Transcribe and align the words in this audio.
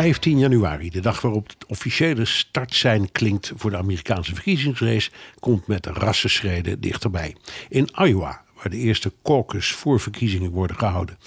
...15 0.00 0.18
januari, 0.20 0.90
de 0.90 1.00
dag 1.00 1.20
waarop 1.20 1.48
het 1.48 1.66
officiële 1.66 2.24
startsein 2.24 3.12
klinkt... 3.12 3.52
voor 3.56 3.70
de 3.70 3.76
Amerikaanse 3.76 4.34
verkiezingsrace... 4.34 5.10
komt 5.38 5.66
met 5.66 5.86
rassenschreden 5.86 6.80
dichterbij. 6.80 7.36
In 7.68 7.88
Iowa, 8.04 8.42
waar 8.54 8.70
de 8.70 8.76
eerste 8.76 9.12
caucus 9.22 9.72
voor 9.72 10.00
verkiezingen 10.00 10.50
worden 10.50 10.76
gehouden. 10.76 11.18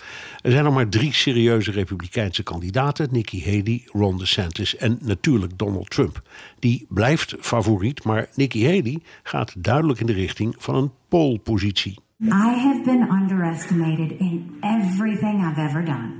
Er 0.42 0.52
zijn 0.52 0.64
nog 0.64 0.74
maar 0.74 0.90
drie 0.90 1.14
serieuze 1.14 1.72
republikeinse 1.72 2.44
kandidaten: 2.44 3.08
Nikki 3.12 3.44
Haley, 3.44 3.84
Ron 3.86 4.18
DeSantis 4.18 4.76
en 4.76 4.98
natuurlijk 5.02 5.58
Donald 5.58 5.90
Trump. 5.90 6.22
Die 6.60 6.86
blijft 6.90 7.36
favoriet, 7.40 8.04
maar 8.04 8.30
Nikki 8.36 8.66
Haley 8.66 9.00
gaat 9.24 9.54
duidelijk 9.58 10.00
in 10.00 10.06
de 10.06 10.14
richting 10.14 10.56
van 10.58 10.76
een 10.76 10.92
polepositie. 11.08 12.00
I 12.24 12.28
have 12.28 12.82
been 12.86 13.08
underestimated 13.12 14.20
in 14.20 14.58
everything 14.62 15.52
I've 15.52 15.62
ever 15.62 15.86
done. 15.86 16.12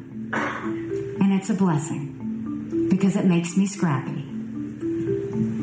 And 1.20 1.32
it's 1.32 1.50
a 1.50 1.56
blessing 1.56 2.19
because 2.90 3.20
it 3.20 3.26
makes 3.26 3.56
me 3.56 3.66
scrappy. 3.66 4.24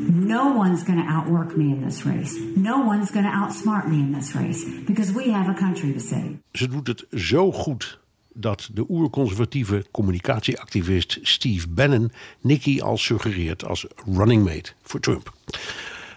No 0.08 0.52
one's 0.56 0.82
going 0.82 1.06
to 1.06 1.12
outwork 1.12 1.56
me 1.56 1.64
in 1.64 1.82
this 1.84 2.04
race. 2.04 2.38
No 2.54 2.84
one's 2.84 3.10
going 3.10 3.24
to 3.24 3.30
outsmart 3.30 3.88
me 3.88 3.96
in 3.96 4.12
this 4.12 4.34
race 4.34 4.64
because 4.86 5.12
we 5.12 5.30
have 5.30 5.48
a 5.50 5.54
country 5.54 5.92
to 5.92 5.98
save. 5.98 6.38
Ze 6.52 6.68
doet 6.68 6.86
het 6.86 7.06
zo 7.10 7.52
goed 7.52 7.98
dat 8.34 8.70
de 8.74 8.84
oerconservatieve 8.88 9.86
communicatieactivist 9.90 11.18
Steve 11.22 11.68
Bannon 11.68 12.12
Nikki 12.40 12.80
al 12.80 12.98
suggereert 12.98 13.64
als 13.64 13.86
running 14.06 14.44
mate 14.44 14.72
voor 14.82 15.00
Trump. 15.00 15.32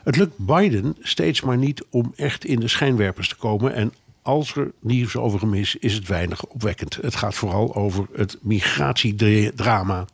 Het 0.03 0.15
lukt 0.15 0.37
Biden 0.37 0.95
steeds 0.99 1.41
maar 1.41 1.57
niet 1.57 1.85
om 1.89 2.13
echt 2.15 2.45
in 2.45 2.59
de 2.59 2.67
schijnwerpers 2.67 3.29
te 3.29 3.35
komen 3.35 3.73
en 3.73 3.93
als 4.21 4.55
er 4.55 4.71
nieuws 4.79 5.15
over 5.15 5.39
hem 5.39 5.53
is, 5.53 5.75
is 5.75 5.93
het 5.93 6.07
weinig 6.07 6.45
opwekkend. 6.45 6.95
Het 7.01 7.15
gaat 7.15 7.35
vooral 7.35 7.75
over 7.75 8.07
het 8.13 8.37
migratiedrama. 8.41 10.07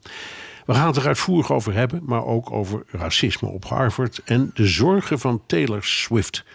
We 0.65 0.73
gaan 0.73 0.87
het 0.87 0.95
er 0.95 1.07
uitvoerig 1.07 1.51
over 1.51 1.73
hebben, 1.73 2.01
maar 2.05 2.25
ook 2.25 2.51
over 2.51 2.83
racisme 2.87 3.49
op 3.49 3.65
Harvard 3.65 4.21
en 4.25 4.51
de 4.53 4.67
zorgen 4.67 5.19
van 5.19 5.41
Taylor 5.45 5.83
Swift. 5.83 6.45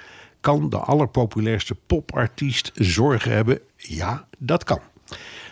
Kan 0.41 0.69
de 0.69 0.79
allerpopulairste 0.79 1.75
popartiest 1.87 2.71
zorgen 2.75 3.33
hebben? 3.33 3.61
Ja, 3.77 4.27
dat 4.39 4.65
kan. 4.65 4.81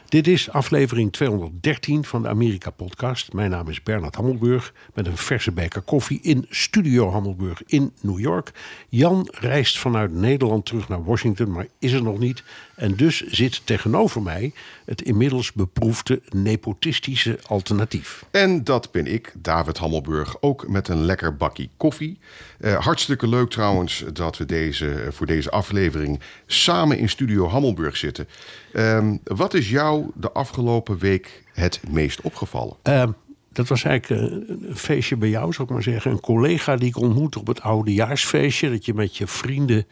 Dit 0.09 0.27
is 0.27 0.51
aflevering 0.51 1.13
213 1.13 2.05
van 2.05 2.23
de 2.23 2.29
Amerika-podcast. 2.29 3.33
Mijn 3.33 3.51
naam 3.51 3.69
is 3.69 3.83
Bernard 3.83 4.15
Hammelburg 4.15 4.73
met 4.95 5.07
een 5.07 5.17
verse 5.17 5.53
beker 5.53 5.81
koffie 5.83 6.21
in 6.23 6.47
Studio 6.51 7.11
Hammelburg 7.11 7.63
in 7.67 7.93
New 8.01 8.19
York. 8.19 8.51
Jan 8.89 9.29
reist 9.31 9.79
vanuit 9.79 10.13
Nederland 10.13 10.67
terug 10.67 10.89
naar 10.89 11.05
Washington, 11.05 11.51
maar 11.51 11.67
is 11.79 11.93
er 11.93 12.03
nog 12.03 12.19
niet. 12.19 12.43
En 12.75 12.97
dus 12.97 13.27
zit 13.27 13.67
tegenover 13.67 14.23
mij 14.23 14.53
het 14.85 15.03
inmiddels 15.03 15.53
beproefde 15.53 16.21
nepotistische 16.31 17.39
alternatief. 17.47 18.25
En 18.31 18.65
dat 18.65 18.93
ben 18.93 19.07
ik, 19.07 19.33
David 19.39 19.79
Hammelburg, 19.79 20.43
ook 20.43 20.69
met 20.69 20.89
een 20.89 21.05
lekker 21.05 21.37
bakkie 21.37 21.71
koffie. 21.77 22.19
Uh, 22.61 22.75
hartstikke 22.85 23.29
leuk 23.29 23.51
trouwens 23.51 24.05
dat 24.13 24.37
we 24.37 24.45
deze, 24.45 25.07
voor 25.11 25.27
deze 25.27 25.51
aflevering 25.51 26.21
samen 26.47 26.99
in 26.99 27.09
Studio 27.09 27.49
Hammelburg 27.49 27.97
zitten. 27.97 28.29
Uh, 28.79 29.15
wat 29.25 29.55
is 29.55 29.71
jou 29.71 30.11
de 30.15 30.33
afgelopen 30.33 30.99
week 30.99 31.43
het 31.53 31.81
meest 31.91 32.21
opgevallen? 32.21 32.77
Uh, 32.89 33.05
dat 33.53 33.69
was 33.69 33.85
eigenlijk 33.85 34.23
een 34.49 34.77
feestje 34.77 35.17
bij 35.17 35.29
jou, 35.29 35.53
zou 35.53 35.69
ik 35.69 35.75
maar 35.75 35.83
zeggen. 35.83 36.11
Een 36.11 36.21
collega 36.21 36.77
die 36.77 36.89
ik 36.89 36.97
ontmoette 36.97 37.39
op 37.39 37.47
het 37.47 37.61
oudejaarsfeestje... 37.61 38.71
dat 38.71 38.85
je 38.85 38.95
met 38.95 39.17
je 39.17 39.27
vrienden 39.27 39.87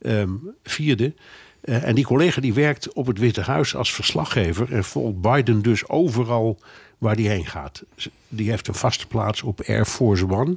um, 0.00 0.54
vierde... 0.62 1.14
Uh, 1.64 1.84
en 1.84 1.94
die 1.94 2.04
collega 2.04 2.40
die 2.40 2.54
werkt 2.54 2.92
op 2.92 3.06
het 3.06 3.18
Witte 3.18 3.40
Huis 3.40 3.74
als 3.74 3.92
verslaggever 3.92 4.72
en 4.72 4.84
volgt 4.84 5.20
Biden 5.20 5.62
dus 5.62 5.88
overal 5.88 6.58
waar 6.98 7.14
hij 7.14 7.24
heen 7.24 7.46
gaat. 7.46 7.82
Die 8.28 8.50
heeft 8.50 8.68
een 8.68 8.74
vaste 8.74 9.06
plaats 9.06 9.42
op 9.42 9.60
Air 9.60 9.84
Force 9.84 10.28
One. 10.28 10.56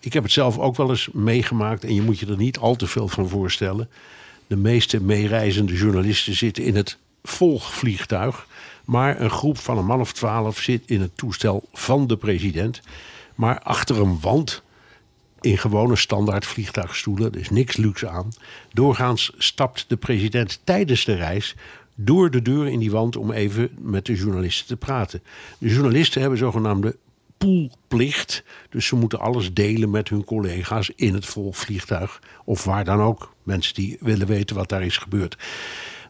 Ik 0.00 0.12
heb 0.12 0.22
het 0.22 0.32
zelf 0.32 0.58
ook 0.58 0.76
wel 0.76 0.90
eens 0.90 1.08
meegemaakt 1.12 1.84
en 1.84 1.94
je 1.94 2.02
moet 2.02 2.18
je 2.18 2.26
er 2.26 2.36
niet 2.36 2.58
al 2.58 2.76
te 2.76 2.86
veel 2.86 3.08
van 3.08 3.28
voorstellen. 3.28 3.88
De 4.46 4.56
meeste 4.56 5.02
meereizende 5.02 5.74
journalisten 5.74 6.34
zitten 6.34 6.64
in 6.64 6.76
het 6.76 6.98
volgvliegtuig. 7.22 8.46
Maar 8.84 9.20
een 9.20 9.30
groep 9.30 9.58
van 9.58 9.78
een 9.78 9.86
man 9.86 10.00
of 10.00 10.12
twaalf 10.12 10.58
zit 10.58 10.82
in 10.86 11.00
het 11.00 11.16
toestel 11.16 11.68
van 11.72 12.06
de 12.06 12.16
president. 12.16 12.80
Maar 13.34 13.60
achter 13.60 14.00
een 14.00 14.20
wand 14.20 14.62
in 15.40 15.58
gewone 15.58 15.96
standaard 15.96 16.46
vliegtuigstoelen. 16.46 17.32
Er 17.32 17.40
is 17.40 17.50
niks 17.50 17.76
luxe 17.76 18.08
aan. 18.08 18.28
Doorgaans 18.72 19.32
stapt 19.38 19.84
de 19.88 19.96
president 19.96 20.60
tijdens 20.64 21.04
de 21.04 21.14
reis 21.14 21.56
door 21.94 22.30
de 22.30 22.42
deur 22.42 22.66
in 22.66 22.78
die 22.78 22.90
wand 22.90 23.16
om 23.16 23.32
even 23.32 23.70
met 23.78 24.06
de 24.06 24.14
journalisten 24.14 24.66
te 24.66 24.76
praten. 24.76 25.22
De 25.58 25.68
journalisten 25.68 26.20
hebben 26.20 26.38
zogenaamde 26.38 26.96
poolplicht. 27.38 28.42
Dus 28.70 28.86
ze 28.86 28.96
moeten 28.96 29.20
alles 29.20 29.54
delen 29.54 29.90
met 29.90 30.08
hun 30.08 30.24
collega's 30.24 30.90
in 30.96 31.14
het 31.14 31.26
volvliegtuig. 31.26 32.22
Of 32.44 32.64
waar 32.64 32.84
dan 32.84 33.00
ook. 33.00 33.34
Mensen 33.42 33.74
die 33.74 33.96
willen 34.00 34.26
weten 34.26 34.56
wat 34.56 34.68
daar 34.68 34.82
is 34.82 34.96
gebeurd. 34.96 35.36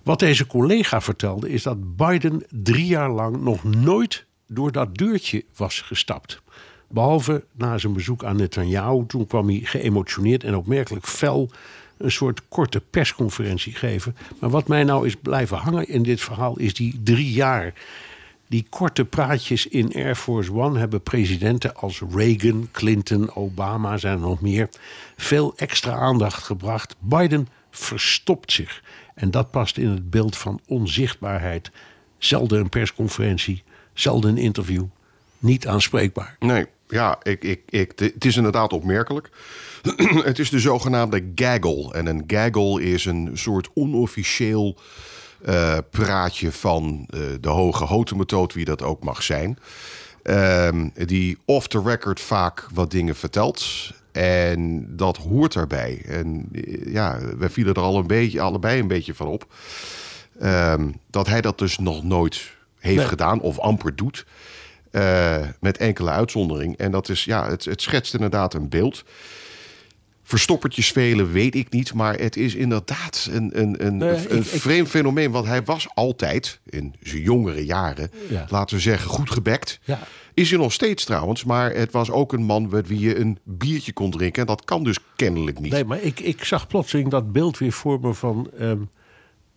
Wat 0.02 0.18
deze 0.18 0.46
collega 0.46 1.00
vertelde 1.00 1.50
is 1.50 1.62
dat 1.62 1.96
Biden 1.96 2.42
drie 2.50 2.86
jaar 2.86 3.10
lang 3.10 3.40
nog 3.42 3.64
nooit 3.64 4.26
door 4.46 4.72
dat 4.72 4.96
deurtje 4.96 5.44
was 5.56 5.80
gestapt. 5.80 6.42
Behalve 6.88 7.44
na 7.52 7.78
zijn 7.78 7.92
bezoek 7.92 8.24
aan 8.24 8.36
Netanyahu. 8.36 9.06
Toen 9.06 9.26
kwam 9.26 9.48
hij 9.48 9.60
geëmotioneerd 9.62 10.44
en 10.44 10.56
opmerkelijk 10.56 11.06
fel 11.06 11.50
een 11.96 12.10
soort 12.10 12.42
korte 12.48 12.80
persconferentie 12.90 13.74
geven. 13.74 14.16
Maar 14.38 14.50
wat 14.50 14.68
mij 14.68 14.84
nou 14.84 15.06
is 15.06 15.16
blijven 15.16 15.56
hangen 15.56 15.88
in 15.88 16.02
dit 16.02 16.20
verhaal 16.20 16.58
is 16.58 16.74
die 16.74 17.00
drie 17.02 17.32
jaar. 17.32 17.74
Die 18.48 18.66
korte 18.68 19.04
praatjes 19.04 19.66
in 19.66 19.92
Air 19.94 20.14
Force 20.14 20.52
One 20.52 20.78
hebben 20.78 21.02
presidenten 21.02 21.74
als 21.76 22.02
Reagan, 22.14 22.68
Clinton, 22.72 23.34
Obama, 23.34 23.96
zijn 23.96 24.14
er 24.14 24.20
nog 24.20 24.40
meer, 24.40 24.68
veel 25.16 25.52
extra 25.56 25.92
aandacht 25.92 26.42
gebracht. 26.42 26.96
Biden 26.98 27.48
verstopt 27.70 28.52
zich. 28.52 28.82
En 29.14 29.30
dat 29.30 29.50
past 29.50 29.76
in 29.76 29.88
het 29.88 30.10
beeld 30.10 30.36
van 30.36 30.60
onzichtbaarheid. 30.66 31.70
Zelden 32.18 32.60
een 32.60 32.68
persconferentie, 32.68 33.62
zelden 33.92 34.30
een 34.30 34.42
interview. 34.42 34.84
Niet 35.38 35.66
aanspreekbaar. 35.66 36.36
Nee, 36.38 36.66
ja, 36.88 37.18
ik, 37.22 37.44
ik, 37.44 37.60
ik, 37.68 37.92
het 37.96 38.24
is 38.24 38.36
inderdaad 38.36 38.72
opmerkelijk. 38.72 39.30
het 40.30 40.38
is 40.38 40.50
de 40.50 40.58
zogenaamde 40.58 41.32
gaggle. 41.34 41.92
En 41.92 42.06
een 42.06 42.24
gaggle 42.26 42.82
is 42.82 43.04
een 43.04 43.30
soort 43.34 43.68
onofficieel 43.74 44.78
uh, 45.46 45.78
praatje 45.90 46.52
van 46.52 47.06
uh, 47.10 47.20
de 47.40 47.48
hoge 47.48 47.84
hotemethode, 47.84 48.54
wie 48.54 48.64
dat 48.64 48.82
ook 48.82 49.04
mag 49.04 49.22
zijn. 49.22 49.58
Uh, 50.24 50.68
die 50.94 51.38
off 51.44 51.66
the 51.66 51.82
record 51.82 52.20
vaak 52.20 52.66
wat 52.74 52.90
dingen 52.90 53.16
vertelt. 53.16 53.90
En 54.12 54.86
dat 54.96 55.16
hoort 55.16 55.52
daarbij. 55.52 56.02
En 56.06 56.48
eh, 56.52 56.92
ja, 56.92 57.18
we 57.38 57.50
vielen 57.50 57.74
er 57.74 57.82
al 57.82 57.96
een 57.96 58.06
beetje, 58.06 58.40
allebei 58.40 58.80
een 58.80 58.88
beetje 58.88 59.14
van 59.14 59.26
op. 59.26 59.46
Ehm, 60.40 60.88
dat 61.10 61.26
hij 61.26 61.40
dat 61.40 61.58
dus 61.58 61.78
nog 61.78 62.04
nooit 62.04 62.50
heeft 62.78 62.96
nee. 62.96 63.06
gedaan 63.06 63.40
of 63.40 63.58
amper 63.58 63.96
doet. 63.96 64.26
Uh, 64.92 65.36
met 65.60 65.76
enkele 65.76 66.10
uitzondering. 66.10 66.76
En 66.76 66.90
dat 66.90 67.08
is, 67.08 67.24
ja, 67.24 67.48
het, 67.48 67.64
het 67.64 67.82
schetst 67.82 68.14
inderdaad 68.14 68.54
een 68.54 68.68
beeld. 68.68 69.04
Verstoppertjes 70.22 70.92
velen 70.92 71.32
weet 71.32 71.54
ik 71.54 71.70
niet, 71.70 71.94
maar 71.94 72.18
het 72.18 72.36
is 72.36 72.54
inderdaad 72.54 73.28
een, 73.32 73.60
een, 73.60 73.86
een, 73.86 73.96
nee, 73.96 74.30
een 74.30 74.38
ik, 74.38 74.44
vreemd 74.44 74.86
ik, 74.86 74.92
fenomeen. 74.92 75.30
Want 75.30 75.46
hij 75.46 75.62
was 75.62 75.88
altijd, 75.94 76.60
in 76.64 76.94
zijn 77.02 77.22
jongere 77.22 77.64
jaren, 77.64 78.10
ja. 78.28 78.46
laten 78.48 78.76
we 78.76 78.82
zeggen, 78.82 79.10
goed 79.10 79.30
gebekt. 79.30 79.80
Ja. 79.82 79.98
Is 80.34 80.50
hij 80.50 80.58
nog 80.58 80.72
steeds 80.72 81.04
trouwens, 81.04 81.44
maar 81.44 81.74
het 81.74 81.92
was 81.92 82.10
ook 82.10 82.32
een 82.32 82.44
man 82.44 82.68
met 82.68 82.88
wie 82.88 83.00
je 83.00 83.18
een 83.18 83.38
biertje 83.44 83.92
kon 83.92 84.10
drinken. 84.10 84.40
En 84.40 84.46
dat 84.46 84.64
kan 84.64 84.84
dus 84.84 84.98
kennelijk 85.16 85.60
niet. 85.60 85.72
Nee, 85.72 85.84
maar 85.84 86.02
ik, 86.02 86.20
ik 86.20 86.44
zag 86.44 86.66
plotseling 86.66 87.10
dat 87.10 87.32
beeld 87.32 87.58
weer 87.58 87.72
voor 87.72 88.00
me 88.00 88.14
van... 88.14 88.50
Um, 88.60 88.90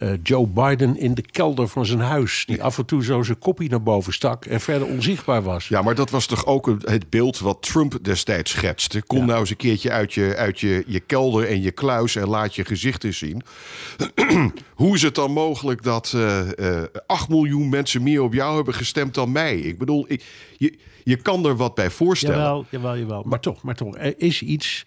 eh, 0.03 0.13
Joe 0.23 0.47
Biden 0.47 0.97
in 0.97 1.13
de 1.13 1.21
kelder 1.21 1.67
van 1.67 1.85
zijn 1.85 1.99
huis. 1.99 2.43
Die 2.45 2.63
af 2.63 2.77
en 2.77 2.85
toe 2.85 3.03
zo 3.03 3.21
zijn 3.23 3.39
kopie 3.39 3.69
naar 3.69 3.83
boven 3.83 4.13
stak 4.13 4.45
en 4.45 4.61
verder 4.61 4.87
onzichtbaar 4.87 5.43
was. 5.43 5.67
Ja, 5.67 5.81
maar 5.81 5.95
dat 5.95 6.09
was 6.09 6.25
toch 6.25 6.45
ook 6.45 6.65
het 6.81 7.09
beeld 7.09 7.39
wat 7.39 7.61
Trump 7.61 7.97
destijds 8.01 8.51
schetste. 8.51 9.01
Kom 9.01 9.17
Ja. 9.19 9.25
nou 9.25 9.39
eens 9.39 9.49
een 9.49 9.55
keertje 9.55 9.91
uit, 9.91 10.13
je, 10.13 10.35
uit 10.37 10.59
je, 10.59 10.83
je 10.87 10.99
kelder 10.99 11.47
en 11.47 11.61
je 11.61 11.71
kluis 11.71 12.15
en 12.15 12.27
laat 12.27 12.55
je 12.55 12.65
gezicht 12.65 13.03
eens 13.03 13.17
zien. 13.17 13.41
Hoe 14.73 14.95
is 14.95 15.01
het 15.01 15.15
dan 15.15 15.31
mogelijk 15.31 15.83
dat 15.83 16.11
eh 16.15 16.41
eh 16.81 16.83
8 17.07 17.29
miljoen 17.29 17.69
mensen 17.69 18.03
meer 18.03 18.21
op 18.21 18.33
jou 18.33 18.55
hebben 18.55 18.73
gestemd 18.73 19.13
dan 19.13 19.31
mij? 19.31 19.57
Ik 19.57 19.77
bedoel, 19.77 20.05
ik, 20.07 20.23
je, 20.57 20.77
je 21.03 21.15
kan 21.15 21.45
er 21.45 21.55
wat 21.55 21.75
bij 21.75 21.89
voorstellen. 21.89 22.37
Jawel, 22.37 22.65
jawel, 22.69 22.97
jawel. 22.97 23.23
Maar 23.25 23.39
toch, 23.39 23.63
maar 23.63 23.75
toch, 23.75 23.97
er 23.97 24.13
is 24.17 24.41
iets. 24.41 24.85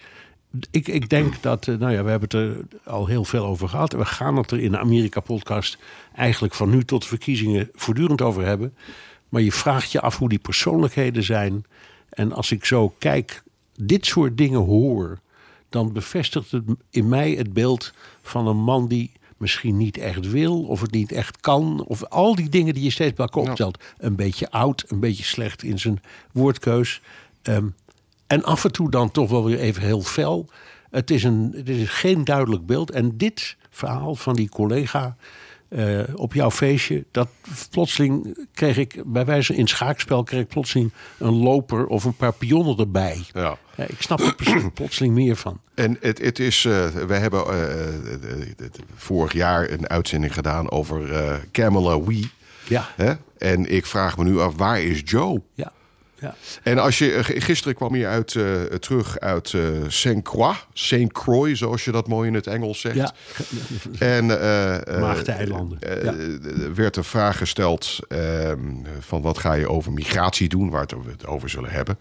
Ik, 0.71 0.89
ik 0.89 1.09
denk 1.09 1.43
dat, 1.43 1.69
eh, 1.69 1.75
nou 1.75 1.93
ja, 1.93 2.05
we 2.05 2.11
hebben 2.11 2.29
het 2.29 2.49
er 2.49 2.79
al 2.93 3.07
heel 3.07 3.25
veel 3.25 3.45
over 3.45 3.69
gehad. 3.69 3.93
We 3.93 4.05
gaan 4.05 4.37
het 4.37 4.51
er 4.51 4.61
in 4.61 4.71
de 4.71 4.79
Amerika-podcast 4.79 5.79
eigenlijk 6.15 6.55
van 6.55 6.71
nu 6.71 6.85
tot 6.85 7.03
de 7.03 7.09
verkiezingen 7.09 7.71
voortdurend 7.75 8.23
over 8.23 8.45
hebben. 8.45 8.75
Maar 9.29 9.43
je 9.43 9.53
vraagt 9.53 9.93
je 9.93 10.01
af 10.01 10.19
hoe 10.19 10.29
die 10.29 10.39
persoonlijkheden 10.39 11.23
zijn. 11.23 11.65
En 12.09 12.33
als 12.33 12.51
ik 12.51 12.65
zo 12.65 12.95
kijk, 12.99 13.43
dit 13.75 14.07
soort 14.07 14.37
dingen 14.37 14.61
hoor, 14.61 15.19
dan 15.69 15.93
bevestigt 15.93 16.51
het 16.51 16.65
in 16.91 17.09
mij 17.09 17.31
het 17.31 17.53
beeld 17.53 17.93
van 18.23 18.47
een 18.47 18.57
man 18.57 18.89
die 18.89 19.11
misschien 19.37 19.77
niet 19.77 19.99
echt 19.99 20.31
wil, 20.31 20.63
of 20.63 20.81
het 20.81 20.91
niet 20.91 21.13
echt 21.13 21.41
kan, 21.41 21.85
of 21.87 22.05
al 22.05 22.35
die 22.35 22.49
dingen 22.49 22.75
die 22.75 22.83
je 22.83 22.91
steeds 22.91 23.15
bij 23.15 23.27
elkaar 23.27 23.51
optelt. 23.51 23.85
Een 23.99 24.17
beetje 24.17 24.51
oud, 24.51 24.85
een 24.89 25.01
beetje 25.01 25.25
slecht 25.25 25.63
in 25.63 25.79
zijn 25.79 26.01
woordkeus. 26.33 27.01
Ehm, 27.43 27.67
en 28.27 28.45
af 28.45 28.65
en 28.65 28.73
toe 28.73 28.91
dan 28.91 29.11
toch 29.11 29.31
wel 29.31 29.45
weer 29.45 29.59
even 29.59 29.83
heel 29.83 30.03
fel. 30.03 30.49
Het 30.91 31.11
is, 31.11 31.25
een, 31.25 31.53
het 31.57 31.69
is 31.69 31.89
geen 31.89 32.25
duidelijk 32.25 32.67
beeld. 32.67 32.91
En 32.91 33.17
dit 33.17 33.57
verhaal 33.71 34.15
van 34.15 34.35
die 34.35 34.49
collega 34.49 35.17
eh, 35.69 36.01
op 36.15 36.35
jouw 36.35 36.51
feestje, 36.51 37.05
dat 37.11 37.29
plotseling 37.71 38.39
kreeg 38.55 38.77
ik 38.77 39.03
bij 39.07 39.25
wijze 39.25 39.55
in 39.55 39.67
schaakspel 39.67 40.23
kreeg 40.23 40.41
ik 40.41 40.49
plotseling 40.49 40.93
een 41.19 41.35
loper 41.35 41.87
of 41.87 42.05
een 42.05 42.17
paar 42.17 42.33
pionnen 42.33 42.77
erbij. 42.79 43.25
Ja. 43.33 43.59
Ik 43.77 44.03
snap 44.03 44.21
er 44.21 44.35
plotseling- 44.75 45.15
meer 45.15 45.37
van. 45.37 45.61
En 45.75 45.97
het, 46.01 46.19
het 46.19 46.39
is, 46.39 46.65
eh 46.65 46.87
we 46.89 47.15
hebben 47.15 47.47
eh, 47.47 48.69
vorig 48.95 49.33
jaar 49.33 49.71
een 49.71 49.89
uitzending 49.89 50.35
gedaan 50.35 50.71
over 50.71 51.11
Camilla 51.53 52.01
Wee. 52.03 52.31
Ja, 52.69 52.89
Hè? 52.97 53.13
En 53.39 53.73
ik 53.73 53.87
vraag 53.87 54.17
me 54.17 54.25
nu 54.25 54.41
af, 54.41 54.57
waar 54.57 54.81
is 54.81 55.03
Joe? 55.05 55.43
ja, 55.55 55.73
ja. 56.27 56.35
En 56.63 56.79
als 56.79 56.99
je, 56.99 57.13
eh, 57.13 57.43
gisteren 57.43 57.75
kwam 57.75 57.97
je 57.97 58.07
uit, 58.07 58.35
eh, 58.35 58.63
terug 58.63 59.19
uit 59.19 59.55
eh 59.55 59.63
Saint 59.89 60.23
Croix, 60.25 60.67
Saint 60.73 61.13
Croix, 61.13 61.59
zoals 61.59 61.85
je 61.85 61.93
dat 61.93 62.09
mooi 62.09 62.29
in 62.29 62.35
het 62.35 62.47
Engels 62.47 62.81
zegt. 62.81 62.97
ja. 62.97 63.15
En 63.99 64.27
werd 66.75 66.95
de 66.95 67.03
vraag 67.03 67.39
gesteld 67.39 67.99
ehm, 68.09 68.59
van 69.01 69.23
wat 69.23 69.39
ga 69.39 69.53
je 69.53 69.69
over 69.69 69.93
migratie 69.93 70.49
doen, 70.49 70.71
waar 70.71 70.87
we 70.87 71.11
het 71.11 71.27
over 71.27 71.49
zullen 71.49 71.71
hebben. 71.71 71.99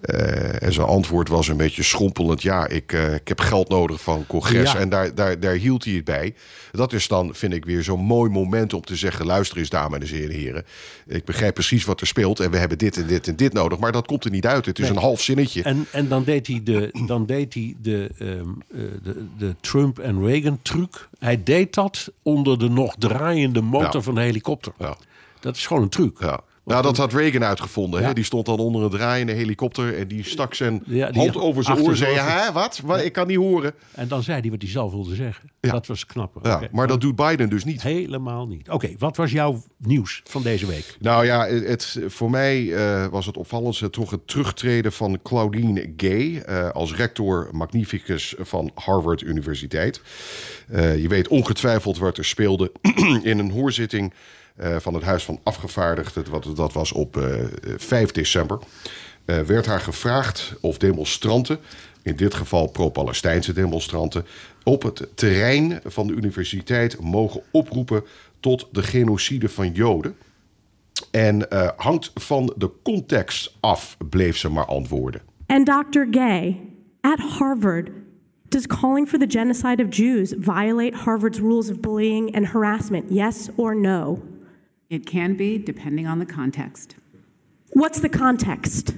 Eh, 0.00 0.62
en 0.62 0.72
zijn 0.72 0.86
antwoord 0.86 1.28
was 1.28 1.48
een 1.48 1.56
beetje 1.56 1.82
schrompelend. 1.82 2.42
Ja, 2.42 2.68
ik, 2.68 2.92
eh, 2.92 3.14
ik 3.14 3.28
heb 3.28 3.40
geld 3.40 3.68
nodig 3.68 4.00
van 4.00 4.24
congres. 4.26 4.72
Ja. 4.72 4.78
En 4.78 4.88
daar, 4.88 5.14
daar, 5.14 5.40
daar 5.40 5.54
hield 5.54 5.84
hij 5.84 5.94
het 5.94 6.04
bij. 6.04 6.34
Dat 6.72 6.92
is 6.92 7.08
dan, 7.08 7.34
vind 7.34 7.52
ik, 7.52 7.64
weer 7.64 7.82
zo'n 7.82 8.00
mooi 8.00 8.30
moment 8.30 8.72
om 8.74 8.84
te 8.84 8.96
zeggen... 8.96 9.26
luister 9.26 9.58
eens, 9.58 9.68
dames 9.68 10.12
en 10.12 10.30
heren. 10.30 10.64
Ik 11.06 11.24
begrijp 11.24 11.54
precies 11.54 11.84
wat 11.84 12.00
er 12.00 12.06
speelt. 12.06 12.40
En 12.40 12.50
we 12.50 12.56
hebben 12.56 12.78
dit 12.78 12.96
en 12.96 13.06
dit 13.06 13.28
en 13.28 13.36
dit 13.36 13.52
nodig. 13.52 13.78
Maar 13.78 13.92
dat 13.92 14.06
komt 14.06 14.24
er 14.24 14.30
niet 14.30 14.46
uit. 14.46 14.66
Het 14.66 14.78
is 14.78 14.84
Nee. 14.84 14.96
een 14.96 15.02
half 15.02 15.20
zinnetje. 15.20 15.62
En, 15.62 15.86
en 15.92 16.08
dan 16.08 16.24
deed 16.24 16.46
hij 16.46 16.60
de, 16.64 16.90
dan 17.06 17.26
deed 17.26 17.54
hij 17.54 17.74
de, 17.82 18.10
ehm, 18.18 18.28
eh, 18.28 18.80
de, 19.02 19.24
de 19.38 19.54
Trump 19.60 19.98
en 19.98 20.26
Reagan 20.26 20.58
truc. 20.62 21.08
Hij 21.18 21.42
deed 21.42 21.74
dat 21.74 22.12
onder 22.22 22.58
de 22.58 22.68
nog 22.68 22.94
draaiende 22.98 23.60
motor 23.60 24.02
van 24.02 24.14
de 24.14 24.20
helikopter. 24.20 24.72
Ja. 24.78 24.96
Dat 25.40 25.56
is 25.56 25.66
gewoon 25.66 25.82
een 25.82 25.88
truc. 25.88 26.16
Ja. 26.20 26.40
Nou, 26.64 26.82
dat 26.82 26.96
had 26.96 27.12
Reagan 27.12 27.44
uitgevonden. 27.44 28.04
Hè? 28.04 28.12
Die 28.12 28.24
stond 28.24 28.46
dan 28.46 28.58
onder 28.58 28.82
een 28.82 28.90
draaiende 28.90 29.32
helikopter... 29.32 29.98
en 29.98 30.08
die 30.08 30.24
stak 30.24 30.54
zijn 30.54 30.82
Ja, 30.86 31.10
die 31.10 31.20
hand 31.22 31.36
over 31.36 31.64
zijn 31.64 31.80
oor. 31.80 31.96
Zei, 31.96 32.14
hè, 32.16 32.52
wat? 32.52 32.82
Ik 33.02 33.12
kan 33.12 33.26
niet 33.26 33.36
horen. 33.36 33.74
En 33.92 34.08
dan 34.08 34.22
zei 34.22 34.40
hij 34.40 34.50
wat 34.50 34.62
hij 34.62 34.70
zelf 34.70 34.92
wilde 34.92 35.14
zeggen. 35.14 35.50
Dat 35.60 35.86
was 35.86 36.06
knapper. 36.06 36.46
Ja, 36.46 36.56
Oké. 36.56 36.68
maar 36.72 36.86
dat 36.86 37.00
doet 37.00 37.16
Biden 37.16 37.48
dus 37.48 37.64
niet. 37.64 37.82
Helemaal 37.82 38.46
niet. 38.46 38.70
Oké, 38.70 38.94
wat 38.98 39.16
was 39.16 39.30
jouw 39.30 39.62
nieuws 39.76 40.20
van 40.24 40.42
deze 40.42 40.66
week? 40.66 40.96
Nou 41.00 41.24
ja, 41.24 41.46
het, 41.46 42.00
voor 42.06 42.30
mij 42.30 42.74
eh, 42.74 43.06
was 43.06 43.26
het 43.26 43.36
opvallendste 43.36 43.90
toch 43.90 44.10
het 44.10 44.26
terugtreden 44.26 44.92
van 44.92 45.18
Claudine 45.22 45.92
Gay 45.96 46.38
eh, 46.38 46.70
als 46.70 46.94
rector 46.94 47.48
magnificus 47.52 48.34
van 48.38 48.70
Harvard 48.74 49.22
Universiteit. 49.22 50.00
Eh, 50.68 51.02
je 51.02 51.08
weet 51.08 51.28
ongetwijfeld 51.28 51.98
wat 51.98 52.18
er 52.18 52.24
speelde 52.24 52.72
in 53.22 53.38
een 53.38 53.50
hoorzitting 53.50 54.12
van 54.56 54.94
het 54.94 55.02
Huis 55.02 55.24
van 55.24 55.40
Afgevaardigden. 55.42 56.30
Wat, 56.30 56.56
dat 56.56 56.72
was 56.72 56.92
op 56.92 57.16
eh, 57.16 57.34
5 57.76 58.10
december. 58.10 58.58
Eh, 59.24 59.40
werd 59.40 59.66
haar 59.66 59.80
gevraagd 59.80 60.54
of 60.60 60.78
demonstranten, 60.78 61.58
in 62.02 62.16
dit 62.16 62.34
geval 62.34 62.66
pro-Palestijnse 62.66 63.52
demonstranten, 63.52 64.26
op 64.64 64.82
het 64.82 65.08
terrein 65.14 65.80
van 65.84 66.06
de 66.06 66.12
universiteit 66.12 67.00
mogen 67.00 67.42
oproepen 67.50 68.04
tot 68.40 68.68
de 68.72 68.82
genocide 68.82 69.48
van 69.48 69.72
Joden. 69.72 70.16
En 71.10 71.50
eh, 71.50 71.68
hangt 71.76 72.10
van 72.14 72.54
de 72.56 72.70
context 72.82 73.56
af, 73.60 73.96
bleef 74.08 74.36
ze 74.36 74.48
maar 74.48 74.66
antwoorden. 74.66 75.20
And 75.46 75.66
Dr. 75.66 76.02
Gay, 76.10 76.60
at 77.00 77.18
Harvard, 77.18 77.90
does 78.48 78.66
calling 78.66 79.08
for 79.08 79.18
the 79.18 79.38
genocide 79.38 79.82
of 79.82 79.96
Jews 79.96 80.34
violate 80.38 80.96
Harvard's 80.96 81.38
rules 81.38 81.70
of 81.70 81.80
bullying 81.80 82.36
and 82.36 82.46
harassment? 82.46 83.04
Yes 83.08 83.48
or 83.56 83.76
no? 83.76 84.18
It 84.92 85.06
can 85.06 85.36
be, 85.36 85.56
depending 85.56 86.06
on 86.06 86.18
the 86.18 86.26
context. 86.26 86.96
What's 87.70 88.00
the 88.00 88.10
context? 88.10 88.94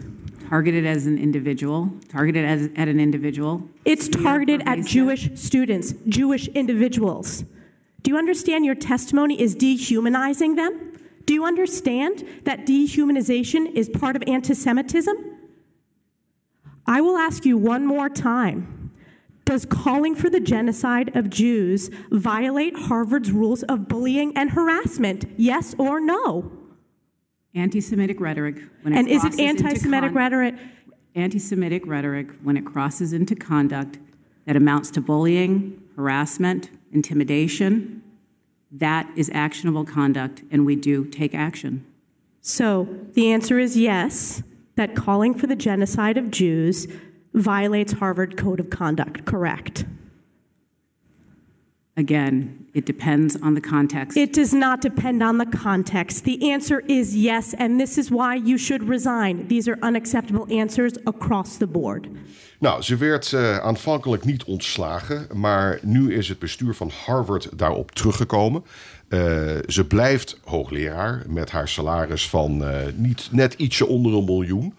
Targeted 0.49 0.85
as 0.85 1.06
an 1.06 1.19
individual, 1.19 1.93
targeted 2.08 2.44
as, 2.44 2.69
at 2.75 2.88
an 2.88 2.99
individual. 2.99 3.69
It's 3.85 4.08
targeted 4.08 4.67
at 4.67 4.85
Jewish 4.85 5.31
students, 5.37 5.94
Jewish 6.08 6.49
individuals. 6.49 7.44
Do 8.02 8.11
you 8.11 8.19
understand 8.19 8.64
your 8.64 8.75
testimony 8.75 9.41
is 9.41 9.55
dehumanizing 9.55 10.56
them? 10.56 10.99
Do 11.26 11.32
you 11.32 11.44
understand 11.44 12.26
that 12.43 12.67
dehumanization 12.67 13.73
is 13.73 13.88
part 13.88 14.17
of 14.17 14.25
anti 14.26 14.55
Semitism? 14.55 15.14
I 16.88 17.02
will 17.02 17.17
ask 17.17 17.46
you 17.46 17.56
one 17.56 17.87
more 17.87 18.08
time. 18.08 18.73
Does 19.44 19.67
calling 19.67 20.14
for 20.14 20.31
the 20.31 20.41
genocide 20.41 21.14
of 21.17 21.29
Jews 21.29 21.91
violate 22.11 22.76
Harvard's 22.76 23.31
rules 23.31 23.62
of 23.64 23.88
bullying 23.88 24.37
and 24.37 24.50
harassment? 24.50 25.26
Yes 25.37 25.75
or 25.79 26.00
no? 26.00 26.50
Anti-Semitic 27.55 28.20
rhetoric. 28.20 28.56
When 28.82 28.94
it 28.94 28.99
And 28.99 29.08
is 29.08 29.25
it 29.25 29.38
anti-Semitic 29.38 30.11
con- 30.11 30.17
rhetoric? 30.17 30.55
Anti-Semitic 31.14 31.87
rhetoric 31.87 32.31
when 32.43 32.56
it 32.56 32.64
crosses 32.64 33.12
into 33.12 33.35
conduct 33.35 33.99
that 34.46 34.56
amounts 34.56 34.91
to 34.93 35.00
bullying, 35.00 35.81
harassment, 35.94 36.70
intimidation. 36.93 38.02
That 38.73 39.08
is 39.15 39.31
actionable 39.32 39.84
conduct, 39.84 40.43
and 40.51 40.67
we 40.67 40.74
do 40.74 41.05
take 41.05 41.34
action. 41.34 41.86
So 42.41 42.89
the 43.13 43.31
answer 43.31 43.58
is 43.58 43.77
yes, 43.77 44.43
that 44.74 44.96
calling 44.96 45.34
for 45.34 45.46
the 45.46 45.55
genocide 45.55 46.19
of 46.19 46.31
Jews 46.31 46.89
violates 47.34 47.93
Harvard 47.93 48.36
Code 48.36 48.60
of 48.60 48.70
Conduct, 48.70 49.24
correct? 49.24 49.84
Again, 51.96 52.67
it 52.74 52.86
depends 52.86 53.36
on 53.41 53.55
the 53.55 53.60
context. 53.60 54.17
It 54.17 54.32
does 54.32 54.53
not 54.53 54.81
depend 54.81 55.22
on 55.22 55.38
the 55.38 55.46
context. 55.46 56.24
The 56.24 56.50
answer 56.50 56.82
is 56.88 57.14
yes, 57.14 57.55
and 57.55 57.79
this 57.79 57.98
is 57.98 58.10
why 58.10 58.34
you 58.34 58.58
should 58.58 58.88
resign. 58.88 59.46
These 59.46 59.69
are 59.69 59.79
unacceptable 59.81 60.46
answers 60.50 60.94
across 61.06 61.56
the 61.58 61.67
board. 61.67 62.08
Nou, 62.58 62.82
ze 62.82 62.96
werd 62.96 63.32
eh, 63.32 63.58
aanvankelijk 63.58 64.24
niet 64.24 64.44
ontslagen, 64.44 65.26
maar 65.32 65.79
nu 65.82 66.14
is 66.14 66.29
het 66.29 66.38
bestuur 66.38 66.74
van 66.74 66.91
Harvard 67.05 67.48
daarop 67.58 67.91
teruggekomen. 67.91 68.64
Eh, 69.08 69.20
ze 69.67 69.84
blijft 69.88 70.41
hoogleraar 70.44 71.22
met 71.29 71.50
haar 71.50 71.69
salaris 71.69 72.29
van 72.29 72.64
eh, 72.64 72.76
niet, 72.94 73.29
net 73.31 73.55
ietsje 73.55 73.86
onder 73.86 74.14
een 74.14 74.24
miljoen. 74.24 74.74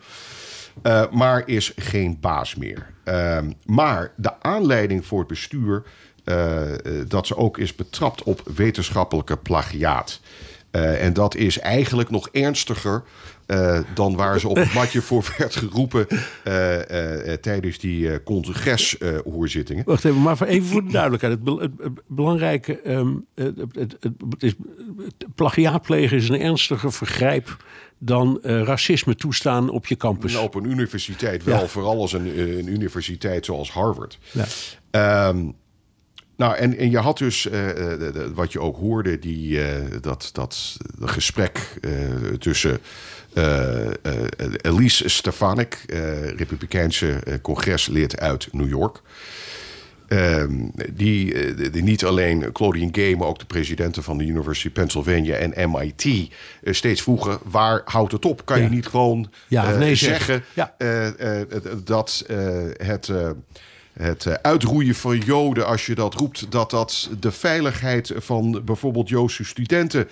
Eh, 0.82 1.04
maar 1.12 1.44
is 1.48 1.72
geen 1.76 2.18
baas 2.22 2.56
meer. 2.56 2.88
Ehm, 3.04 3.52
maar 3.66 4.12
de 4.16 4.42
aanleiding 4.42 5.06
voor 5.06 5.20
het 5.20 5.28
bestuur 5.28 5.84
eh, 6.24 6.74
eh, 6.74 6.80
dat 7.08 7.28
ze 7.28 7.38
ook 7.38 7.58
is 7.58 7.76
betrapt 7.76 8.24
op 8.24 8.42
wetenschappelijke 8.56 9.38
plagiaat. 9.38 10.20
En 10.72 11.14
dat 11.14 11.36
is 11.36 11.60
eigenlijk 11.60 12.10
nog 12.10 12.30
ernstiger 12.32 13.04
dan 13.94 14.16
waar 14.16 14.40
ze 14.40 14.48
op 14.48 14.56
het 14.56 14.74
matje 14.74 15.02
voor 15.02 15.34
werd 15.38 15.56
geroepen 15.56 16.08
tijdens 17.42 17.78
die 17.78 18.24
congreshoorzittingen. 18.24 19.84
Wacht 19.86 20.06
even, 20.06 20.22
maar 20.22 20.42
even 20.42 20.68
voor 20.68 20.86
de 20.86 20.92
duidelijkheid. 20.92 21.40
Het, 21.46 21.60
het- 21.60 22.02
belangrijke, 22.08 22.82
ehm, 22.82 23.14
het, 23.36 23.56
het, 23.74 23.96
is, 24.38 24.54
het 24.98 25.36
plagiaat 25.36 25.82
plegen 25.82 26.18
is 26.18 26.30
een 26.30 26.42
ernstiger 26.42 26.92
vergrijp 26.92 27.58
dan 27.98 28.40
eh, 28.42 28.62
racisme 28.64 29.16
toestaan 29.16 29.70
op 29.70 29.86
je 29.86 29.98
campus. 29.98 30.32
Nou, 30.34 30.46
op 30.46 30.56
een 30.56 30.70
universiteit 30.70 31.44
wel, 31.44 31.60
Ja. 31.60 31.68
vooral 31.68 32.00
als 32.00 32.14
een, 32.14 32.34
eh, 32.36 32.58
een 32.58 32.68
universiteit 32.68 33.46
zoals 33.46 33.72
Harvard. 33.72 34.18
Ja. 34.32 34.46
Ehm, 34.92 35.46
Nou, 36.38 36.56
en, 36.56 36.78
en 36.78 36.90
je 36.92 36.98
had 36.98 37.18
dus, 37.18 37.46
eh, 37.46 37.52
de- 37.76 38.10
de- 38.14 38.34
wat 38.34 38.52
je 38.52 38.60
ook 38.60 38.78
hoorde, 38.78 39.20
die, 39.20 39.62
eh, 39.64 39.82
dat, 40.02 40.30
dat 40.34 40.78
gesprek 41.02 41.80
tussen 42.40 42.80
Elise 44.62 45.10
Stefanik, 45.10 45.84
Republikeinse 46.36 47.20
congreslid 47.42 48.20
uit 48.20 48.48
New 48.52 48.68
York. 48.70 49.02
Ehm, 50.08 50.54
die, 50.94 51.34
eh, 51.34 51.72
die 51.72 51.84
niet 51.84 52.06
alleen 52.06 52.52
Claudine 52.52 52.90
Gay, 52.92 53.16
maar 53.16 53.28
ook 53.28 53.40
de 53.40 53.46
presidenten 53.46 54.04
van 54.04 54.18
de 54.18 54.26
University 54.26 54.68
of 54.68 54.74
Pennsylvania 54.74 55.36
en 55.36 55.72
MIT 55.72 56.04
eh, 56.06 56.74
steeds 56.74 57.02
vroegen: 57.02 57.40
waar 57.44 57.82
houdt 57.86 58.12
het 58.12 58.26
op? 58.26 58.46
Kan 58.46 58.58
Ja. 58.58 58.64
je 58.64 58.70
niet 58.70 58.88
gewoon 58.88 59.32
Ja 59.48 59.72
eh, 59.72 59.78
nee 59.78 59.96
zeggen? 59.96 60.44
Ja. 60.54 60.76
dat 61.84 62.26
het. 62.78 63.12
het 63.94 64.42
uitroeien 64.44 64.96
van 64.96 65.18
Joden, 65.18 65.66
als 65.68 65.86
je 65.86 65.96
dat 65.96 66.14
roept, 66.14 66.52
dat 66.52 66.70
dat 66.70 67.10
de 67.20 67.32
veiligheid 67.32 68.12
van 68.16 68.62
bijvoorbeeld 68.66 69.10
Joodse 69.10 69.44
studenten 69.44 70.08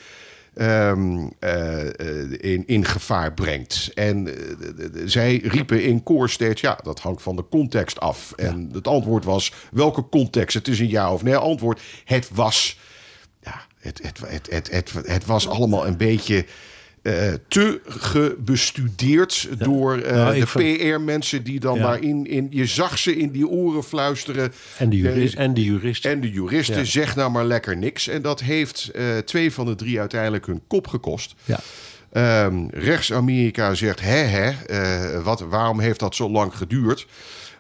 ehm, 0.55 1.27
eh, 1.39 1.99
eh, 1.99 2.31
in, 2.31 2.63
in 2.67 2.85
gevaar 2.85 3.33
brengt. 3.33 3.91
En 3.93 4.27
eh, 4.27 5.01
zij 5.05 5.37
riepen 5.37 5.83
in 5.83 6.03
koor 6.03 6.29
steeds, 6.29 6.61
ja, 6.61 6.79
dat 6.83 6.99
hangt 6.99 7.21
van 7.21 7.35
de 7.35 7.45
context 7.49 7.99
af. 7.99 8.33
En 8.35 8.69
het 8.73 8.87
antwoord 8.87 9.25
was, 9.25 9.53
welke 9.71 10.09
context? 10.09 10.55
Het 10.55 10.67
is 10.67 10.79
een 10.79 10.89
ja 10.89 11.13
of 11.13 11.23
nee 11.23 11.35
antwoord. 11.35 11.81
Het 12.05 12.29
was, 12.33 12.79
ja, 13.41 13.65
het, 13.79 13.99
het, 14.03 14.19
het, 14.27 14.49
het, 14.49 14.71
het, 14.71 14.93
het 15.05 15.25
was 15.25 15.47
allemaal 15.47 15.87
een 15.87 15.97
beetje... 15.97 16.45
eh, 17.03 17.33
te 17.47 17.81
gebestudeerd 17.87 19.47
door 19.57 19.97
eh, 19.97 20.15
Nou, 20.15 20.39
de 20.39 20.45
PR-mensen 20.77 21.43
die 21.43 21.59
dan 21.59 21.75
Ja. 21.77 21.81
daarin... 21.83 22.25
In, 22.27 22.47
je 22.49 22.65
zag 22.65 22.97
ze 22.97 23.15
in 23.17 23.31
die 23.31 23.47
oren 23.47 23.83
fluisteren. 23.83 24.53
En 24.77 24.89
de, 24.89 24.95
Er 24.95 25.01
juri- 25.03 25.23
is- 25.23 25.35
en 25.35 25.53
de 25.53 25.63
juristen. 25.63 26.11
en 26.11 26.21
de 26.21 26.31
juristen, 26.31 26.77
Ja. 26.77 26.83
zeg 26.83 27.15
nou 27.15 27.31
maar 27.31 27.45
lekker 27.45 27.77
niks. 27.77 28.07
En 28.07 28.21
dat 28.21 28.39
heeft 28.41 28.89
eh, 28.93 29.17
twee 29.17 29.51
van 29.53 29.65
de 29.65 29.75
drie 29.75 29.99
uiteindelijk 29.99 30.45
hun 30.45 30.61
kop 30.67 30.87
gekost. 30.87 31.35
Ja. 31.45 31.59
Ehm, 32.11 32.65
Rechts-Amerika 32.71 33.73
zegt, 33.73 34.01
hè 34.01 34.15
hè, 34.17 34.49
eh, 34.49 35.23
wat, 35.23 35.39
waarom 35.39 35.79
heeft 35.79 35.99
dat 35.99 36.15
zo 36.15 36.29
lang 36.29 36.55
geduurd? 36.57 37.07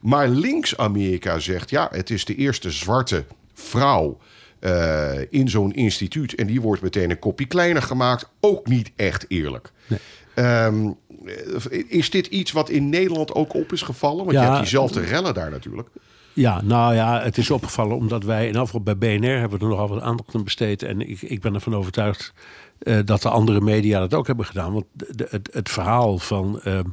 Maar 0.01 0.27
links-Amerika 0.27 1.39
zegt, 1.39 1.69
ja, 1.69 1.87
het 1.91 2.09
is 2.09 2.25
de 2.25 2.35
eerste 2.35 2.71
zwarte 2.71 3.25
vrouw 3.53 4.17
eh, 4.63 5.11
in 5.29 5.49
zo'n 5.49 5.71
instituut. 5.73 6.35
En 6.35 6.47
die 6.47 6.61
wordt 6.61 6.81
meteen 6.81 7.09
een 7.09 7.19
kopje 7.19 7.45
kleiner 7.45 7.81
gemaakt. 7.81 8.29
Ook 8.39 8.67
niet 8.67 8.91
echt 8.95 9.25
eerlijk. 9.27 9.71
Ehm, 10.33 10.91
eh, 11.25 11.83
is 11.87 12.09
dit 12.09 12.27
iets 12.27 12.51
wat 12.51 12.69
in 12.69 12.89
Nederland 12.89 13.33
ook 13.35 13.53
op 13.53 13.71
is 13.71 13.81
gevallen? 13.81 14.25
Want 14.25 14.31
je 14.31 14.43
hebt 14.43 14.57
diezelfde 14.57 15.01
rellen 15.01 15.33
daar 15.33 15.51
natuurlijk. 15.51 15.87
Ja, 16.33 16.61
nou 16.61 16.95
ja, 16.95 17.21
het 17.21 17.37
is 17.37 17.49
opgevallen 17.51 17.95
omdat 17.97 18.23
wij, 18.23 18.47
in 18.47 18.55
afval 18.55 18.81
bij 18.81 18.97
BNR 18.97 19.39
hebben 19.39 19.59
we 19.59 19.65
er 19.65 19.71
nogal 19.71 19.87
wat 19.87 20.01
aandacht 20.01 20.35
aan 20.35 20.43
besteed. 20.43 20.83
En 20.83 21.09
ik, 21.09 21.21
ik 21.21 21.41
ben 21.41 21.53
ervan 21.53 21.75
overtuigd 21.75 22.33
eh, 22.79 22.97
dat 23.05 23.21
de 23.21 23.29
andere 23.29 23.61
media 23.61 23.99
dat 23.99 24.13
ook 24.13 24.27
hebben 24.27 24.45
gedaan. 24.45 24.73
Want 24.73 24.85
de, 24.91 25.07
de- 25.15 25.27
het, 25.29 25.49
het 25.53 25.69
verhaal 25.69 26.17
van 26.17 26.61
ehm, 26.63 26.83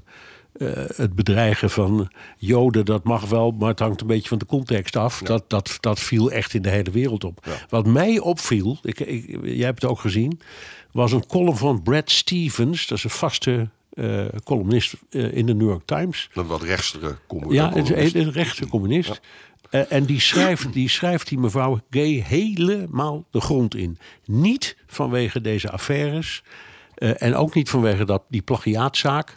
eh, 0.53 0.69
het 0.97 1.15
bedreigen 1.15 1.71
van 1.71 2.11
Joden, 2.37 2.85
dat 2.85 3.05
mag 3.05 3.25
wel, 3.29 3.51
maar 3.51 3.69
het 3.69 3.79
hangt 3.79 4.01
een 4.01 4.07
beetje 4.07 4.29
van 4.29 4.39
de 4.39 4.47
context 4.47 4.97
af. 4.97 5.19
Dat, 5.19 5.45
dat, 5.51 5.77
dat 5.81 6.01
viel 6.01 6.31
echt 6.31 6.55
in 6.55 6.63
de 6.63 6.69
hele 6.71 6.91
wereld 6.91 7.25
op. 7.25 7.47
Wat 7.69 7.87
mij 7.87 8.19
opviel, 8.19 8.79
ik, 8.83 9.01
ik, 9.01 9.39
jij 9.43 9.67
hebt 9.67 9.83
het 9.83 9.91
ook 9.91 10.01
gezien, 10.01 10.41
was 10.93 11.13
een 11.13 11.27
column 11.27 11.57
van 11.57 11.83
Brad 11.83 12.11
Stevens. 12.11 12.87
Dat 12.87 12.99
is 12.99 13.05
een 13.05 13.11
vaste 13.11 13.69
eh, 13.91 14.25
columnist 14.45 14.95
eh, 15.11 15.37
in 15.37 15.47
de 15.47 15.55
New 15.55 15.69
York 15.69 15.85
Times. 15.85 16.29
Een 16.35 16.47
wat 16.47 16.63
rechtstere 16.63 17.17
commu- 17.27 17.53
Ja, 17.55 17.77
een, 17.77 18.17
een 18.17 18.33
rechtse 18.33 18.69
communist. 18.69 19.21
En 19.71 20.05
die 20.05 20.21
schrijft, 20.21 20.73
die 20.73 20.89
schrijft 20.89 21.29
die 21.29 21.39
mevrouw 21.39 21.81
Gay 21.91 22.25
helemaal 22.27 23.25
de 23.31 23.41
grond 23.41 23.75
in. 23.75 23.99
Niet 24.25 24.77
vanwege 24.87 25.41
deze 25.41 25.71
affaires. 25.71 26.43
en 26.95 27.35
ook 27.35 27.55
niet 27.55 27.71
vanwege 27.71 28.05
dat, 28.05 28.23
die 28.29 28.43
plagiaatzaak. 28.43 29.35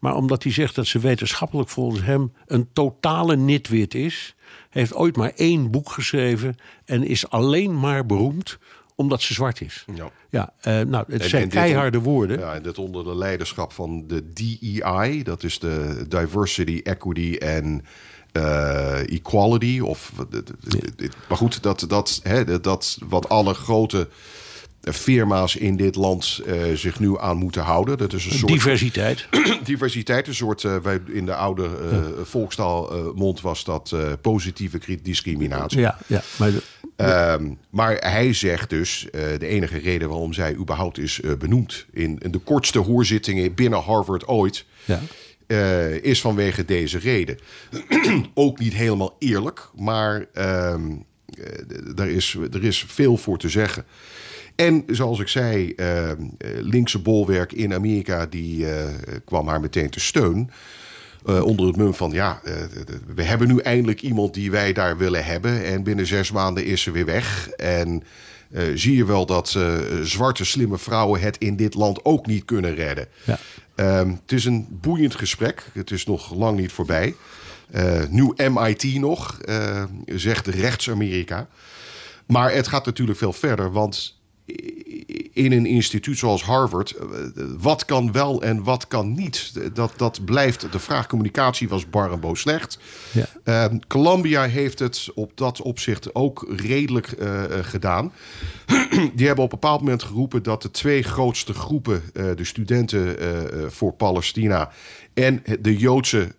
Maar 0.00 0.14
omdat 0.14 0.42
hij 0.42 0.52
zegt 0.52 0.74
dat 0.74 0.86
ze 0.86 0.98
wetenschappelijk 0.98 1.68
volgens 1.68 2.02
hem 2.02 2.32
een 2.46 2.68
totale 2.72 3.36
nitwit 3.36 3.94
is. 3.94 4.34
Heeft 4.70 4.94
ooit 4.94 5.16
maar 5.16 5.32
één 5.36 5.70
boek 5.70 5.90
geschreven. 5.90 6.56
En 6.84 7.04
is 7.06 7.28
alleen 7.30 7.80
maar 7.80 8.06
beroemd 8.06 8.58
omdat 8.94 9.22
ze 9.22 9.34
zwart 9.34 9.60
is. 9.60 9.84
Ja. 9.94 10.10
Ja, 10.30 10.52
eh, 10.60 10.80
nou, 10.80 11.04
het 11.08 11.22
En- 11.22 11.28
zijn 11.28 11.42
en 11.42 11.48
dit- 11.48 11.58
keiharde 11.58 11.98
woorden. 12.00 12.38
Ja, 12.38 12.54
en 12.54 12.62
dit 12.62 12.78
onder 12.78 13.04
de 13.04 13.16
leiderschap 13.16 13.72
van 13.72 14.04
de 14.06 14.32
DEI, 14.32 15.22
dat 15.22 15.42
is 15.42 15.58
de 15.58 16.04
Diversity, 16.08 16.80
Equity 16.82 17.36
en 17.38 17.84
eh, 18.32 19.12
Equality. 19.12 19.80
Of, 19.80 20.12
Maar 21.28 21.38
goed, 21.38 21.62
dat, 21.62 21.84
dat, 21.88 22.20
hè, 22.22 22.60
dat 22.60 22.98
wat 23.08 23.28
alle 23.28 23.54
grote 23.54 24.08
firma's 24.82 25.56
in 25.56 25.76
dit 25.76 25.94
land 25.94 26.40
eh, 26.46 26.62
zich 26.74 27.00
nu 27.00 27.18
aan 27.18 27.36
moeten 27.36 27.62
houden. 27.62 27.98
Dat 27.98 28.12
is 28.12 28.24
een 28.26 28.32
soort 28.32 28.52
Diversiteit. 28.52 29.26
diversiteit, 29.64 30.26
een 30.26 30.34
soort, 30.34 30.64
eh, 30.64 30.76
wij, 30.76 31.00
in 31.06 31.26
de 31.26 31.34
oude 31.34 31.64
eh 31.90 32.24
volkstaal 32.24 32.90
eh, 32.92 33.12
mond 33.14 33.40
was 33.40 33.64
dat 33.64 33.94
positieve 34.20 34.78
cri- 34.78 35.02
discriminatie. 35.02 35.80
Ja, 35.80 35.98
ja, 36.06 36.22
maar 36.38 36.50
de- 36.50 36.62
Ehm, 36.96 37.50
maar 37.70 37.96
hij 37.96 38.32
zegt 38.32 38.70
dus, 38.70 39.06
de 39.12 39.46
enige 39.46 39.78
reden 39.78 40.08
waarom 40.08 40.32
zij 40.32 40.54
überhaupt 40.54 40.98
is 40.98 41.20
benoemd... 41.38 41.86
In, 41.92 42.18
in 42.18 42.30
de 42.30 42.38
kortste 42.38 42.78
hoorzittingen 42.78 43.54
binnen 43.54 43.80
Harvard 43.80 44.26
ooit... 44.28 44.64
ja. 44.84 45.00
is 46.02 46.20
vanwege 46.20 46.64
deze 46.64 46.98
reden. 46.98 47.38
Ook 48.34 48.58
niet 48.58 48.72
helemaal 48.74 49.16
eerlijk, 49.18 49.68
maar 49.76 50.26
ehm, 50.32 50.90
er, 51.96 52.08
is, 52.08 52.36
er 52.52 52.64
is 52.64 52.84
veel 52.88 53.16
voor 53.16 53.38
te 53.38 53.48
zeggen. 53.48 53.84
En 54.60 54.84
zoals 54.86 55.18
ik 55.18 55.28
zei, 55.28 55.72
ehm, 55.74 56.22
eh, 56.38 56.50
linkse 56.60 56.98
bolwerk 56.98 57.52
in 57.52 57.74
Amerika... 57.74 58.26
die 58.26 58.70
eh, 58.72 58.84
kwam 59.24 59.48
haar 59.48 59.60
meteen 59.60 59.90
te 59.90 60.00
steun... 60.00 60.50
Eh, 61.26 61.44
onder 61.44 61.66
het 61.66 61.76
mum 61.76 61.94
van 61.94 62.10
ja, 62.10 62.40
we 63.14 63.22
hebben 63.22 63.48
nu 63.48 63.58
eindelijk 63.58 64.02
iemand 64.02 64.34
die 64.34 64.50
wij 64.50 64.72
daar 64.72 64.96
willen 64.96 65.24
hebben. 65.24 65.64
En 65.64 65.82
binnen 65.82 66.06
zes 66.06 66.32
maanden 66.32 66.64
is 66.64 66.82
ze 66.82 66.90
weer 66.90 67.04
weg. 67.04 67.48
En 67.48 68.02
zie 68.74 68.96
je 68.96 69.04
wel 69.04 69.26
dat 69.26 69.58
zwarte 70.02 70.44
slimme 70.44 70.78
vrouwen 70.78 71.20
het 71.20 71.38
in 71.38 71.56
dit 71.56 71.74
land 71.74 72.04
ook 72.04 72.26
niet 72.26 72.44
kunnen 72.44 72.74
redden. 72.74 73.06
Ja. 73.24 73.38
Ehm, 73.74 74.08
het 74.08 74.32
is 74.32 74.44
een 74.44 74.66
boeiend 74.70 75.14
gesprek. 75.14 75.64
Het 75.72 75.90
is 75.90 76.06
nog 76.06 76.34
lang 76.34 76.58
niet 76.58 76.72
voorbij. 76.72 77.14
Nieuw 78.08 78.34
MIT 78.36 78.94
nog, 78.94 79.40
zegt 80.06 80.46
rechts-Amerika. 80.46 81.48
Maar 82.26 82.52
het 82.52 82.68
gaat 82.68 82.86
natuurlijk 82.86 83.18
veel 83.18 83.32
verder, 83.32 83.72
want 83.72 84.19
in 85.32 85.52
een 85.52 85.66
instituut 85.66 86.18
zoals 86.18 86.42
Harvard, 86.42 86.90
eh, 86.90 87.06
wat 87.58 87.84
kan 87.84 88.12
wel 88.12 88.42
en 88.42 88.62
wat 88.62 88.86
kan 88.86 89.12
niet? 89.12 89.52
Dat, 89.74 89.92
dat 89.96 90.24
blijft 90.24 90.72
de 90.72 90.78
vraag. 90.78 91.06
Communicatie 91.06 91.68
was 91.68 91.90
bar 91.90 92.12
en 92.12 92.20
boos 92.20 92.40
slecht. 92.40 92.78
Ja. 93.12 93.26
Eh, 93.44 93.78
Columbia 93.88 94.46
heeft 94.46 94.78
het 94.78 95.08
op 95.14 95.32
dat 95.34 95.62
opzicht 95.62 96.14
ook 96.14 96.46
redelijk 96.56 97.06
eh, 97.12 97.44
eh, 97.44 97.64
gedaan. 97.64 98.12
Die 99.14 99.26
hebben 99.26 99.44
op 99.44 99.52
een 99.52 99.58
bepaald 99.60 99.80
moment 99.80 100.02
geroepen 100.02 100.42
dat 100.42 100.62
de 100.62 100.70
twee 100.70 101.02
grootste 101.02 101.52
groepen, 101.52 102.02
de 102.12 102.44
studenten 102.44 103.16
voor 103.72 103.92
Palestina 103.92 104.70
en 105.14 105.42
de 105.60 105.76
Joodse, 105.76 106.34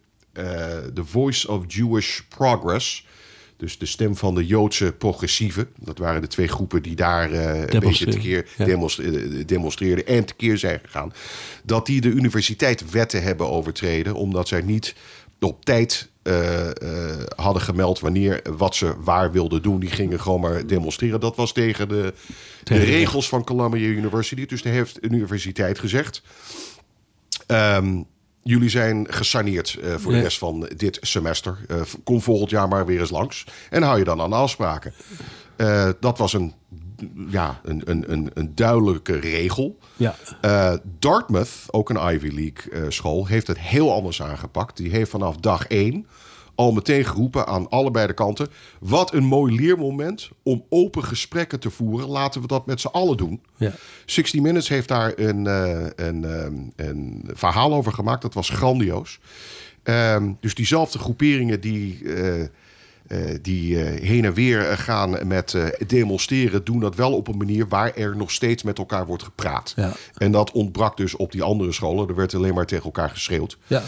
The 0.94 1.03
Voice 1.06 1.51
of 1.51 1.63
Jewish 1.68 2.20
Progress. 2.20 3.06
Dus 3.62 3.77
de 3.77 3.86
stem 3.86 4.15
van 4.15 4.36
de 4.36 4.46
Joodse 4.46 4.91
progressieven. 4.91 5.68
Dat 5.77 5.98
waren 5.98 6.22
de 6.22 6.27
twee 6.27 6.48
groepen 6.48 6.82
die 6.82 6.96
daar 6.96 7.32
eh, 7.32 7.60
een 7.60 7.80
beetje 7.80 8.06
tekeer 8.06 8.48
ja. 8.58 8.65
demonstre- 8.65 9.12
eh, 9.12 9.46
demonstreerden 9.46 10.06
en 10.06 10.25
tekeer 10.25 10.58
zijn 10.58 10.80
gegaan. 10.84 11.13
Dat 11.63 11.86
die 11.86 12.01
de 12.01 12.10
universiteit 12.10 12.91
wetten 12.91 13.24
hebben 13.24 13.50
overtreden. 13.50 14.13
Omdat 14.13 14.48
zij 14.48 14.62
niet 14.62 14.96
op 15.39 15.65
tijd 15.65 16.10
eh, 16.24 16.70
hadden 17.36 17.62
gemeld 17.62 18.00
wanneer 18.00 18.41
wat 18.58 18.75
ze 18.75 18.94
waar 19.03 19.32
wilden 19.32 19.62
doen. 19.62 19.80
Die 19.80 19.91
gingen 19.91 20.20
gewoon 20.20 20.41
maar 20.41 20.68
demonstreren. 20.68 21.20
Dat 21.20 21.36
was 21.36 21.53
tegen 21.53 21.88
de, 21.88 21.96
de 21.96 22.13
Tegen 22.63 22.86
de 22.86 22.91
regels 22.91 23.30
van 23.30 23.44
Columbia 23.44 23.88
University. 23.88 24.46
Dus 24.46 24.62
daar 24.62 24.74
heeft 24.74 24.96
de 24.96 25.08
universiteit 25.08 25.80
gezegd. 25.80 26.22
Ehm, 27.48 28.01
jullie 28.43 28.69
zijn 28.69 29.07
gesaneerd 29.10 29.77
eh, 29.81 29.95
voor 29.95 30.12
de 30.12 30.21
rest 30.21 30.38
van 30.38 30.69
dit 30.75 30.98
semester. 31.01 31.57
Eh, 31.67 31.81
kom 32.03 32.21
volgend 32.21 32.50
jaar 32.50 32.67
maar 32.67 32.86
weer 32.86 33.00
eens 33.00 33.10
langs. 33.10 33.45
En 33.69 33.83
hou 33.83 33.98
je 33.98 34.03
dan 34.03 34.21
aan 34.21 34.29
de 34.29 34.36
afspraken. 34.36 34.93
Eh, 35.55 35.89
dat 36.00 36.17
was 36.17 36.33
een, 36.33 36.53
ja, 37.29 37.60
een, 37.63 37.81
een, 37.86 38.12
een, 38.12 38.31
een 38.33 38.55
duidelijke 38.55 39.19
regel. 39.19 39.77
Ja. 39.95 40.15
Dartmouth, 41.00 41.50
ook 41.67 41.89
een 41.89 42.13
Ivy 42.13 42.29
League 42.29 42.91
school, 42.91 43.25
heeft 43.25 43.48
het 43.48 43.60
heel 43.60 43.93
anders 43.93 44.21
aangepakt. 44.21 44.77
Die 44.77 44.91
heeft 44.91 45.10
vanaf 45.10 45.36
dag 45.36 45.67
één 45.67 46.07
al 46.55 46.72
meteen 46.72 47.05
geroepen 47.05 47.48
aan 47.48 47.70
allebei 47.70 48.08
de 48.08 48.13
kanten. 48.13 48.48
Wat 48.79 49.13
een 49.13 49.24
mooi 49.24 49.55
leermoment 49.55 50.29
om 50.43 50.63
open 50.70 51.03
gesprekken 51.03 51.60
te 51.60 51.70
voeren. 51.70 52.08
Laten 52.08 52.41
we 52.41 52.48
dat 52.48 52.65
met 52.65 52.81
z'n 52.81 52.88
allen 52.88 53.17
doen. 53.17 53.41
Ja. 53.55 53.72
60 54.05 54.41
Minutes 54.41 54.67
heeft 54.67 54.88
daar 54.88 55.13
een, 55.15 55.48
eh, 55.48 55.86
een, 55.96 56.24
ehm, 56.24 56.53
een 56.75 57.29
verhaal 57.34 57.74
over 57.74 57.93
gemaakt. 57.93 58.22
Dat 58.22 58.34
was 58.34 58.50
grandioos. 58.50 59.20
Ehm, 59.84 60.31
dus 60.39 60.55
diezelfde 60.55 61.00
groeperingen 61.00 61.62
die 61.62 62.13
eh, 62.13 62.46
eh, 63.12 63.36
die 63.41 63.84
eh, 63.84 64.08
heen 64.08 64.25
en 64.25 64.34
weer 64.34 64.67
eh, 64.70 64.77
gaan 64.77 65.27
met 65.27 65.53
eh, 65.53 65.65
demonstreren, 65.88 66.63
doen 66.63 66.79
dat 66.79 66.96
wel 66.96 67.13
op 67.13 67.27
een 67.27 67.38
manier 67.38 67.67
waar 67.67 67.96
er 67.96 68.15
nog 68.15 68.31
steeds 68.31 68.63
met 68.63 68.77
elkaar 68.77 69.05
wordt 69.05 69.24
gepraat. 69.24 69.74
Ja. 69.75 69.93
En 70.17 70.31
dat 70.31 70.51
ontbrak 70.51 70.98
dus 70.98 71.15
op 71.15 71.31
die 71.31 71.43
andere 71.43 71.72
scholen. 71.72 72.08
Er 72.08 72.15
werd 72.15 72.36
alleen 72.36 72.53
maar 72.53 72.65
tegen 72.65 72.86
elkaar 72.86 73.10
geschreeuwd. 73.10 73.58
Ja. 73.67 73.84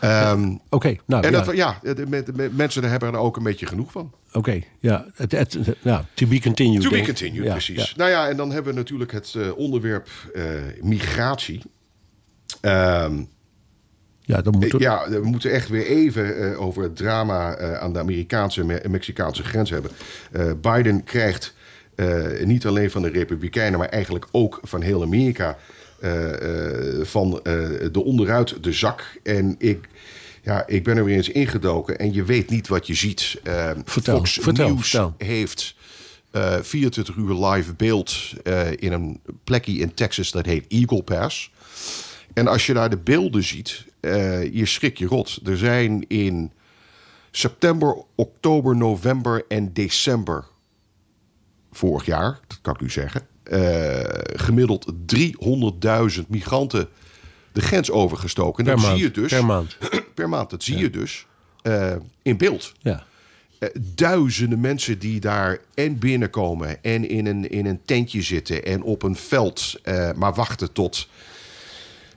Ehm, 0.00 0.56
Oké, 0.70 0.96
nou 1.06 1.24
en 1.24 1.32
ja. 1.32 1.40
dat, 1.40 1.56
ja, 1.56 1.78
de, 1.82 1.94
de- 1.94 2.32
de 2.32 2.50
mensen 2.52 2.82
daar 2.82 2.90
hebben 2.90 3.12
er 3.12 3.18
ook 3.18 3.36
een 3.36 3.42
beetje 3.42 3.66
genoeg 3.66 3.92
van. 3.92 4.12
Oké, 4.32 4.60
ja. 4.80 5.06
Het, 5.14 5.32
het, 5.32 5.52
het- 5.52 5.76
ja. 5.82 6.04
To 6.14 6.26
be 6.26 6.40
continued. 6.40 6.82
To 6.82 6.90
be 6.90 7.02
continued, 7.02 7.44
Ja, 7.44 7.52
precies. 7.52 7.94
Nou 7.94 8.10
ja, 8.10 8.28
en 8.28 8.36
dan 8.36 8.50
hebben 8.52 8.72
we 8.72 8.78
natuurlijk 8.78 9.12
het 9.12 9.34
eh, 9.36 9.56
onderwerp 9.56 10.08
eh, 10.34 10.42
migratie. 10.82 11.62
Ehm, 12.60 13.22
Ja, 14.20 14.42
dan 14.42 14.58
moet 14.58 14.74
ja, 14.78 15.08
we 15.10 15.20
moeten 15.22 15.50
echt 15.50 15.68
weer 15.68 15.86
even 15.86 16.52
eh, 16.52 16.60
over 16.60 16.82
het 16.82 16.96
drama 16.96 17.58
aan 17.78 17.92
de 17.92 17.98
Amerikaanse 17.98 18.60
en 18.60 18.66
Me- 18.66 18.82
Mexicaanse 18.88 19.44
grens 19.44 19.70
hebben. 19.70 19.90
Biden 20.60 21.04
krijgt 21.04 21.54
niet 22.44 22.66
alleen 22.66 22.90
van 22.90 23.02
de 23.02 23.08
Republikeinen, 23.08 23.78
maar 23.78 23.88
eigenlijk 23.88 24.26
ook 24.30 24.60
van 24.62 24.82
heel 24.82 25.02
Amerika 25.02 25.56
van 27.02 27.40
eh, 27.42 27.52
de 27.92 28.02
onderuit 28.04 28.62
de 28.62 28.72
zak. 28.72 29.18
En 29.22 29.54
ik, 29.58 29.88
ja, 30.42 30.66
ik 30.66 30.84
ben 30.84 30.96
er 30.96 31.04
weer 31.04 31.16
eens 31.16 31.28
ingedoken 31.28 31.98
en 31.98 32.12
je 32.12 32.24
weet 32.24 32.50
niet 32.50 32.68
wat 32.68 32.86
je 32.86 32.94
ziet. 32.94 33.40
Eh, 33.42 33.70
Vertel, 33.84 34.16
Fox 34.16 34.38
vertel, 34.42 34.68
News 34.68 34.90
vertel. 34.90 35.14
heeft 35.18 35.74
eh, 36.30 36.56
24 36.62 37.14
uur 37.16 37.46
live 37.46 37.74
beeld 37.74 38.14
eh, 38.42 38.70
in 38.76 38.92
een 38.92 39.20
plekje 39.44 39.72
in 39.72 39.94
Texas 39.94 40.30
dat 40.30 40.46
heet 40.46 40.64
Eagle 40.68 41.02
Pass. 41.02 41.50
En 42.34 42.46
als 42.48 42.66
je 42.66 42.72
daar 42.74 42.90
de 42.90 42.96
beelden 42.98 43.42
ziet, 43.42 43.84
eh, 44.00 44.54
je 44.54 44.66
schrik 44.66 44.98
je 44.98 45.06
rot. 45.06 45.40
Er 45.44 45.56
zijn 45.56 46.08
in 46.08 46.52
september, 47.30 47.96
oktober, 48.14 48.76
november 48.76 49.44
en 49.48 49.72
december 49.72 50.44
vorig 51.72 52.06
jaar, 52.06 52.40
dat 52.46 52.58
kan 52.62 52.74
ik 52.74 52.80
u 52.80 52.90
zeggen, 52.90 53.26
eh, 53.50 54.04
gemiddeld 54.40 54.92
300.000 56.16 56.20
migranten 56.28 56.88
de 57.52 57.60
grens 57.60 57.90
overgestoken. 57.90 58.58
En 58.58 58.64
Per 58.64 58.74
dat 58.74 58.84
maand, 58.84 58.96
zie 58.98 59.06
je 59.06 59.10
dus 59.12 59.30
per 59.32 59.44
maand. 59.44 59.76
per 60.14 60.28
maand. 60.28 60.50
Dat 60.50 60.62
zie 60.62 60.76
je 60.78 60.90
dus 60.90 61.26
eh, 61.62 61.94
in 62.22 62.36
beeld. 62.36 62.72
Ja. 62.78 63.04
Eh, 63.58 63.68
duizenden 63.94 64.60
mensen 64.60 64.98
die 64.98 65.20
daar 65.20 65.58
en 65.74 65.98
binnenkomen 65.98 66.82
en 66.82 67.08
in 67.08 67.26
een, 67.26 67.50
in 67.50 67.66
een 67.66 67.80
tentje 67.84 68.22
zitten 68.22 68.64
en 68.64 68.82
op 68.82 69.02
een 69.02 69.16
veld 69.16 69.80
maar 70.16 70.34
wachten 70.34 70.72
tot, 70.72 71.08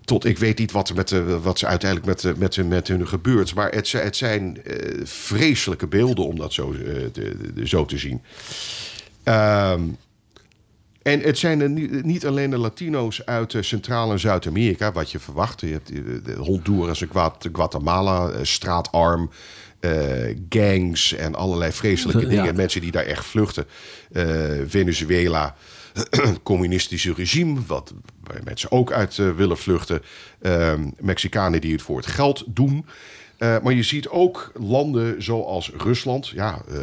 tot 0.06 0.26
ik 0.26 0.38
weet 0.38 0.58
niet 0.58 0.72
wat, 0.72 0.90
er 0.90 0.96
met 0.96 1.08
de, 1.08 1.40
wat 1.40 1.60
ze 1.60 1.66
uiteindelijk 1.68 2.10
met, 2.10 2.22
de- 2.22 2.40
met, 2.40 2.54
de- 2.54 2.64
met 2.64 2.88
hun 2.88 3.08
gebeurt. 3.08 3.56
Maar 3.56 3.72
het, 3.72 3.92
het 3.92 4.16
zijn 4.16 4.58
vreselijke 5.04 5.88
beelden 5.88 6.26
om 6.26 6.38
dat 6.38 6.54
zo, 6.54 6.72
de- 7.12 7.52
zo 7.64 7.86
te 7.86 7.98
zien. 7.98 8.22
Ehm, 9.24 9.82
en 11.02 11.20
het 11.20 11.38
zijn 11.38 11.62
er 11.62 11.70
niet, 12.04 12.26
alleen 12.26 12.50
de 12.50 12.58
Latino's 12.58 13.22
uit 13.26 13.54
eh, 13.54 13.62
Centraal- 13.62 14.12
en 14.12 14.20
Zuid-Amerika, 14.20 14.92
wat 14.92 15.12
je 15.12 15.20
verwacht. 15.20 15.62
Je 15.62 15.68
hebt 15.68 15.92
eh, 15.92 15.98
de 16.24 16.34
Honduras 16.34 17.02
en 17.02 17.10
Guat- 17.12 17.50
Guatemala, 17.54 18.30
eh, 18.30 18.40
straatarm, 18.44 19.30
gangs 20.50 21.14
en 21.14 21.36
allerlei 21.36 21.72
vreselijke 21.72 22.22
Ja. 22.28 22.30
dingen. 22.30 22.56
Mensen 22.56 22.82
die 22.82 22.92
daar 22.92 23.06
echt 23.06 23.26
vluchten. 23.26 23.66
Venezuela, 24.68 25.56
communistische 26.44 27.14
regime, 27.14 27.60
wat, 27.68 27.94
waar 28.24 28.42
mensen 28.44 28.72
ook 28.72 28.92
uit 28.92 29.16
willen 29.16 29.58
vluchten. 29.58 30.02
Ehm, 30.42 30.90
Mexicanen 31.00 31.62
die 31.62 31.72
het 31.72 31.82
voor 31.82 31.98
het 31.98 32.08
geld 32.08 32.44
doen. 32.48 32.86
Eh, 33.40 33.56
maar 33.64 33.74
je 33.74 33.84
ziet 33.84 34.10
ook 34.10 34.52
landen 34.60 35.24
zoals 35.24 35.72
Rusland, 35.78 36.28
ja, 36.28 36.62
eh, 36.68 36.76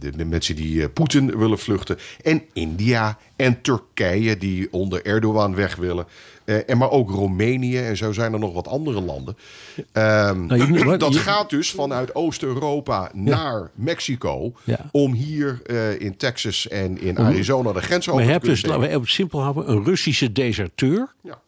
de, 0.00 0.16
de 0.16 0.24
mensen 0.24 0.56
die 0.56 0.82
eh, 0.82 0.88
Poetin 0.92 1.38
willen 1.38 1.58
vluchten, 1.58 1.98
en 2.22 2.42
India 2.52 3.18
en 3.36 3.60
Turkije 3.60 4.36
die 4.36 4.72
onder 4.72 5.04
Erdogan 5.06 5.54
weg 5.54 5.76
willen. 5.76 6.06
En 6.66 6.78
maar 6.78 6.90
ook 6.90 7.10
Roemenië 7.10 7.78
en 7.78 7.96
zo 7.96 8.12
zijn 8.12 8.32
er 8.32 8.38
nog 8.38 8.52
wat 8.52 8.68
andere 8.68 9.00
landen. 9.00 9.36
Ehm, 9.92 10.46
Nou, 10.46 10.96
dat 10.96 11.16
gaat 11.16 11.50
dus 11.50 11.70
vanuit 11.70 12.14
Oost-Europa 12.14 13.10
naar 13.14 13.70
Mexico 13.74 14.52
Ja. 14.64 14.78
om 14.92 15.12
hier 15.12 15.70
in 16.00 16.16
Texas 16.16 16.68
en 16.68 17.00
in 17.00 17.18
Arizona 17.18 17.72
de 17.72 17.80
grens 17.80 18.08
over 18.08 18.24
te 18.24 18.30
hebt 18.30 18.44
dus, 18.44 18.66
laten 18.66 18.80
we 18.80 18.88
het 18.88 19.08
simpel 19.08 19.40
houden, 19.40 19.70
een 19.70 19.84
Russische 19.84 20.32
deserteur. 20.32 21.14
Ja. 21.22 21.38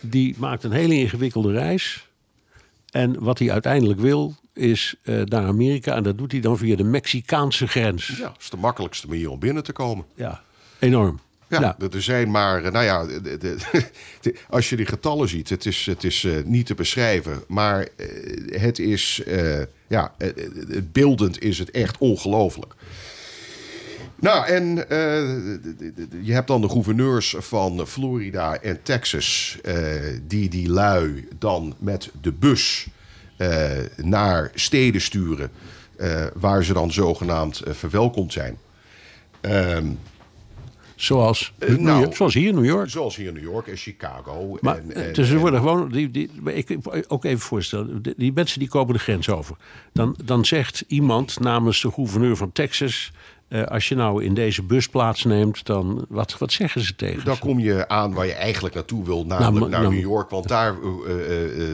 Die 0.00 0.34
maakt 0.38 0.64
een 0.64 0.72
hele 0.72 0.94
ingewikkelde 0.94 1.52
reis. 1.52 2.09
En 2.90 3.16
wat 3.22 3.38
hij 3.38 3.50
uiteindelijk 3.50 4.00
wil, 4.00 4.34
is 4.54 4.94
eh, 5.02 5.20
naar 5.22 5.44
Amerika. 5.46 5.94
En 5.94 6.02
dat 6.02 6.18
doet 6.18 6.32
hij 6.32 6.40
dan 6.40 6.58
via 6.58 6.76
de 6.76 6.84
Mexicaanse 6.84 7.66
grens. 7.66 8.06
Ja, 8.06 8.22
dat 8.28 8.36
is 8.40 8.50
de 8.50 8.56
makkelijkste 8.56 9.06
manier 9.08 9.30
om 9.30 9.38
binnen 9.38 9.62
te 9.62 9.72
komen. 9.72 10.04
Ja, 10.14 10.42
enorm. 10.78 11.20
Ja, 11.48 11.60
Ja. 11.60 11.76
er 11.92 12.02
zijn 12.02 12.30
maar, 12.30 12.64
eh, 12.64 12.72
nou 12.72 12.84
ja, 12.84 13.06
de, 13.06 13.38
de- 13.38 13.56
de- 14.20 14.34
als 14.48 14.68
je 14.70 14.76
die 14.76 14.86
getallen 14.86 15.28
ziet, 15.28 15.48
het 15.48 15.66
is, 15.66 15.86
het 15.86 16.04
is 16.04 16.24
eh, 16.24 16.32
niet 16.44 16.66
te 16.66 16.74
beschrijven. 16.74 17.42
Maar 17.48 17.88
het 18.50 18.78
is, 18.78 19.22
ja, 19.88 20.14
het 20.18 20.92
beeldend 20.92 21.42
is 21.42 21.58
het 21.58 21.70
echt 21.70 21.98
ongelooflijk. 21.98 22.74
Nou, 24.20 24.46
en 24.46 24.88
eh, 24.90 24.98
je 26.22 26.32
hebt 26.32 26.46
dan 26.46 26.60
de 26.60 26.68
gouverneurs 26.68 27.34
van 27.38 27.86
Florida 27.86 28.56
en 28.60 28.82
Texas, 28.82 29.58
eh, 29.62 29.74
die 30.26 30.48
die 30.48 30.68
lui 30.68 31.28
dan 31.38 31.74
met 31.78 32.10
de 32.20 32.32
bus 32.32 32.86
eh, 33.36 33.70
naar 33.96 34.50
steden 34.54 35.00
sturen, 35.00 35.50
waar 36.34 36.64
ze 36.64 36.72
dan 36.72 36.92
zogenaamd 36.92 37.62
verwelkomd 37.66 38.32
zijn. 38.32 38.56
Ehm, 39.40 39.86
Zoals, 40.94 41.52
nou, 41.58 42.00
York, 42.00 42.16
zoals 42.16 42.34
hier 42.34 42.48
in 42.48 42.54
New 42.54 42.64
York. 42.64 42.90
Zoals 42.90 43.16
hier 43.16 43.26
in 43.26 43.34
New 43.34 43.42
York 43.42 43.66
en 43.66 43.76
Chicago. 43.76 44.58
Maar 44.60 44.76
en, 44.78 44.94
en- 44.94 45.12
dus 45.12 45.28
er 45.28 45.34
en- 45.34 45.40
worden 45.40 45.60
gewoon, 45.60 45.88
die, 45.88 46.10
die, 46.10 46.30
ik 46.44 46.76
ook 47.08 47.24
even 47.24 47.40
voorstellen, 47.40 48.02
die- 48.02 48.14
die 48.16 48.32
mensen 48.32 48.58
die 48.58 48.68
komen 48.68 48.92
de 48.94 48.98
grens 49.00 49.28
over. 49.28 49.56
Dan, 49.92 50.16
dan 50.24 50.44
zegt 50.44 50.84
iemand 50.88 51.38
namens 51.40 51.80
de 51.82 51.90
gouverneur 51.90 52.36
van 52.36 52.52
Texas, 52.52 53.12
eh, 53.50 53.64
als 53.64 53.88
je 53.88 53.94
nou 53.94 54.24
in 54.24 54.34
deze 54.34 54.62
bus 54.62 54.88
plaatsneemt, 54.88 55.66
dan 55.66 56.04
wat, 56.08 56.38
wat 56.38 56.52
zeggen 56.52 56.80
ze 56.80 56.96
tegen? 56.96 57.24
dan 57.24 57.34
ze? 57.34 57.40
kom 57.40 57.58
je 57.58 57.88
aan 57.88 58.12
waar 58.12 58.26
je 58.26 58.32
eigenlijk 58.32 58.74
naartoe 58.74 59.04
wil, 59.04 59.26
namelijk 59.26 59.58
Nou, 59.58 59.70
naar 59.70 59.80
nou- 59.80 59.94
New 59.94 60.02
York. 60.02 60.30
Want 60.30 60.48
daar 60.48 60.74
eh, 60.74 60.78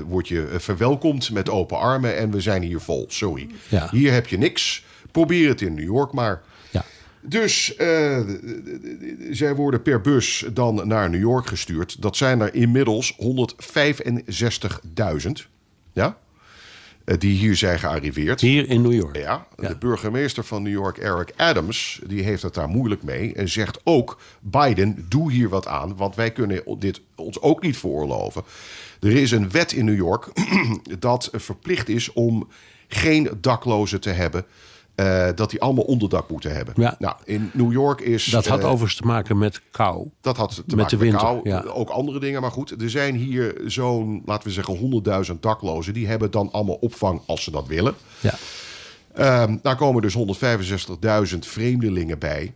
word 0.06 0.28
je 0.28 0.54
verwelkomd 0.58 1.30
met 1.30 1.50
open 1.50 1.78
armen 1.78 2.16
en 2.16 2.30
we 2.30 2.40
zijn 2.40 2.62
hier 2.62 2.80
vol. 2.80 3.04
Sorry. 3.08 3.48
Ja. 3.68 3.88
Hier 3.90 4.12
heb 4.12 4.26
je 4.26 4.38
niks. 4.38 4.84
Probeer 5.10 5.48
het 5.48 5.60
in 5.60 5.74
New 5.74 5.84
York 5.84 6.12
maar. 6.12 6.42
Ja. 6.70 6.84
Dus 7.20 7.76
zij 9.30 9.54
worden 9.54 9.82
per 9.82 10.00
bus 10.00 10.44
dan 10.52 10.88
naar 10.88 11.10
New 11.10 11.20
York 11.20 11.46
gestuurd. 11.46 12.02
Dat 12.02 12.16
zijn 12.16 12.40
er 12.40 12.54
inmiddels 12.54 13.16
165.000. 13.16 15.48
Ja? 15.92 16.16
Eh, 17.06 17.18
die 17.18 17.36
hier 17.36 17.56
zijn 17.56 17.78
gearriveerd. 17.78 18.40
Hier 18.40 18.68
in 18.68 18.82
New 18.82 18.92
York. 18.92 19.16
Ja, 19.16 19.46
Ja. 19.56 19.68
de 19.68 19.76
burgemeester 19.76 20.44
van 20.44 20.62
New 20.62 20.72
York, 20.72 20.98
Eric 20.98 21.32
Adams, 21.36 22.00
die 22.06 22.22
heeft 22.22 22.42
het 22.42 22.54
daar 22.54 22.68
moeilijk 22.68 23.02
mee. 23.02 23.34
En 23.34 23.48
zegt 23.48 23.80
ook: 23.84 24.18
Biden, 24.40 25.06
doe 25.08 25.32
hier 25.32 25.48
wat 25.48 25.66
aan, 25.66 25.96
want 25.96 26.14
wij 26.14 26.30
kunnen 26.32 26.62
dit 26.78 27.00
ons 27.14 27.40
ook 27.40 27.62
niet 27.62 27.76
veroorloven. 27.76 28.42
Er 29.00 29.12
is 29.16 29.30
een 29.30 29.50
wet 29.50 29.72
in 29.72 29.84
New 29.84 29.96
York 29.96 30.28
dat 30.98 31.28
verplicht 31.32 31.88
is 31.88 32.12
om 32.12 32.48
geen 32.88 33.30
daklozen 33.40 34.00
te 34.00 34.10
hebben. 34.10 34.44
Eh, 34.96 35.28
dat 35.34 35.50
die 35.50 35.60
allemaal 35.60 35.84
onderdak 35.84 36.28
moeten 36.30 36.54
hebben. 36.54 36.74
Ja. 36.76 36.96
Nou, 36.98 37.16
in 37.24 37.50
New 37.52 37.72
York 37.72 38.00
is. 38.00 38.24
Dat 38.24 38.46
had 38.46 38.58
eh, 38.58 38.64
overigens 38.64 38.96
te 38.96 39.06
maken 39.06 39.38
met 39.38 39.60
kou. 39.70 40.08
dat 40.20 40.36
had 40.36 40.54
te 40.54 40.62
Met 40.66 40.76
maken 40.76 40.98
de 40.98 41.04
winter, 41.04 41.32
met 41.32 41.42
kou, 41.42 41.48
ja. 41.48 41.72
ook 41.72 41.88
andere 41.88 42.20
dingen. 42.20 42.40
Maar 42.40 42.50
goed, 42.50 42.82
er 42.82 42.90
zijn 42.90 43.14
hier 43.14 43.60
zo'n, 43.64 44.22
laten 44.26 44.48
we 44.48 44.54
zeggen, 44.54 45.02
100.000 45.26 45.40
daklozen. 45.40 45.94
Die 45.94 46.06
hebben 46.06 46.30
dan 46.30 46.52
allemaal 46.52 46.74
opvang 46.74 47.20
als 47.26 47.42
ze 47.42 47.50
dat 47.50 47.66
willen. 47.66 47.94
Ja. 48.20 48.34
Ehm, 49.14 49.56
daar 49.62 49.76
komen 49.76 50.02
dus 50.02 50.14
165.000 51.32 51.38
vreemdelingen 51.38 52.18
bij. 52.18 52.54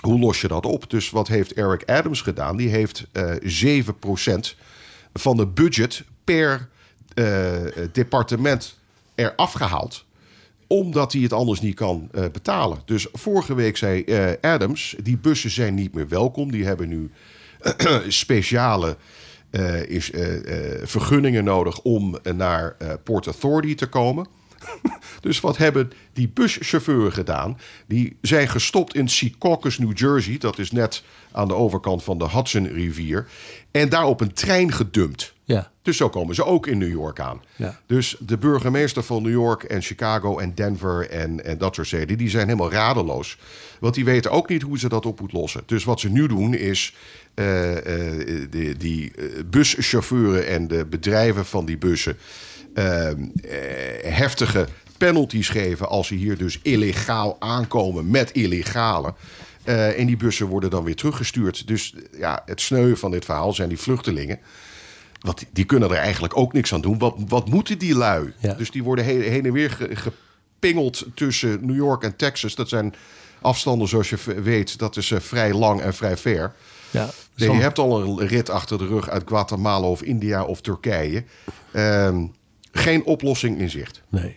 Hoe 0.00 0.18
los 0.18 0.40
je 0.40 0.48
dat 0.48 0.66
op? 0.66 0.90
Dus 0.90 1.10
wat 1.10 1.28
heeft 1.28 1.52
Eric 1.52 1.90
Adams 1.90 2.20
gedaan? 2.20 2.56
Die 2.56 2.68
heeft 2.68 3.06
eh 3.12 3.32
7% 3.42 4.56
van 5.12 5.36
de 5.36 5.46
budget 5.46 6.04
per 6.24 6.68
departement 7.92 8.78
eraf 9.14 9.52
gehaald 9.52 10.05
omdat 10.66 11.12
hij 11.12 11.22
het 11.22 11.32
anders 11.32 11.60
niet 11.60 11.74
kan 11.74 12.08
eh, 12.12 12.24
betalen. 12.32 12.78
Dus 12.84 13.06
vorige 13.12 13.54
week 13.54 13.76
zei 13.76 14.02
eh, 14.02 14.52
Adams: 14.52 14.96
die 15.02 15.18
bussen 15.18 15.50
zijn 15.50 15.74
niet 15.74 15.94
meer 15.94 16.08
welkom. 16.08 16.50
Die 16.50 16.64
hebben 16.64 16.88
nu 16.88 17.10
speciale 18.08 18.96
eh, 19.50 19.82
is, 19.88 20.10
eh, 20.10 20.34
eh, 20.34 20.86
vergunningen 20.86 21.44
nodig 21.44 21.80
om 21.80 22.16
naar 22.34 22.76
Port 23.04 23.26
Authority 23.26 23.74
te 23.74 23.86
komen. 23.86 24.26
dus 25.20 25.40
wat 25.40 25.56
hebben 25.56 25.92
die 26.12 26.28
buschauffeuren 26.28 27.12
gedaan? 27.12 27.58
Die 27.86 28.16
zijn 28.20 28.48
gestopt 28.48 28.94
in 28.94 29.08
Secaucus, 29.08 29.78
New 29.78 29.98
Jersey. 29.98 30.38
Dat 30.38 30.58
is 30.58 30.70
net 30.70 31.02
aan 31.32 31.48
de 31.48 31.54
overkant 31.54 32.02
van 32.02 32.18
de 32.18 32.28
Hudson-rivier. 32.28 33.28
En 33.70 33.88
daar 33.88 34.04
op 34.04 34.20
een 34.20 34.32
trein 34.32 34.72
gedumpt. 34.72 35.34
Ja. 35.46 35.70
Dus 35.82 35.96
zo 35.96 36.08
komen 36.08 36.34
ze 36.34 36.44
ook 36.44 36.66
in 36.66 36.78
New 36.78 36.90
York 36.90 37.20
aan. 37.20 37.42
Ja. 37.56 37.80
Dus 37.86 38.16
de 38.20 38.38
burgemeester 38.38 39.02
van 39.02 39.22
New 39.22 39.32
York 39.32 39.62
en 39.62 39.82
Chicago 39.82 40.38
en 40.38 40.54
Denver 40.54 41.10
en, 41.10 41.44
en 41.44 41.58
dat 41.58 41.74
soort 41.74 41.86
steden, 41.86 42.18
die 42.18 42.28
zijn 42.28 42.46
helemaal 42.46 42.70
radeloos. 42.70 43.38
Want 43.80 43.94
die 43.94 44.04
weten 44.04 44.30
ook 44.30 44.48
niet 44.48 44.62
hoe 44.62 44.78
ze 44.78 44.88
dat 44.88 45.06
op 45.06 45.20
moeten 45.20 45.38
lossen. 45.38 45.62
Dus 45.66 45.84
wat 45.84 46.00
ze 46.00 46.08
nu 46.08 46.26
doen 46.26 46.54
is 46.54 46.94
eh, 47.34 47.76
eh, 47.76 48.50
die, 48.50 48.76
die 48.76 49.12
eh, 49.14 49.24
buschauffeuren 49.46 50.46
en 50.46 50.68
de 50.68 50.86
bedrijven 50.86 51.46
van 51.46 51.66
die 51.66 51.78
bussen 51.78 52.18
heftige 54.02 54.66
penalties 54.98 55.48
geven 55.48 55.88
als 55.88 56.06
ze 56.06 56.14
hier 56.14 56.38
dus 56.38 56.58
illegaal 56.62 57.36
aankomen 57.38 58.10
met 58.10 58.30
illegale. 58.32 59.14
En 59.64 60.06
die 60.06 60.16
bussen 60.16 60.46
worden 60.46 60.70
dan 60.70 60.84
weer 60.84 60.96
teruggestuurd. 60.96 61.66
Dus 61.66 61.94
ja, 62.18 62.42
het 62.46 62.60
sneu 62.60 62.96
van 62.96 63.10
dit 63.10 63.24
verhaal 63.24 63.52
zijn 63.52 63.68
die 63.68 63.78
vluchtelingen. 63.78 64.38
Want 65.20 65.44
die- 65.52 65.64
kunnen 65.64 65.90
er 65.90 65.96
eigenlijk 65.96 66.36
ook 66.36 66.52
niks 66.52 66.72
aan 66.74 66.80
doen. 66.80 66.98
Wat, 66.98 67.14
wat 67.28 67.48
moeten 67.48 67.78
die 67.78 67.94
lui? 67.94 68.32
Ja. 68.38 68.54
Dus 68.54 68.70
die 68.70 68.82
worden 68.82 69.04
heen, 69.04 69.20
heen 69.20 69.44
en 69.46 69.52
weer 69.52 69.70
ge- 69.70 69.96
gepingeld 69.96 71.06
tussen 71.14 71.66
New 71.66 71.76
York 71.76 72.02
en 72.02 72.16
Texas. 72.16 72.54
Dat 72.54 72.68
zijn 72.68 72.94
afstanden, 73.40 73.88
zoals 73.88 74.10
je 74.10 74.16
weet, 74.42 74.78
dat 74.78 74.96
is 74.96 75.10
eh, 75.10 75.20
vrij 75.20 75.52
lang 75.54 75.80
en 75.80 75.94
vrij 75.94 76.16
ver. 76.16 76.52
Ja. 76.90 77.08
Nee, 77.36 77.50
je 77.50 77.60
hebt 77.60 77.78
al 77.78 78.02
een 78.02 78.26
rit 78.26 78.50
achter 78.50 78.78
de 78.78 78.86
rug 78.86 79.08
uit 79.08 79.22
Guatemala 79.26 79.86
of 79.86 80.02
India 80.02 80.44
of 80.44 80.60
Turkije. 80.60 81.24
Ehm, 81.72 82.26
geen 82.72 83.04
oplossing 83.04 83.58
in 83.58 83.70
zicht. 83.70 84.02
Nee. 84.08 84.36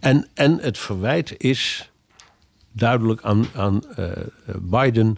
En, 0.00 0.28
en 0.34 0.58
het 0.60 0.78
verwijt 0.78 1.34
is 1.38 1.90
duidelijk 2.72 3.22
aan, 3.22 3.46
aan 3.54 3.94
eh, 3.96 4.10
Biden. 4.60 5.16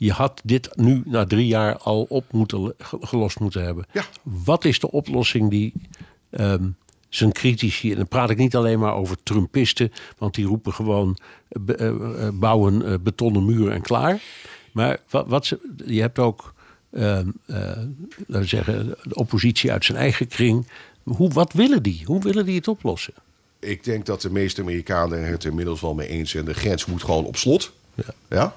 Je 0.00 0.12
had 0.12 0.40
dit 0.44 0.70
nu 0.76 1.02
na 1.04 1.24
drie 1.24 1.46
jaar 1.46 1.76
al 1.76 2.06
op 2.08 2.24
moeten, 2.32 2.74
ge- 2.78 2.98
gelost 3.00 3.40
moeten 3.40 3.64
hebben. 3.64 3.86
Ja. 3.92 4.04
Wat 4.22 4.64
is 4.64 4.78
de 4.80 4.90
oplossing 4.90 5.50
die 5.50 5.72
ehm, 6.30 6.64
zijn 7.08 7.32
critici... 7.32 7.90
en 7.90 7.96
dan 7.96 8.08
praat 8.08 8.30
ik 8.30 8.36
niet 8.36 8.56
alleen 8.56 8.78
maar 8.78 8.94
over 8.94 9.16
Trumpisten... 9.22 9.92
want 10.18 10.34
die 10.34 10.46
roepen 10.46 10.72
gewoon 10.72 11.18
eh, 11.48 11.80
eh, 11.86 12.26
eh, 12.26 12.32
bouwen 12.34 13.02
betonnen 13.02 13.44
muren 13.44 13.72
en 13.72 13.82
klaar. 13.82 14.22
Maar 14.72 14.98
wat, 15.10 15.26
wat 15.28 15.46
ze, 15.46 15.58
je 15.86 16.00
hebt 16.00 16.18
ook, 16.18 16.54
ehm, 16.92 17.28
eh, 17.46 17.56
laten 17.56 17.86
we 18.26 18.44
zeggen, 18.44 18.86
de 19.02 19.14
oppositie 19.14 19.72
uit 19.72 19.84
zijn 19.84 19.98
eigen 19.98 20.26
kring. 20.28 20.66
Hoe, 21.02 21.30
wat 21.30 21.52
willen 21.52 21.82
die? 21.82 22.02
Hoe 22.04 22.22
willen 22.22 22.46
die 22.46 22.56
het 22.56 22.68
oplossen? 22.68 23.14
Ik 23.60 23.84
denk 23.84 24.06
dat 24.06 24.22
de 24.22 24.30
meeste 24.30 24.60
Amerikanen 24.60 25.26
het 25.26 25.42
er 25.44 25.50
inmiddels 25.50 25.80
wel 25.80 25.94
mee 25.94 26.08
eens 26.08 26.30
zijn. 26.30 26.44
De 26.44 26.54
grens 26.54 26.86
moet 26.86 27.02
gewoon 27.02 27.24
op 27.24 27.36
slot. 27.36 27.72
Ja. 27.94 28.04
Ja? 28.28 28.54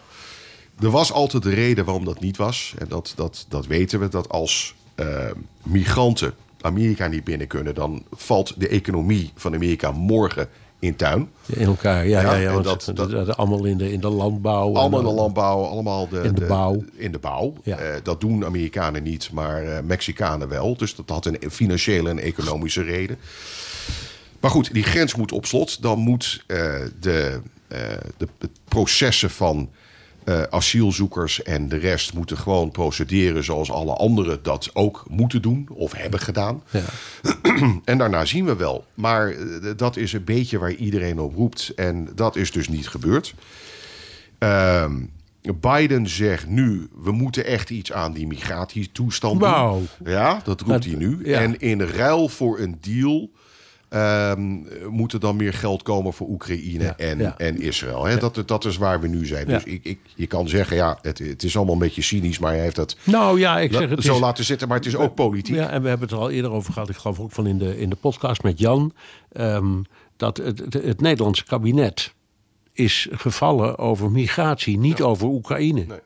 Er 0.82 0.90
was 0.90 1.12
altijd 1.12 1.44
de 1.44 1.54
reden 1.54 1.86
waarom 1.86 2.06
dat 2.06 2.20
niet 2.20 2.38
was. 2.38 2.74
En 2.78 2.88
dat, 2.88 3.14
dat, 3.16 3.46
dat 3.50 3.66
weten 3.68 4.00
we. 4.00 4.08
Dat 4.08 4.30
als 4.30 4.76
eh, 4.96 5.26
migranten 5.64 6.34
Amerika 6.62 7.08
niet 7.08 7.24
binnen 7.24 7.48
kunnen... 7.48 7.76
dan 7.76 8.04
valt 8.12 8.60
de 8.60 8.68
economie 8.68 9.32
van 9.36 9.54
Amerika 9.54 9.92
morgen 9.92 10.48
in 10.80 10.96
tuin. 10.96 11.30
In 11.46 11.66
elkaar, 11.66 12.08
ja. 12.08 12.22
ja, 12.22 12.32
Ja, 12.34 12.40
ja, 12.40 12.48
en 12.48 12.54
want 12.54 12.66
dat- 12.66 12.84
dat, 12.86 12.96
dat- 13.12 13.26
dat- 13.26 13.38
allemaal 13.38 13.66
in 13.66 13.78
de, 13.78 13.92
in 13.92 14.00
de 14.00 14.10
landbouw. 14.10 14.76
Allemaal 14.76 15.00
in 15.00 15.06
de 15.06 15.12
dan- 15.12 15.20
landbouw, 15.22 15.64
allemaal 15.64 16.08
de, 16.10 16.20
In 16.22 16.34
de 16.36 16.46
bouw. 16.46 16.84
In 16.96 17.12
de 17.12 17.20
bouw. 17.20 17.54
Ja. 17.64 17.78
Eh, 17.78 17.94
dat 18.04 18.22
doen 18.22 18.46
Amerikanen 18.46 19.04
niet, 19.04 19.32
maar 19.32 19.64
eh, 19.64 19.84
Mexicanen 19.84 20.48
wel. 20.48 20.78
Dus 20.78 20.96
dat 20.96 21.10
had 21.10 21.26
een 21.26 21.38
financiële 21.52 22.10
en 22.10 22.20
economische 22.20 22.82
reden. 22.84 23.18
Maar 24.40 24.52
goed, 24.52 24.74
die 24.74 24.84
grens 24.84 25.16
moet 25.16 25.32
op 25.32 25.46
slot. 25.46 25.82
Dan 25.82 26.00
moet 26.00 26.44
eh, 26.48 26.58
de, 27.00 27.40
eh, 27.68 27.80
de, 28.18 28.28
de 28.38 28.50
processen 28.68 29.30
van 29.30 29.70
eh, 30.24 30.42
asielzoekers 30.50 31.44
en 31.44 31.70
de 31.70 31.78
rest 31.78 32.14
moeten 32.14 32.38
gewoon 32.38 32.72
procederen 32.72 33.44
zoals 33.44 33.72
alle 33.72 33.94
anderen 33.94 34.44
dat 34.44 34.70
ook 34.74 35.06
moeten 35.10 35.42
doen 35.42 35.68
of 35.74 35.92
hebben 35.94 36.20
gedaan. 36.20 36.64
Ja. 36.70 36.84
En 37.86 37.98
daarna 37.98 38.26
zien 38.26 38.46
we 38.46 38.56
wel. 38.56 38.86
Maar 38.94 39.30
eh, 39.30 39.38
dat 39.76 39.98
is 39.98 40.14
een 40.14 40.24
beetje 40.24 40.58
waar 40.60 40.74
iedereen 40.74 41.20
op 41.20 41.36
roept. 41.36 41.72
En 41.76 42.08
dat 42.16 42.36
is 42.36 42.52
dus 42.52 42.68
niet 42.70 42.88
gebeurd. 42.88 43.34
Ehm, 44.38 44.96
Biden 45.60 46.08
zegt 46.10 46.48
nu, 46.48 46.88
we 47.04 47.12
moeten 47.12 47.46
echt 47.46 47.70
iets 47.70 47.92
aan 47.92 48.14
die 48.14 48.28
migratietoestand 48.28 49.40
doen. 49.40 49.88
Ja, 50.04 50.42
dat 50.44 50.60
roept 50.62 50.72
Dat- 50.74 50.84
hij 50.86 50.96
nu. 50.96 51.20
ja. 51.24 51.40
En 51.40 51.60
in 51.60 51.82
ruil 51.82 52.30
voor 52.30 52.60
een 52.60 52.78
deal 52.82 53.30
moet 54.90 55.14
er 55.14 55.20
dan 55.20 55.36
meer 55.36 55.54
geld 55.54 55.84
komen 55.84 56.14
voor 56.14 56.28
Oekraïne 56.28 56.84
Ja, 56.84 56.98
en, 56.98 57.18
ja. 57.20 57.38
en 57.38 57.62
Israël. 57.62 58.06
Hè? 58.06 58.18
Dat, 58.18 58.44
dat 58.46 58.66
is 58.66 58.78
waar 58.78 59.02
we 59.02 59.08
nu 59.08 59.26
zijn. 59.26 59.48
Dus 59.48 59.64
ik, 59.64 59.84
ik, 59.84 60.00
je 60.16 60.28
kan 60.28 60.48
zeggen, 60.48 60.76
ja, 60.76 60.98
het, 61.02 61.20
het 61.20 61.44
is 61.44 61.56
allemaal 61.56 61.74
een 61.74 61.80
beetje 61.80 62.02
cynisch, 62.02 62.40
maar 62.40 62.52
hij 62.52 62.62
heeft 62.62 62.76
dat 62.76 62.96
Nou 63.04 63.40
ja, 63.40 63.60
ik 63.60 63.74
zeg 63.74 63.90
het 63.90 64.04
zo 64.04 64.14
is, 64.14 64.20
laten 64.20 64.44
zitten. 64.44 64.68
Maar 64.68 64.78
het 64.78 64.86
is 64.86 64.96
ook 64.96 65.16
politiek. 65.16 65.56
Ja, 65.56 65.70
en 65.70 65.82
we 65.82 65.90
hebben 65.90 66.08
het 66.08 66.18
er 66.18 66.24
al 66.24 66.30
eerder 66.30 66.52
over 66.52 66.74
gehad. 66.74 66.90
Ik 66.90 66.96
geloof 66.96 67.20
ook 67.20 67.32
van 67.32 67.48
in 67.48 67.58
de, 67.58 67.80
in 67.80 67.90
de 67.90 67.96
podcast 67.96 68.44
met 68.44 68.60
Jan. 68.60 68.94
ehm, 69.32 69.82
dat 70.18 70.38
het, 70.38 70.60
het, 70.60 70.74
het 70.74 71.02
Nederlandse 71.02 71.46
kabinet 71.46 72.14
is 72.74 73.08
gevallen 73.12 73.78
over 73.78 74.12
migratie, 74.12 74.78
niet 74.78 75.02
over 75.02 75.28
Oekraïne. 75.28 75.86
Nee. 75.86 76.00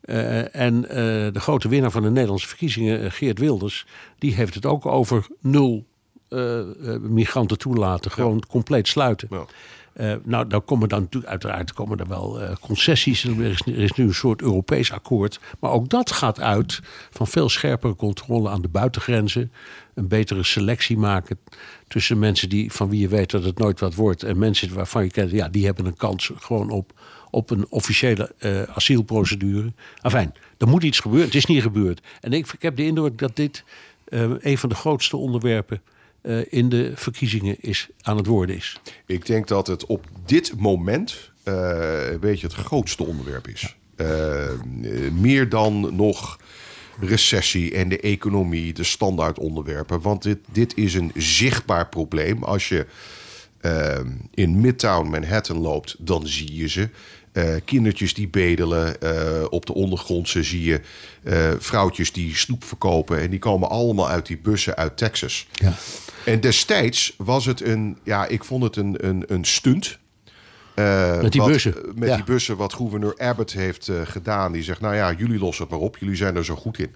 Eh, 0.00 0.54
en 0.56 0.88
eh, 0.88 0.96
de 1.32 1.40
grote 1.40 1.68
winnaar 1.68 1.90
van 1.90 2.02
de 2.02 2.10
Nederlandse 2.10 2.48
verkiezingen, 2.48 3.02
eh, 3.02 3.10
Geert 3.10 3.38
Wilders, 3.38 3.86
die 4.18 4.34
heeft 4.34 4.54
het 4.54 4.66
ook 4.66 4.86
over 4.86 5.26
nul 5.40 5.86
migranten 7.00 7.58
toelaten. 7.58 8.10
Gewoon 8.10 8.42
compleet 8.48 8.88
sluiten. 8.88 9.28
Ja. 9.30 9.44
Eh, 9.98 10.14
nou, 10.24 10.46
dan 10.46 10.64
komen 10.64 10.88
dan 10.88 11.00
natuurlijk 11.00 11.30
uiteraard 11.30 11.72
komen 11.72 11.98
er 11.98 12.08
wel 12.08 12.40
eh, 12.40 12.56
concessies. 12.60 13.24
Er 13.24 13.42
is, 13.42 13.60
er 13.60 13.78
is 13.78 13.92
nu 13.92 14.04
een 14.04 14.14
soort 14.14 14.42
Europees 14.42 14.92
akkoord. 14.92 15.40
Maar 15.60 15.70
ook 15.70 15.88
dat 15.88 16.12
gaat 16.12 16.40
uit 16.40 16.80
van 17.10 17.26
veel 17.26 17.48
scherpere 17.48 17.96
controle 17.96 18.48
aan 18.48 18.62
de 18.62 18.68
buitengrenzen. 18.68 19.52
Een 19.94 20.08
betere 20.08 20.42
selectie 20.42 20.98
maken 20.98 21.38
tussen 21.88 22.18
mensen 22.18 22.48
die, 22.48 22.72
van 22.72 22.88
wie 22.88 23.00
je 23.00 23.08
weet 23.08 23.30
dat 23.30 23.44
het 23.44 23.58
nooit 23.58 23.80
wat 23.80 23.94
wordt. 23.94 24.22
En 24.22 24.38
mensen 24.38 24.74
waarvan 24.74 25.04
je 25.04 25.10
kent, 25.10 25.30
ja, 25.30 25.48
die 25.48 25.64
hebben 25.64 25.86
een 25.86 25.96
kans 25.96 26.30
gewoon 26.36 26.70
op, 26.70 26.92
op 27.30 27.50
een 27.50 27.66
officiële 27.68 28.34
eh, 28.38 28.62
asielprocedure. 28.62 29.72
Enfin, 30.02 30.32
er 30.58 30.68
moet 30.68 30.82
iets 30.82 31.00
gebeuren. 31.00 31.26
Het 31.26 31.36
is 31.36 31.46
niet 31.46 31.62
gebeurd. 31.62 32.00
En 32.20 32.32
ik, 32.32 32.52
ik 32.52 32.62
heb 32.62 32.76
de 32.76 32.84
indruk 32.84 33.18
dat 33.18 33.36
dit 33.36 33.64
eh, 34.04 34.30
een 34.38 34.58
van 34.58 34.68
de 34.68 34.74
grootste 34.74 35.16
onderwerpen 35.16 35.82
eh, 36.28 36.40
in 36.48 36.68
de 36.68 36.92
verkiezingen 36.94 37.56
is, 37.60 37.88
aan 38.02 38.16
het 38.16 38.26
worden 38.26 38.56
is. 38.56 38.80
Ik 39.06 39.26
denk 39.26 39.48
dat 39.48 39.66
het 39.66 39.86
op 39.86 40.06
dit 40.26 40.52
moment 40.56 41.30
eh, 41.42 42.10
een 42.10 42.20
beetje 42.20 42.46
het 42.46 42.56
grootste 42.56 43.04
onderwerp 43.04 43.48
is. 43.48 43.76
Eh, 43.96 44.50
meer 45.12 45.48
dan 45.48 45.96
nog 45.96 46.38
recessie 47.00 47.74
en 47.74 47.88
de 47.88 48.00
economie, 48.00 48.72
de 48.72 48.84
standaard 48.84 49.38
onderwerpen. 49.38 50.00
Want 50.00 50.22
dit, 50.22 50.38
dit 50.52 50.76
is 50.76 50.94
een 50.94 51.12
zichtbaar 51.14 51.88
probleem. 51.88 52.42
Als 52.42 52.68
je 52.68 52.86
in 54.34 54.60
Midtown 54.60 55.10
Manhattan 55.10 55.58
loopt, 55.58 55.96
dan 55.98 56.26
zie 56.26 56.54
je 56.54 56.68
ze. 56.68 56.88
Eh, 57.32 57.54
kindertjes 57.64 58.14
die 58.14 58.28
bedelen. 58.28 59.00
eh, 59.00 59.44
op 59.50 59.66
de 59.66 59.74
ondergrondse 59.74 60.42
zie 60.42 60.62
je 60.64 60.80
eh, 61.22 61.50
vrouwtjes 61.58 62.12
die 62.12 62.36
snoep 62.36 62.64
verkopen. 62.64 63.20
En 63.20 63.30
die 63.30 63.38
komen 63.38 63.68
allemaal 63.70 64.08
uit 64.08 64.26
die 64.26 64.38
bussen 64.38 64.76
uit 64.76 64.96
Texas. 64.96 65.46
Ja. 65.52 65.72
En 66.24 66.40
destijds 66.40 67.14
was 67.16 67.44
het 67.46 67.60
een, 67.60 67.98
ja, 68.04 68.26
ik 68.26 68.44
vond 68.44 68.62
het 68.62 68.76
een, 68.76 69.06
een, 69.06 69.24
een 69.26 69.44
stunt. 69.44 69.98
Met 70.74 71.32
die 71.32 71.40
wat- 71.40 71.50
bussen, 71.50 71.74
Met 71.94 72.08
ja. 72.08 72.14
die 72.16 72.24
bussen, 72.24 72.56
wat 72.56 72.74
gouverneur 72.74 73.14
Abbott 73.18 73.52
heeft 73.52 73.90
gedaan. 74.04 74.52
Die 74.52 74.62
zegt, 74.62 74.80
nou 74.80 74.94
ja, 74.94 75.12
jullie 75.12 75.38
lossen 75.38 75.64
het 75.64 75.72
maar 75.72 75.82
op. 75.82 75.96
Jullie 75.98 76.16
zijn 76.16 76.36
er 76.36 76.44
zo 76.44 76.54
goed 76.56 76.78
in. 76.78 76.94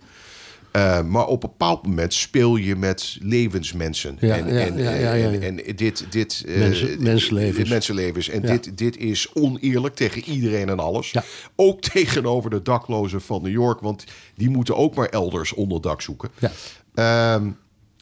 Eh, 0.72 1.02
maar 1.02 1.26
op 1.26 1.42
een 1.42 1.50
bepaald 1.50 1.86
moment 1.86 2.14
speel 2.14 2.56
je 2.56 2.76
met 2.76 3.18
levensmensen. 3.20 4.16
Ja, 4.20 4.36
en, 4.36 4.54
ja, 4.54 4.60
en, 4.60 4.78
ja, 4.78 4.90
ja, 4.90 5.12
ja, 5.12 5.28
ja. 5.28 5.40
en, 5.40 5.64
en 5.66 5.76
dit... 5.76 6.06
dit 6.10 6.44
eh, 6.46 6.58
Mensen- 6.58 7.02
mensenlevens. 7.02 7.68
mensenlevens. 7.70 8.28
En 8.28 8.42
dit, 8.42 8.78
dit 8.78 8.96
is 8.96 9.32
oneerlijk 9.32 9.94
tegen 9.94 10.22
iedereen 10.24 10.68
en 10.68 10.78
alles. 10.78 11.14
Ook 11.56 11.80
tegenover 11.92 12.50
de 12.50 12.62
daklozen 12.62 13.20
van 13.20 13.42
New 13.42 13.52
York. 13.52 13.80
Want 13.80 14.04
die 14.34 14.50
moeten 14.50 14.76
ook 14.76 14.94
maar 14.94 15.08
elders 15.08 15.52
onderdak 15.52 16.00
zoeken. 16.00 16.30
Ja. 16.38 16.50
Ehm, 16.94 17.50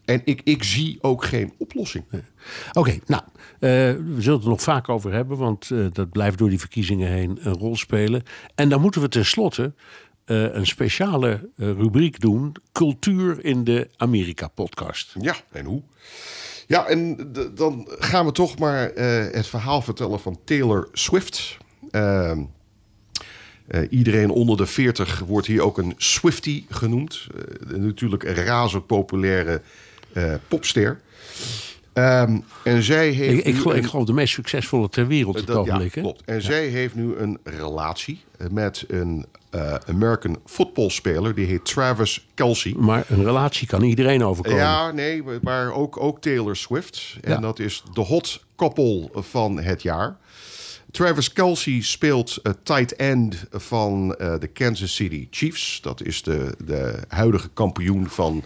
en 0.04 0.20
ik, 0.24 0.40
ik 0.44 0.62
zie 0.62 0.98
ook 1.00 1.24
geen 1.24 1.52
oplossing. 1.58 2.04
Oké, 2.72 2.98
nou, 3.06 3.22
eh, 3.58 3.70
we 3.70 4.16
zullen 4.18 4.34
het 4.34 4.42
er 4.44 4.50
nog 4.50 4.62
vaak 4.62 4.88
over 4.88 5.12
hebben, 5.12 5.36
want 5.36 5.70
dat 5.92 6.10
blijft 6.10 6.38
door 6.38 6.48
die 6.48 6.58
verkiezingen 6.58 7.08
heen 7.10 7.38
een 7.42 7.54
rol 7.54 7.76
spelen. 7.76 8.22
En 8.54 8.68
dan 8.68 8.80
moeten 8.80 9.00
we 9.00 9.08
tenslotte 9.08 9.72
eh 10.24 10.54
een 10.54 10.66
speciale 10.66 11.30
eh, 11.56 11.66
rubriek 11.66 12.20
doen: 12.20 12.54
Cultuur 12.72 13.44
in 13.44 13.64
de 13.64 13.88
Amerika-podcast. 13.96 15.14
Ja, 15.20 15.34
en 15.52 15.64
hoe? 15.64 15.82
Ja, 16.66 16.86
en 16.86 17.32
dan 17.54 17.86
gaan 17.98 18.26
we 18.26 18.32
toch 18.32 18.58
maar 18.58 18.90
eh, 18.90 19.32
het 19.34 19.46
verhaal 19.46 19.82
vertellen 19.82 20.20
van 20.20 20.38
Taylor 20.44 20.88
Swift. 20.92 21.56
Ehm, 21.90 22.40
eh, 23.66 23.80
iedereen 23.90 24.30
onder 24.30 24.56
de 24.56 24.66
40 24.66 25.18
wordt 25.26 25.46
hier 25.46 25.62
ook 25.62 25.78
een 25.78 25.94
Swiftie 25.96 26.66
genoemd. 26.68 27.26
Natuurlijk 27.66 28.22
een 28.24 28.34
razend 28.34 28.86
populaire 28.86 29.62
popster. 30.48 31.00
Ehm, 31.92 32.38
en 32.64 32.82
zij 32.82 33.08
heeft. 33.10 33.38
Ik, 33.38 33.44
ik, 33.44 33.56
geloof, 33.56 33.76
ik 33.76 33.82
een- 33.82 33.88
geloof 33.88 34.06
de 34.06 34.12
meest 34.12 34.32
succesvolle 34.34 34.88
ter 34.88 35.06
wereld 35.06 35.28
op 35.34 35.36
het 35.36 35.46
dat, 35.46 35.56
ogenblik. 35.56 35.92
klopt. 35.92 36.22
En 36.24 36.42
zij 36.42 36.66
heeft 36.66 36.94
nu 36.94 37.16
een 37.16 37.38
relatie 37.44 38.20
met 38.50 38.84
een 38.88 39.26
eh, 39.50 39.74
American 39.88 40.38
footballspeler. 40.46 41.34
Die 41.34 41.46
heet 41.46 41.64
Travis 41.64 42.26
Kelsey. 42.34 42.74
Maar 42.78 43.04
een 43.08 43.24
relatie 43.24 43.66
kan 43.66 43.82
iedereen 43.82 44.24
overkomen. 44.24 44.58
Ja, 44.58 44.90
nee, 44.90 45.22
maar 45.42 45.72
ook, 45.72 46.00
ook 46.02 46.20
Taylor 46.20 46.56
Swift. 46.56 47.16
En 47.20 47.30
Ja. 47.30 47.36
dat 47.40 47.58
is 47.58 47.82
de 47.92 48.00
hot 48.00 48.44
koppel 48.54 49.10
van 49.14 49.60
het 49.60 49.82
jaar. 49.82 50.16
Travis 50.90 51.32
Kelsey 51.32 51.80
speelt 51.82 52.38
het 52.42 52.64
tight 52.64 52.96
end 52.96 53.44
van 53.50 54.14
eh, 54.14 54.34
de 54.38 54.46
Kansas 54.46 54.94
City 54.94 55.26
Chiefs. 55.30 55.80
Dat 55.82 56.02
is 56.02 56.22
de, 56.22 56.54
de 56.64 56.94
huidige 57.08 57.48
kampioen 57.48 58.08
van 58.08 58.42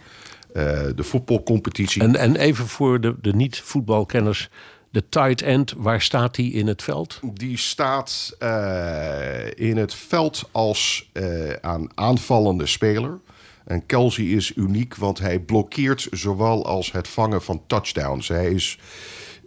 de 0.94 1.02
voetbalcompetitie. 1.02 2.02
En, 2.02 2.16
en 2.16 2.36
even 2.36 2.66
voor 2.66 3.00
de, 3.00 3.14
de 3.20 3.34
niet-voetbalkenners. 3.34 4.50
De 4.94 5.08
tight 5.08 5.42
end, 5.42 5.74
waar 5.76 6.00
staat 6.00 6.36
hij 6.36 6.44
in 6.44 6.66
het 6.66 6.82
veld? 6.82 7.20
Die 7.32 7.58
staat 7.58 8.36
eh, 8.38 9.50
in 9.54 9.76
het 9.76 9.94
veld 9.94 10.48
als 10.52 11.10
eh, 11.12 11.24
aan 11.60 11.88
aanvallende 11.94 12.66
speler. 12.66 13.18
En 13.64 13.86
Kelsey 13.86 14.24
is 14.24 14.52
uniek, 14.56 14.96
want 14.96 15.18
hij 15.18 15.38
blokkeert 15.38 16.08
zowel 16.10 16.66
als 16.66 16.92
het 16.92 17.08
vangen 17.08 17.42
van 17.42 17.62
touchdowns. 17.66 18.28
Hij 18.28 18.50
is 18.50 18.78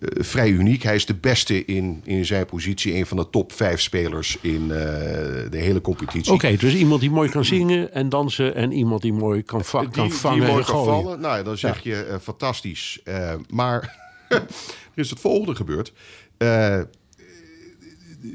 eh, 0.01 0.07
vrij 0.23 0.49
uniek. 0.49 0.83
Hij 0.83 0.95
is 0.95 1.05
de 1.05 1.15
beste 1.15 1.65
in, 1.65 2.01
in 2.03 2.25
zijn 2.25 2.45
positie. 2.45 2.95
Een 2.95 3.05
van 3.05 3.17
de 3.17 3.29
top 3.29 3.51
vijf 3.51 3.81
spelers 3.81 4.38
in 4.41 4.67
de 4.67 5.47
hele 5.51 5.81
competitie. 5.81 6.33
Oké, 6.33 6.55
dus 6.55 6.75
iemand 6.75 7.01
die 7.01 7.12
mooi 7.12 7.29
kan 7.29 7.45
zingen 7.45 7.93
en 7.93 8.10
dansen... 8.10 8.55
en 8.55 8.71
iemand 8.71 9.01
die 9.01 9.13
mooi 9.13 9.43
kan, 9.43 9.65
va- 9.65 9.79
die, 9.79 9.89
kan 9.89 10.07
die 10.07 10.13
vangen 10.13 10.38
mooi 10.39 10.51
en 10.51 10.65
kan 10.65 10.75
gooien. 10.75 11.03
vallen. 11.03 11.19
Nou, 11.19 11.43
dan 11.43 11.57
zeg 11.57 11.83
je 11.83 12.17
fantastisch. 12.21 12.99
Maar 13.49 14.05
er 14.29 14.45
is 14.95 15.09
het 15.09 15.19
volgende 15.19 15.55
gebeurd. 15.55 15.93
Eh, 16.37 16.79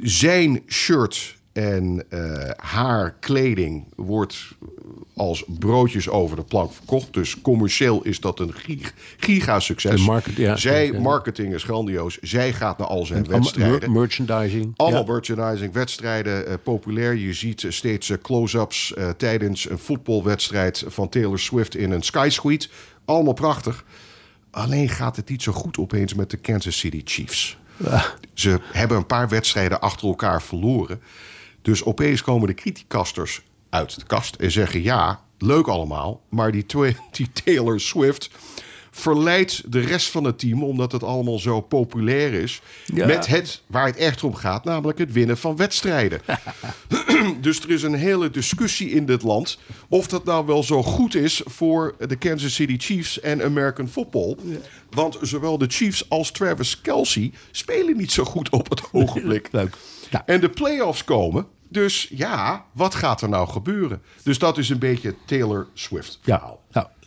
zijn 0.03 0.63
shirt 0.69 1.37
en 1.53 2.05
eh, 2.09 2.51
haar 2.57 3.17
kleding 3.21 3.85
wordt 3.97 4.37
als 5.17 5.45
broodjes 5.59 6.09
over 6.09 6.37
de 6.37 6.43
plank 6.45 6.73
verkocht. 6.73 7.13
Dus 7.13 7.41
commercieel 7.41 8.03
is 8.03 8.21
dat 8.21 8.41
een 8.41 8.53
gig- 8.55 8.95
giga-succes. 9.17 9.93
En 10.01 10.01
market- 10.01 10.37
ja, 10.37 10.57
Zij, 10.57 10.93
ja. 10.93 11.01
marketing 11.01 11.55
is 11.55 11.63
grandioos. 11.65 12.19
Zij 12.21 12.53
gaat 12.53 12.79
naar 12.79 12.87
al 12.87 13.07
zijn 13.07 13.27
wedstrijden. 13.29 13.79
mer- 13.81 13.91
merchandising. 13.91 14.73
Allemaal 14.77 15.05
merchandising, 15.05 15.73
wedstrijden, 15.73 16.47
eh, 16.47 16.55
populair. 16.63 17.15
Je 17.15 17.33
ziet 17.33 17.65
steeds 17.69 18.13
close-ups 18.23 18.95
tijdens 19.17 19.71
een 19.71 19.79
voetbalwedstrijd 19.79 20.85
van 20.87 21.09
Taylor 21.09 21.39
Swift 21.39 21.75
in 21.75 21.91
een 21.91 22.03
Sky 22.03 22.29
Suite. 22.31 22.69
Allemaal 23.05 23.33
prachtig. 23.35 23.85
Alleen 24.53 24.89
gaat 24.89 25.17
het 25.17 25.29
niet 25.29 25.43
zo 25.43 25.53
goed 25.53 25.79
opeens 25.79 26.15
met 26.15 26.31
de 26.31 26.37
Kansas 26.37 26.79
City 26.79 27.01
Chiefs. 27.05 27.59
Ze 28.35 28.61
hebben 28.73 28.97
een 28.97 29.07
paar 29.07 29.29
wedstrijden 29.29 29.81
achter 29.81 30.09
elkaar 30.09 30.43
verloren. 30.43 31.01
Dus 31.63 31.85
opeens 31.85 32.23
komen 32.23 32.47
de 32.47 32.55
criticasters 32.55 33.43
uit 33.71 33.95
de 33.95 34.07
kast 34.07 34.35
en 34.35 34.51
zeggen: 34.51 34.83
ja, 34.83 35.21
leuk 35.39 35.67
allemaal, 35.67 36.21
maar 36.29 36.53
die, 36.53 36.67
die 37.13 37.33
Taylor 37.33 37.81
Swift 37.81 38.31
verleidt 38.95 39.73
de 39.73 39.81
rest 39.81 40.11
van 40.11 40.25
het 40.25 40.39
team 40.39 40.63
omdat 40.65 40.93
het 40.93 41.03
allemaal 41.03 41.39
zo 41.39 41.61
populair 41.61 42.33
is 42.33 42.61
Ja. 42.87 43.07
met 43.07 43.27
het 43.27 43.63
waar 43.67 43.87
het 43.87 43.97
echt 43.97 44.25
om 44.25 44.35
gaat, 44.35 44.65
namelijk 44.65 44.99
het 44.99 45.13
winnen 45.13 45.39
van 45.39 45.57
wedstrijden. 45.57 46.21
dus 47.41 47.61
er 47.61 47.71
is 47.71 47.83
een 47.83 47.95
hele 47.95 48.31
discussie 48.31 48.91
in 48.91 49.07
dit 49.07 49.23
land 49.23 49.59
of 49.89 50.07
dat 50.07 50.25
nou 50.25 50.47
wel 50.47 50.63
zo 50.63 50.83
goed 50.83 51.15
is 51.15 51.41
voor 51.45 51.95
de 52.07 52.17
Kansas 52.17 52.55
City 52.55 52.77
Chiefs 52.79 53.21
en 53.21 53.43
American 53.45 53.89
football. 53.89 54.37
Want 54.91 55.19
zowel 55.23 55.59
de 55.59 55.67
Chiefs 55.69 56.09
als 56.09 56.31
Travis 56.31 56.81
Kelsey 56.81 57.33
spelen 57.51 57.97
niet 57.97 58.13
zo 58.13 58.25
goed 58.25 58.51
op 58.51 58.71
het 58.71 58.83
ogenblik. 58.93 59.49
Leuk. 59.53 59.77
Ja. 60.11 60.23
En 60.27 60.41
de 60.41 60.49
playoffs 60.49 61.05
komen. 61.05 61.47
Dus 61.69 62.09
ja, 62.11 62.65
wat 62.73 62.95
gaat 62.95 63.21
er 63.23 63.29
nou 63.29 63.49
gebeuren? 63.49 64.03
Dus 64.23 64.39
dat 64.39 64.59
is 64.59 64.69
een 64.69 64.79
beetje 64.79 65.15
Taylor 65.27 65.67
Swift 65.75 66.19
Ja, 66.25 66.37
verhaal. 66.39 66.62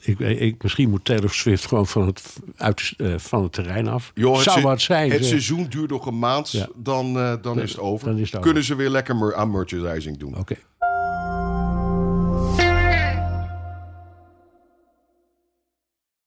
Ik, 0.05 0.19
ik, 0.19 0.63
misschien 0.63 0.89
moet 0.89 1.05
Taylor 1.05 1.29
Swift 1.33 1.65
gewoon 1.65 1.87
van 1.87 2.05
het, 2.05 2.23
uit, 2.55 2.93
eh, 2.97 3.13
van 3.17 3.43
het 3.43 3.51
terrein 3.53 3.87
af. 3.87 4.11
Joh, 4.13 4.37
Zou 4.39 4.57
se- 4.59 4.65
wat 4.65 4.81
zijn. 4.81 5.09
het 5.09 5.19
zeg. 5.19 5.27
seizoen 5.29 5.65
duurt 5.69 5.89
nog 5.89 6.05
een 6.05 6.19
maand, 6.19 6.51
Ja. 6.51 6.67
dan, 6.75 7.17
eh, 7.19 7.33
dan 7.41 7.59
is 7.61 7.69
het 7.71 7.79
over. 7.79 8.07
dan 8.07 8.15
is 8.17 8.21
het 8.25 8.29
over. 8.29 8.41
Kunnen 8.45 8.63
ze 8.63 8.75
weer 8.75 8.89
lekker 8.89 9.15
mer- 9.15 9.35
aan 9.35 9.51
merchandising 9.51 10.17
doen. 10.17 10.37
Oké. 10.37 10.55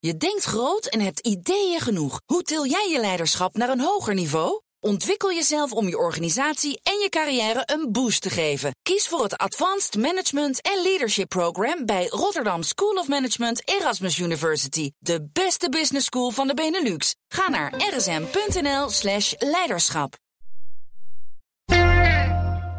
Je 0.01 0.17
denkt 0.17 0.45
groot 0.45 0.87
en 0.87 1.01
hebt 1.01 1.21
ideeën 1.27 1.81
genoeg. 1.81 2.21
Hoe 2.27 2.43
til 2.43 2.67
jij 2.67 2.89
je 2.93 3.01
leiderschap 3.01 3.57
naar 3.57 3.69
een 3.69 3.81
hoger 3.81 4.15
niveau? 4.15 4.61
Ontwikkel 4.81 5.33
jezelf 5.33 5.73
om 5.73 5.89
je 5.89 5.99
organisatie 5.99 6.81
en 6.83 6.99
je 6.99 7.09
carrière 7.09 7.63
een 7.67 7.93
boost 7.93 8.23
te 8.23 8.31
geven. 8.31 8.75
Kies 8.83 9.09
voor 9.09 9.23
het 9.23 9.37
Advanced 9.37 9.97
Management 9.97 10.61
en 10.63 10.83
Leadership 10.83 11.29
Program 11.29 11.87
bij 11.87 12.07
Rotterdam 12.07 12.63
School 12.63 12.95
of 12.95 13.09
Management 13.09 13.69
Erasmus 13.69 14.19
University. 14.19 14.91
De 14.99 15.29
beste 15.33 15.69
business 15.69 16.07
school 16.07 16.31
van 16.31 16.47
de 16.47 16.55
Benelux. 16.55 17.15
Ga 17.29 17.49
naar 17.49 17.75
rsm.nl/slash 17.97 19.35
leiderschap. 19.39 20.17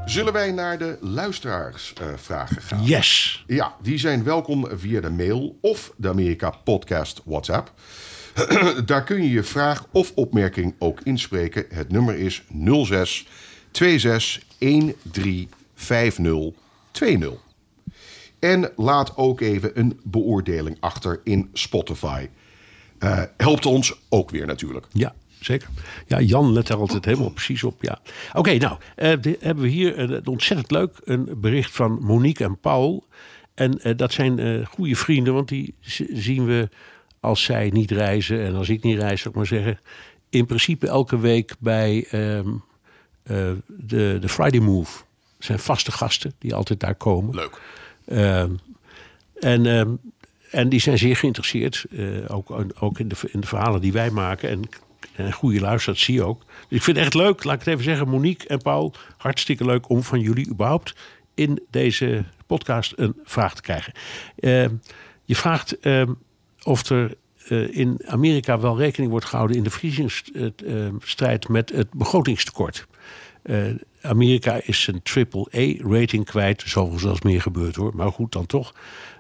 Zullen 0.06 0.34
wij 0.34 0.52
naar 0.52 0.78
de 0.78 0.98
luisteraarsvragen 1.02 2.62
gaan? 2.62 2.84
Yes. 2.84 3.44
Ja, 3.48 3.76
die 3.82 3.98
zijn 3.98 4.24
welkom 4.24 4.68
via 4.72 5.02
de 5.02 5.10
mail 5.10 5.58
of 5.62 5.94
de 5.98 6.10
Amerika 6.10 6.50
Podcast 6.64 7.22
WhatsApp. 7.26 7.72
Daar 8.86 9.04
kun 9.04 9.24
je 9.24 9.30
je 9.30 9.44
vraag 9.44 9.86
of 9.92 10.12
opmerking 10.16 10.76
ook 10.80 11.02
inspreken. 11.04 11.66
Het 11.70 11.92
nummer 11.92 12.16
is 12.16 12.44
06 12.84 13.28
26 13.72 14.96
13 15.02 15.50
50 15.76 16.52
20. 16.92 17.32
En 18.40 18.72
laat 18.76 19.18
ook 19.18 19.42
even 19.42 19.80
een 19.80 20.00
beoordeling 20.04 20.78
achter 20.80 21.22
in 21.24 21.50
Spotify. 21.54 22.28
Eh, 23.00 23.22
helpt 23.38 23.66
ons 23.66 24.00
ook 24.10 24.30
weer 24.30 24.46
natuurlijk. 24.46 24.86
Ja, 24.92 25.14
zeker. 25.40 25.70
Ja, 26.08 26.22
Jan 26.22 26.54
let 26.54 26.70
er 26.70 26.76
altijd 26.76 27.06
helemaal 27.06 27.30
precies 27.30 27.64
op. 27.64 27.84
Ja. 27.84 28.00
Oké, 28.34 28.58
nou, 28.58 28.78
eh, 28.96 29.08
hebben 29.40 29.64
we 29.64 29.70
hier 29.70 30.22
ontzettend 30.28 30.72
leuk 30.72 30.98
een 31.04 31.30
bericht 31.38 31.72
van 31.72 32.00
Monique 32.02 32.44
en 32.44 32.60
Paul. 32.60 33.08
En 33.54 33.82
eh, 33.82 33.98
dat 33.98 34.14
zijn 34.14 34.66
goede 34.66 34.96
vrienden, 34.96 35.34
want 35.34 35.48
die 35.48 35.76
zien 36.14 36.46
we 36.46 36.70
als 37.20 37.44
zij 37.44 37.70
niet 37.70 37.92
reizen 37.92 38.46
en 38.46 38.56
als 38.56 38.70
ik 38.70 38.84
niet 38.84 39.00
reis, 39.00 39.22
zou 39.22 39.30
ik 39.30 39.36
maar 39.36 39.46
zeggen. 39.46 39.80
In 40.30 40.46
principe 40.46 40.88
elke 40.88 41.20
week 41.20 41.56
bij 41.60 42.06
ehm, 42.10 42.50
eh, 43.24 43.52
de, 43.68 44.18
de 44.22 44.30
Friday 44.30 44.60
Move. 44.60 44.92
Dat 45.38 45.46
zijn 45.46 45.60
vaste 45.60 45.92
gasten 45.92 46.34
die 46.40 46.56
altijd 46.56 46.80
daar 46.80 46.96
komen. 46.96 47.36
Leuk. 47.36 47.62
Ehm, 48.06 48.52
en, 49.40 49.66
ehm, 49.66 49.92
en 50.52 50.70
die 50.70 50.80
zijn 50.80 50.98
zeer 50.98 51.16
geïnteresseerd, 51.16 51.86
eh, 51.92 52.06
ook, 52.28 52.66
ook 52.80 53.00
in, 53.00 53.08
de, 53.08 53.16
in 53.32 53.40
de 53.40 53.48
verhalen 53.48 53.82
die 53.82 53.92
wij 53.92 54.10
maken. 54.10 54.50
En, 54.50 54.62
en 55.16 55.34
goede 55.34 55.60
luisteraars 55.60 56.04
zie 56.04 56.14
je 56.14 56.24
ook. 56.24 56.44
Dus 56.68 56.78
ik 56.78 56.84
vind 56.84 56.98
het 56.98 57.06
echt 57.06 57.16
leuk, 57.16 57.44
laat 57.44 57.54
ik 57.54 57.60
het 57.60 57.70
even 57.70 57.84
zeggen, 57.84 58.10
Monique 58.10 58.48
en 58.48 58.62
Paul. 58.62 58.94
Hartstikke 59.18 59.66
leuk 59.66 59.90
om 59.90 60.04
van 60.04 60.20
jullie 60.20 60.50
überhaupt 60.50 60.96
in 61.34 61.62
deze 61.70 62.24
podcast 62.48 62.94
een 62.96 63.16
vraag 63.24 63.56
te 63.56 63.62
krijgen. 63.62 63.94
Je 65.26 65.36
vraagt 65.36 65.78
of 66.64 66.90
er 66.90 67.16
eh, 67.48 67.78
in 67.78 68.00
Amerika 68.06 68.60
wel 68.60 68.78
rekening 68.78 69.12
wordt 69.12 69.26
gehouden 69.26 69.58
in 69.58 69.64
de 69.64 69.70
verkiezingsstrijd 69.70 71.48
met 71.48 71.70
het 71.70 71.94
begrotingstekort. 71.94 72.88
Eh, 73.42 73.66
Amerika 74.02 74.62
is 74.64 74.88
een 74.88 75.02
triple-A-rating 75.02 76.26
kwijt. 76.26 76.64
Zelfs 76.66 77.22
meer 77.22 77.42
gebeurd 77.42 77.76
hoor, 77.76 77.96
maar 77.96 78.12
goed 78.12 78.32
dan 78.32 78.46
toch. 78.46 78.74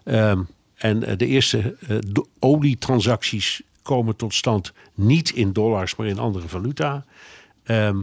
Ehm, 0.03 0.41
en 0.75 1.03
eh, 1.03 1.17
de 1.17 1.25
eerste 1.25 1.75
eh, 1.87 1.97
do- 2.07 2.27
olietransacties 2.39 3.61
komen 3.81 4.15
tot 4.15 4.33
stand 4.33 4.73
niet 4.93 5.29
in 5.29 5.53
dollars, 5.53 5.95
maar 5.95 6.07
in 6.07 6.19
andere 6.19 6.47
valuta. 6.47 7.05
Ehm, 7.63 7.97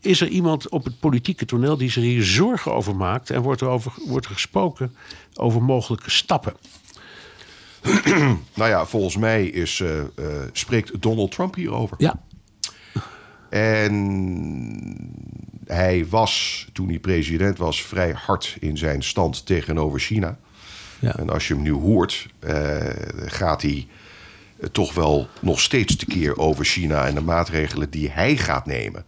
is 0.00 0.20
er 0.20 0.28
iemand 0.28 0.68
op 0.68 0.84
het 0.84 1.00
politieke 1.00 1.44
toneel 1.44 1.76
die 1.76 1.90
zich 1.90 2.02
hier 2.02 2.24
zorgen 2.24 2.72
over 2.72 2.96
maakt 2.96 3.30
en 3.30 3.42
wordt 3.42 3.60
er, 3.60 3.68
over, 3.68 3.92
wordt 4.06 4.26
er 4.26 4.32
gesproken 4.32 4.96
over 5.34 5.62
mogelijke 5.62 6.10
stappen? 6.10 6.52
Nou 8.54 8.70
ja, 8.70 8.86
volgens 8.86 9.16
mij 9.16 9.46
is, 9.46 9.80
eh, 9.80 10.00
eh, 10.00 10.06
spreekt 10.52 11.02
Donald 11.02 11.30
Trump 11.30 11.54
hierover. 11.54 11.96
Ja, 12.00 12.20
En 13.48 13.94
hij 15.66 16.06
was, 16.08 16.66
toen 16.72 16.88
hij 16.88 16.98
president 16.98 17.58
was, 17.58 17.82
vrij 17.82 18.12
hard 18.16 18.56
in 18.60 18.78
zijn 18.78 19.02
stand 19.02 19.46
tegenover 19.46 20.00
China. 20.00 20.38
Ja. 20.98 21.16
En 21.16 21.30
als 21.30 21.48
je 21.48 21.54
hem 21.54 21.62
nu 21.62 21.72
hoort, 21.72 22.26
eh, 22.38 22.76
gaat 23.26 23.62
hij 23.62 23.86
toch 24.72 24.94
wel 24.94 25.28
nog 25.40 25.60
steeds 25.60 25.96
tekeer 25.96 26.38
over 26.38 26.64
China 26.64 27.06
en 27.06 27.14
de 27.14 27.20
maatregelen 27.20 27.90
die 27.90 28.10
hij 28.10 28.36
gaat 28.36 28.66
nemen, 28.66 29.04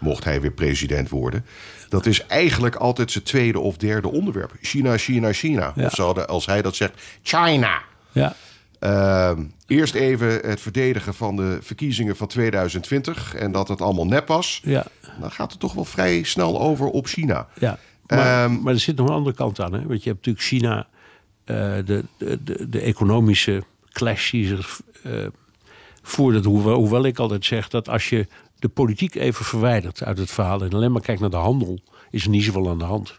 mocht 0.00 0.24
hij 0.24 0.40
weer 0.40 0.52
president 0.52 1.08
worden. 1.08 1.44
Dat 1.88 2.06
is 2.06 2.26
eigenlijk 2.26 2.74
altijd 2.74 3.10
zijn 3.10 3.24
tweede 3.24 3.58
of 3.58 3.76
derde 3.76 4.10
onderwerp. 4.10 4.52
China, 4.60 4.96
China, 4.96 5.32
China. 5.32 5.72
Ja. 5.74 5.86
Of 5.86 6.26
als 6.26 6.46
hij 6.46 6.62
dat 6.62 6.76
zegt, 6.76 7.00
China. 7.22 7.82
Ja. 8.12 8.34
Ehm, 8.78 9.44
eerst 9.66 9.94
even 9.94 10.28
het 10.28 10.60
verdedigen 10.60 11.14
van 11.14 11.36
de 11.36 11.58
verkiezingen 11.60 12.16
van 12.16 12.26
2020 12.26 13.34
en 13.34 13.52
dat 13.52 13.68
het 13.68 13.80
allemaal 13.80 14.06
nep 14.06 14.28
was. 14.28 14.60
Ja. 14.64 14.86
Dan 15.20 15.30
gaat 15.30 15.50
het 15.50 15.60
toch 15.60 15.72
wel 15.72 15.84
vrij 15.84 16.22
snel 16.22 16.60
over 16.60 16.86
op 16.86 17.06
China. 17.06 17.46
Ja. 17.58 17.78
Maar, 18.06 18.44
Ehm, 18.44 18.62
maar 18.62 18.72
er 18.72 18.80
zit 18.80 18.96
nog 18.96 19.08
een 19.08 19.14
andere 19.14 19.36
kant 19.36 19.60
aan. 19.60 19.72
Hè? 19.72 19.86
Want 19.86 20.02
je 20.02 20.10
hebt 20.10 20.26
natuurlijk 20.26 20.44
China, 20.44 20.86
eh, 21.44 21.56
de, 21.84 22.04
de, 22.18 22.68
de, 22.68 22.80
economische 22.80 23.62
clash 23.92 24.30
die 24.30 24.46
zich 24.46 24.80
voordat. 26.02 26.44
Hoewel, 26.44 26.76
hoewel 26.76 27.04
ik 27.04 27.18
altijd 27.18 27.44
zeg 27.44 27.68
dat 27.68 27.88
als 27.88 28.08
je 28.08 28.26
de 28.58 28.68
politiek 28.68 29.14
even 29.14 29.44
verwijdert 29.44 30.02
uit 30.02 30.18
het 30.18 30.30
verhaal 30.30 30.62
en 30.62 30.70
alleen 30.70 30.92
maar 30.92 31.02
kijkt 31.02 31.20
naar 31.20 31.30
de 31.30 31.36
handel, 31.36 31.78
is 32.12 32.24
er 32.24 32.30
niet 32.30 32.44
zoveel 32.44 32.68
aan 32.68 32.78
de 32.78 32.84
hand. 32.84 33.14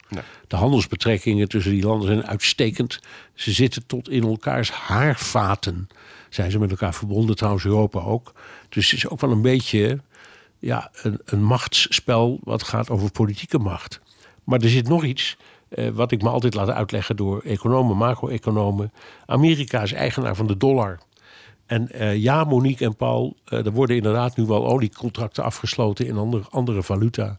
De 0.48 0.56
handelsbetrekkingen 0.56 1.50
tussen 1.50 1.72
die 1.72 1.86
landen 1.86 2.08
zijn 2.08 2.28
uitstekend. 2.28 3.00
Ze 3.34 3.52
zitten 3.52 3.86
tot 3.86 4.10
in 4.10 4.24
elkaars 4.24 4.72
haarvaten. 4.72 5.88
Zijn 6.30 6.52
ze 6.52 6.60
met 6.60 6.72
elkaar 6.72 6.94
verbonden, 6.94 7.36
trouwens 7.36 7.66
Europa 7.66 8.00
ook. 8.00 8.34
Dus 8.70 8.92
het 8.92 9.00
is 9.00 9.10
ook 9.10 9.22
wel 9.22 9.32
een 9.32 9.42
beetje 9.42 10.00
ja, 10.60 10.92
een, 11.02 11.20
een 11.26 11.44
machtsspel 11.44 12.40
wat 12.44 12.64
gaat 12.64 12.90
over 12.90 13.12
politieke 13.12 13.58
macht. 13.58 14.00
Maar 14.44 14.60
er 14.60 14.70
zit 14.70 14.88
nog 14.88 15.04
iets 15.04 15.38
eh, 15.70 15.90
wat 15.90 16.12
ik 16.12 16.22
me 16.22 16.30
altijd 16.30 16.54
laat 16.54 16.70
uitleggen 16.70 17.16
door 17.16 17.42
economen, 17.42 17.98
macro-economen. 17.98 18.92
Amerika 19.26 19.82
is 19.82 19.94
eigenaar 19.94 20.36
van 20.36 20.48
de 20.48 20.58
dollar. 20.58 21.00
En 21.66 21.92
eh, 21.92 22.16
ja, 22.16 22.44
Monique 22.44 22.86
en 22.86 22.96
Paul, 22.96 23.36
eh, 23.46 23.66
er 23.66 23.72
worden 23.72 23.96
inderdaad 23.96 24.38
nu 24.38 24.46
wel 24.46 24.68
oliecontracten 24.68 25.44
afgesloten 25.44 26.08
in 26.08 26.18
andere, 26.18 26.44
andere 26.50 26.84
valuta. 26.84 27.38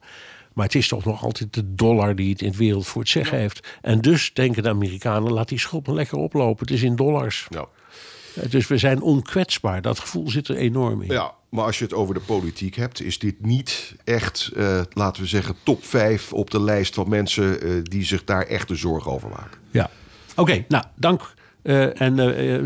Maar 0.54 0.64
het 0.66 0.74
is 0.74 0.88
toch 0.88 1.04
nog 1.04 1.22
altijd 1.24 1.54
de 1.54 1.74
dollar 1.74 2.16
die 2.16 2.30
het 2.32 2.42
in 2.42 2.50
de 2.50 2.56
wereld 2.56 2.86
voor 2.86 3.00
het 3.00 3.10
zeggen 3.10 3.38
heeft. 3.38 3.68
En 3.82 4.00
dus 4.00 4.32
denken 4.32 4.62
de 4.62 4.68
Amerikanen, 4.68 5.32
laat 5.32 5.48
die 5.48 5.62
maar 5.86 5.94
lekker 5.94 6.18
oplopen. 6.18 6.66
Het 6.66 6.74
is 6.74 6.82
in 6.82 6.96
dollars. 6.96 7.46
Nou, 7.50 7.66
Eh, 8.34 8.50
Dus 8.50 8.66
we 8.66 8.78
zijn 8.78 9.02
onkwetsbaar. 9.02 9.82
Dat 9.82 9.98
gevoel 9.98 10.30
zit 10.30 10.48
er 10.48 10.56
enorm 10.56 11.02
in. 11.02 11.12
ja, 11.12 11.34
maar 11.48 11.64
als 11.64 11.78
je 11.78 11.84
het 11.84 11.94
over 11.94 12.14
de 12.14 12.20
politiek 12.20 12.74
hebt, 12.76 13.00
is 13.02 13.18
dit 13.18 13.44
niet 13.46 13.94
echt, 14.04 14.50
eh, 14.56 14.80
laten 14.92 15.22
we 15.22 15.28
zeggen, 15.28 15.54
top 15.62 15.84
5 15.84 16.32
op 16.32 16.50
de 16.50 16.60
lijst 16.60 16.94
van 16.94 17.08
mensen 17.08 17.60
eh, 17.62 17.70
die 17.82 18.04
zich 18.04 18.24
daar 18.24 18.42
echt 18.42 18.68
de 18.68 18.74
zorgen 18.74 19.12
over 19.12 19.28
maken. 19.28 19.58
Ja. 19.70 19.90
Oké, 20.36 20.64
nou, 20.68 20.84
dank. 20.94 21.34
En 21.62 22.18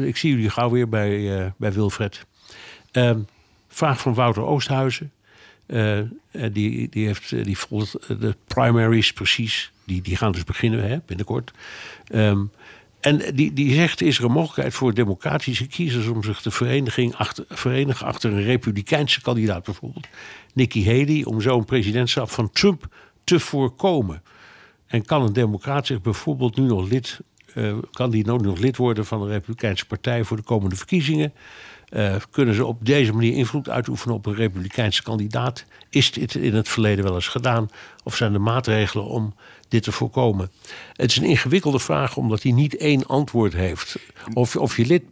ik 0.06 0.16
zie 0.16 0.30
jullie 0.30 0.50
gauw 0.50 0.70
weer 0.70 0.88
bij, 0.88 1.52
bij 1.56 1.72
Wilfred. 1.72 2.26
Ehm, 2.90 3.18
vraag 3.68 4.00
van 4.00 4.14
Wouter 4.14 4.42
Oosthuizen. 4.42 5.12
Eh, 5.68 5.98
eh, 5.98 6.06
die, 6.52 6.88
die, 6.88 7.06
heeft, 7.06 7.32
eh, 7.32 7.44
die 7.44 7.58
volgt 7.58 7.92
de 8.20 8.36
primaries 8.46 9.12
precies. 9.12 9.72
Die, 9.84 10.02
die 10.02 10.16
gaan 10.16 10.32
dus 10.32 10.44
beginnen 10.44 10.88
hè, 10.88 10.98
binnenkort. 11.06 11.52
Ehm, 12.06 12.44
en 13.00 13.34
die, 13.34 13.52
die 13.52 13.74
zegt, 13.74 14.00
is 14.00 14.18
er 14.18 14.24
een 14.24 14.32
mogelijkheid 14.32 14.74
voor 14.74 14.94
democratische 14.94 15.66
kiezers... 15.66 16.06
om 16.06 16.22
zich 16.22 16.40
te 16.40 16.50
vereniging 16.50 17.14
achter, 17.14 17.44
verenigen 17.48 18.06
achter 18.06 18.32
een 18.32 18.42
republikeinse 18.42 19.20
kandidaat 19.20 19.64
bijvoorbeeld. 19.64 20.06
Nikki 20.54 20.86
Haley, 20.86 21.24
om 21.24 21.40
zo 21.40 21.58
een 21.58 21.64
presidentschap 21.64 22.30
van 22.30 22.50
Trump 22.50 22.88
te 23.24 23.40
voorkomen. 23.40 24.22
En 24.86 25.04
kan 25.04 25.22
een 25.22 25.32
democraat 25.32 25.86
zich 25.86 26.00
bijvoorbeeld 26.00 26.56
nu 26.56 26.66
nog 26.66 26.88
lid... 26.88 27.20
kan 27.90 28.10
die 28.10 28.26
nou 28.26 28.42
nog 28.42 28.58
lid 28.58 28.76
worden 28.76 29.06
van 29.06 29.20
de 29.20 29.28
Republikeinse 29.28 29.86
Partij 29.86 30.24
voor 30.24 30.36
de 30.36 30.42
komende 30.42 30.76
verkiezingen? 30.76 31.32
Eh, 31.88 32.16
kunnen 32.30 32.54
ze 32.54 32.64
op 32.66 32.86
deze 32.86 33.12
manier 33.12 33.32
invloed 33.36 33.68
uitoefenen 33.68 34.14
op 34.16 34.26
een 34.26 34.34
Republikeinse 34.34 35.02
kandidaat? 35.02 35.64
Is 35.90 36.12
dit 36.12 36.34
in 36.34 36.54
het 36.54 36.68
verleden 36.68 37.04
wel 37.04 37.14
eens 37.14 37.28
gedaan? 37.28 37.68
Of 38.04 38.16
zijn 38.16 38.34
er 38.34 38.40
maatregelen 38.40 39.04
om 39.06 39.34
dit 39.68 39.82
te 39.82 39.92
voorkomen? 39.92 40.50
Het 40.92 41.10
is 41.10 41.16
een 41.16 41.24
ingewikkelde 41.24 41.78
vraag, 41.78 42.16
omdat 42.16 42.42
hij 42.42 42.52
niet 42.52 42.76
één 42.76 43.06
antwoord 43.06 43.52
heeft. 43.52 43.96
Of, 44.34 44.56
of 44.56 44.76
je 44.76 44.86
lid, 44.86 45.02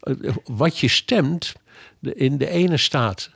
eh, 0.00 0.14
wat 0.44 0.78
je 0.78 0.88
stemt, 0.88 1.52
in 2.00 2.38
de 2.38 2.50
ene 2.50 2.76
staat 2.76 3.30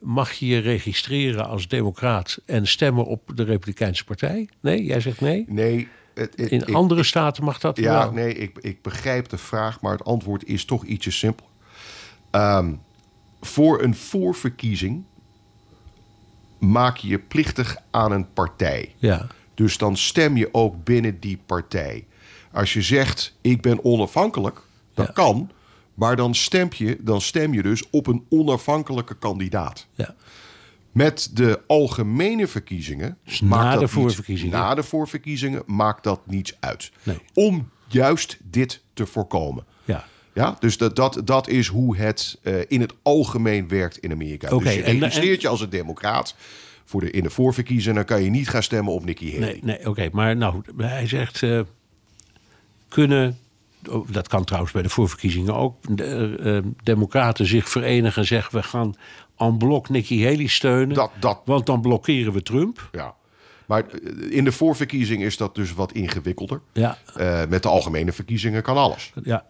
mag 0.00 0.32
je 0.32 0.46
je 0.46 0.58
registreren 0.58 1.46
als 1.48 1.68
democraat 1.68 2.38
en 2.46 2.66
stemmen 2.66 3.04
op 3.04 3.30
de 3.34 3.42
Republikeinse 3.44 4.04
Partij? 4.04 4.48
Nee, 4.60 4.84
jij 4.84 5.00
zegt 5.00 5.20
nee? 5.20 5.44
Nee, 5.48 5.88
het, 6.14 6.32
het- 6.36 6.50
In 6.50 6.60
ik- 6.66 6.74
andere 6.74 7.02
staten 7.02 7.44
mag 7.44 7.58
dat 7.58 7.76
Ja, 7.78 7.98
wel. 7.98 8.12
nee, 8.12 8.34
ik, 8.34 8.58
ik 8.60 8.82
begrijp 8.82 9.28
de 9.28 9.38
vraag, 9.38 9.80
maar 9.80 9.92
het 9.92 10.04
antwoord 10.04 10.44
is 10.44 10.64
toch 10.64 10.84
ietsje 10.84 11.10
simpel. 11.10 11.46
Ehm, 12.34 12.74
voor 13.40 13.82
een 13.82 13.94
voorverkiezing 13.94 15.04
maak 16.58 16.96
je 16.96 17.08
je 17.08 17.18
plichtig 17.18 17.76
aan 17.90 18.12
een 18.12 18.32
partij. 18.32 18.94
Ja. 18.96 19.26
Dus 19.54 19.78
dan 19.78 19.96
stem 19.96 20.36
je 20.36 20.48
ook 20.52 20.84
binnen 20.84 21.20
die 21.20 21.38
partij. 21.46 22.06
Als 22.52 22.72
je 22.72 22.82
zegt, 22.82 23.36
ik 23.40 23.60
ben 23.62 23.84
onafhankelijk, 23.84 24.60
dat 24.94 25.06
Ja. 25.06 25.12
kan. 25.12 25.50
Maar 25.94 26.16
dan 26.16 26.34
stem, 26.34 26.68
je, 26.76 26.98
dan 27.00 27.20
stem 27.20 27.54
je 27.54 27.62
dus 27.62 27.90
op 27.90 28.06
een 28.06 28.26
onafhankelijke 28.28 29.14
kandidaat. 29.18 29.86
Ja. 29.92 30.14
Met 30.92 31.30
de 31.36 31.60
algemene 31.66 32.46
verkiezingen. 32.46 33.18
Dus 33.24 33.40
maakt 33.40 33.62
na 33.64 33.70
dat 33.70 33.78
de 33.78 33.84
niet- 33.84 33.94
voorverkiezingen. 33.94 34.58
na 34.58 34.74
de 34.74 34.82
voorverkiezingen 34.82 35.62
maakt 35.66 36.02
dat 36.04 36.20
niets 36.26 36.56
uit. 36.60 36.92
Nee. 37.02 37.18
Om 37.34 37.68
juist 37.88 38.36
dit 38.42 38.82
te 38.92 39.06
voorkomen. 39.06 39.64
Ja. 39.84 40.04
Ja, 40.34 40.56
dus 40.60 40.76
dat, 40.78 40.96
dat, 40.96 41.20
dat 41.24 41.48
is 41.48 41.66
hoe 41.66 41.96
het 41.96 42.38
eh, 42.42 42.54
in 42.68 42.80
het 42.80 42.92
algemeen 43.02 43.68
werkt 43.68 43.98
in 43.98 44.12
Amerika. 44.12 44.48
Dus 44.48 44.74
je 44.74 44.80
registreert 44.82 45.34
en- 45.36 45.40
je 45.40 45.48
als 45.48 45.60
een 45.60 45.68
democraat 45.70 46.34
voor 46.84 47.00
de, 47.00 47.10
in 47.10 47.22
de 47.22 47.30
voorverkiezingen... 47.30 47.94
dan 47.94 48.04
kan 48.04 48.22
je 48.22 48.30
niet 48.30 48.48
gaan 48.48 48.62
stemmen 48.62 48.92
op 48.92 49.04
Nikki 49.04 49.32
Haley. 49.32 49.48
Nee, 49.48 49.60
nee 49.62 49.88
oké. 49.88 50.08
Maar 50.12 50.36
nou, 50.36 50.62
hij 50.76 51.06
zegt... 51.06 51.42
eh, 51.42 51.60
kunnen... 52.88 53.38
oh, 53.90 54.08
Dat 54.10 54.28
kan 54.28 54.44
trouwens 54.44 54.72
bij 54.72 54.82
de 54.82 54.88
voorverkiezingen 54.88 55.54
ook. 55.54 55.96
De, 55.96 56.36
eh, 56.64 56.70
democraten 56.82 57.46
zich 57.46 57.68
verenigen 57.68 58.20
en 58.22 58.28
zeggen... 58.28 58.54
we 58.54 58.62
gaan 58.62 58.94
en 59.36 59.56
blok 59.58 59.88
Nikki 59.88 60.24
Haley 60.24 60.46
steunen. 60.46 60.94
Dat- 60.94 61.10
dat- 61.20 61.40
Want 61.44 61.66
dan 61.66 61.80
blokkeren 61.80 62.32
we 62.32 62.42
Trump. 62.42 62.88
Ja. 62.92 63.14
Maar 63.66 63.84
in 64.30 64.44
de 64.44 64.52
voorverkiezing 64.52 65.22
is 65.22 65.36
dat 65.36 65.54
dus 65.54 65.74
wat 65.74 65.92
ingewikkelder. 65.92 66.60
Ja. 66.72 66.98
Met 67.48 67.62
de 67.62 67.68
algemene 67.68 68.12
verkiezingen 68.12 68.62
kan 68.62 68.76
alles. 68.76 69.12
Ja. 69.22 69.44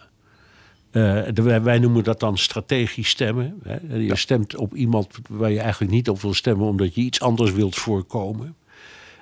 Eh, 0.94 1.22
de- 1.32 1.60
wij, 1.60 1.78
noemen 1.78 2.04
dat 2.04 2.20
dan 2.20 2.38
strategisch 2.38 3.08
stemmen. 3.08 3.60
Hè. 3.62 3.96
Je 3.96 4.16
stemt 4.16 4.56
op 4.56 4.74
iemand 4.74 5.08
waar 5.28 5.50
je 5.50 5.60
eigenlijk 5.60 5.92
niet 5.92 6.08
op 6.08 6.20
wil 6.20 6.34
stemmen... 6.34 6.66
omdat 6.66 6.94
je 6.94 7.00
iets 7.00 7.20
anders 7.20 7.52
wilt 7.52 7.76
voorkomen. 7.76 8.56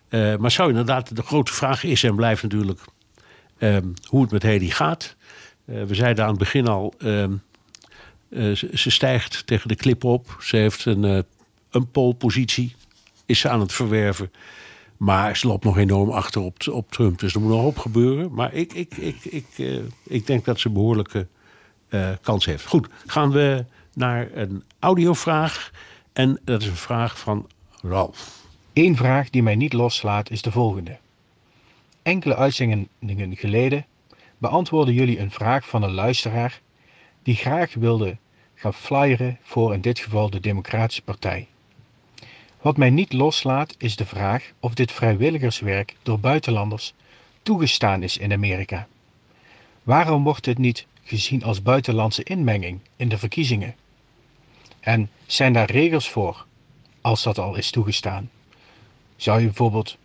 Eh, 0.08 0.36
maar 0.36 0.50
zou 0.50 0.68
inderdaad, 0.68 1.16
de 1.16 1.22
grote 1.22 1.52
vraag 1.52 1.84
is 1.84 2.02
en 2.02 2.14
blijft 2.14 2.42
natuurlijk... 2.42 2.80
ehm, 3.58 3.86
hoe 4.06 4.22
het 4.22 4.30
met 4.30 4.42
Haley 4.42 4.66
gaat. 4.66 5.16
Eh, 5.64 5.82
we 5.82 5.94
zeiden 5.94 6.24
aan 6.24 6.30
het 6.30 6.38
begin 6.38 6.66
al... 6.68 6.94
ehm, 6.98 7.32
eh, 8.28 8.52
ze, 8.52 8.70
ze 8.74 8.90
stijgt 8.90 9.46
tegen 9.46 9.68
de 9.68 9.76
klip 9.76 10.04
op. 10.04 10.36
Ze 10.40 10.56
heeft 10.56 10.84
een, 10.84 11.24
een 11.70 11.90
polepositie. 11.90 12.74
Is 13.26 13.40
ze 13.40 13.48
aan 13.48 13.60
het 13.60 13.72
verwerven. 13.72 14.30
Maar 14.96 15.36
ze 15.36 15.46
loopt 15.46 15.64
nog 15.64 15.78
enorm 15.78 16.10
achter 16.10 16.40
op, 16.40 16.56
op 16.70 16.90
Trump. 16.90 17.18
Dus 17.18 17.34
er 17.34 17.40
moet 17.40 17.48
nog 17.48 17.58
een 17.58 17.64
hoop 17.64 17.78
gebeuren. 17.78 18.32
Maar 18.32 18.54
ik, 18.54 18.72
ik, 18.72 18.96
ik, 18.96 19.24
ik, 19.24 19.46
ik 20.04 20.26
denk 20.26 20.44
dat 20.44 20.60
ze 20.60 20.70
behoorlijke 20.70 21.26
eh, 21.92 22.10
kans 22.20 22.44
heeft. 22.44 22.66
Goed, 22.66 22.88
gaan 23.06 23.30
we 23.30 23.64
naar 23.94 24.28
een 24.32 24.64
audiovraag. 24.78 25.70
En 26.12 26.40
dat 26.44 26.62
is 26.62 26.68
een 26.68 26.76
vraag 26.76 27.18
van 27.18 27.48
Ralf. 27.82 28.40
Eén 28.72 28.96
vraag 28.96 29.30
die 29.30 29.42
mij 29.42 29.54
niet 29.54 29.72
loslaat 29.72 30.30
is 30.30 30.42
de 30.42 30.50
volgende. 30.50 30.96
Enkele 32.02 32.36
uitzendingen 32.36 33.36
geleden 33.36 33.86
beantwoordden 34.38 34.94
jullie 34.94 35.18
een 35.18 35.30
vraag 35.30 35.68
van 35.68 35.82
een 35.82 35.92
luisteraar 35.92 36.60
die 37.22 37.34
graag 37.34 37.74
wilde 37.74 38.16
gaan 38.54 38.74
flyeren 38.74 39.38
voor 39.42 39.74
in 39.74 39.80
dit 39.80 39.98
geval 39.98 40.30
de 40.30 40.40
Democratische 40.40 41.02
Partij. 41.02 41.46
Wat 42.60 42.76
mij 42.76 42.90
niet 42.90 43.12
loslaat 43.12 43.74
is 43.78 43.96
de 43.96 44.06
vraag 44.06 44.50
of 44.60 44.74
dit 44.74 44.92
vrijwilligerswerk 44.92 45.96
door 46.02 46.20
buitenlanders 46.20 46.94
toegestaan 47.42 48.02
is 48.02 48.16
in 48.16 48.32
Amerika. 48.32 48.86
Waarom 49.82 50.24
wordt 50.24 50.44
dit 50.44 50.58
niet 50.58 50.86
gezien 51.12 51.44
als 51.44 51.62
buitenlandse 51.62 52.22
inmenging 52.22 52.80
in 52.96 53.08
de 53.08 53.18
verkiezingen? 53.18 53.74
En 54.80 55.10
zijn 55.26 55.52
daar 55.52 55.70
regels 55.70 56.10
voor 56.10 56.46
als 57.00 57.22
dat 57.22 57.38
al 57.38 57.56
is 57.56 57.70
toegestaan? 57.70 58.30
Zou 59.16 59.38
je 59.38 59.44
bijvoorbeeld, 59.46 59.96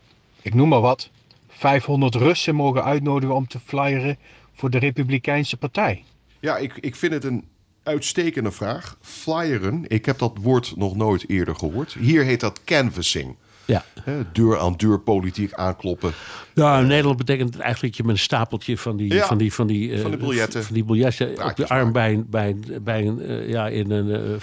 ik 0.41 0.54
noem 0.54 0.70
maar 0.70 0.82
wat, 0.82 1.10
500 1.48 2.15
Russen 2.15 2.56
mogen 2.56 2.84
uitnodigen 2.84 3.36
om 3.36 3.48
te 3.48 3.60
flyeren 3.60 4.17
voor 4.54 4.70
de 4.70 4.78
Republikeinse 4.78 5.58
Partij? 5.58 6.04
Ja, 6.39 6.58
ik, 6.58 6.78
ik 6.80 6.96
vind 6.96 7.13
het 7.13 7.24
een 7.24 7.48
uitstekende 7.84 8.52
vraag. 8.52 8.98
Flyeren, 9.02 9.86
ik 9.88 10.06
heb 10.06 10.17
dat 10.17 10.38
woord 10.41 10.74
nog 10.76 10.96
nooit 10.96 11.30
eerder 11.30 11.56
gehoord. 11.56 11.93
Hier 11.93 12.24
heet 12.24 12.39
dat 12.39 12.63
canvassing. 12.63 13.36
Ja. 13.67 13.84
Hè, 14.01 14.21
deur 14.32 14.60
aan 14.60 14.73
deur 14.77 14.99
politiek 14.99 15.53
aankloppen. 15.53 16.12
Ja, 16.53 16.80
in 16.80 16.88
Nederland 16.88 17.17
betekent 17.17 17.53
het 17.53 17.62
eigenlijk 17.63 17.95
dat 17.95 18.06
je 18.06 18.12
met 18.12 18.17
een 18.19 18.25
stapeltje 18.25 18.77
van 18.77 18.97
die, 18.97 19.13
Ja, 19.13 19.25
van 19.25 19.38
die, 19.38 19.53
van 19.53 19.67
die, 19.67 19.93
eh, 19.93 20.01
van 20.01 20.12
de 20.12 20.17
biljetten. 20.17 20.63
van 20.63 20.73
die 20.73 20.84
biljetten 20.84 21.30
op 21.30 21.36
Praatjes 21.36 21.67
de 21.67 21.73
arm 21.73 21.91
bij, 21.91 22.23
bij, 22.27 22.56
bij 22.82 23.08
een, 23.08 23.21
eh, 23.21 23.49
ja, 23.49 23.67
in 23.67 23.91
een 23.91 24.10
eh, 24.10 24.34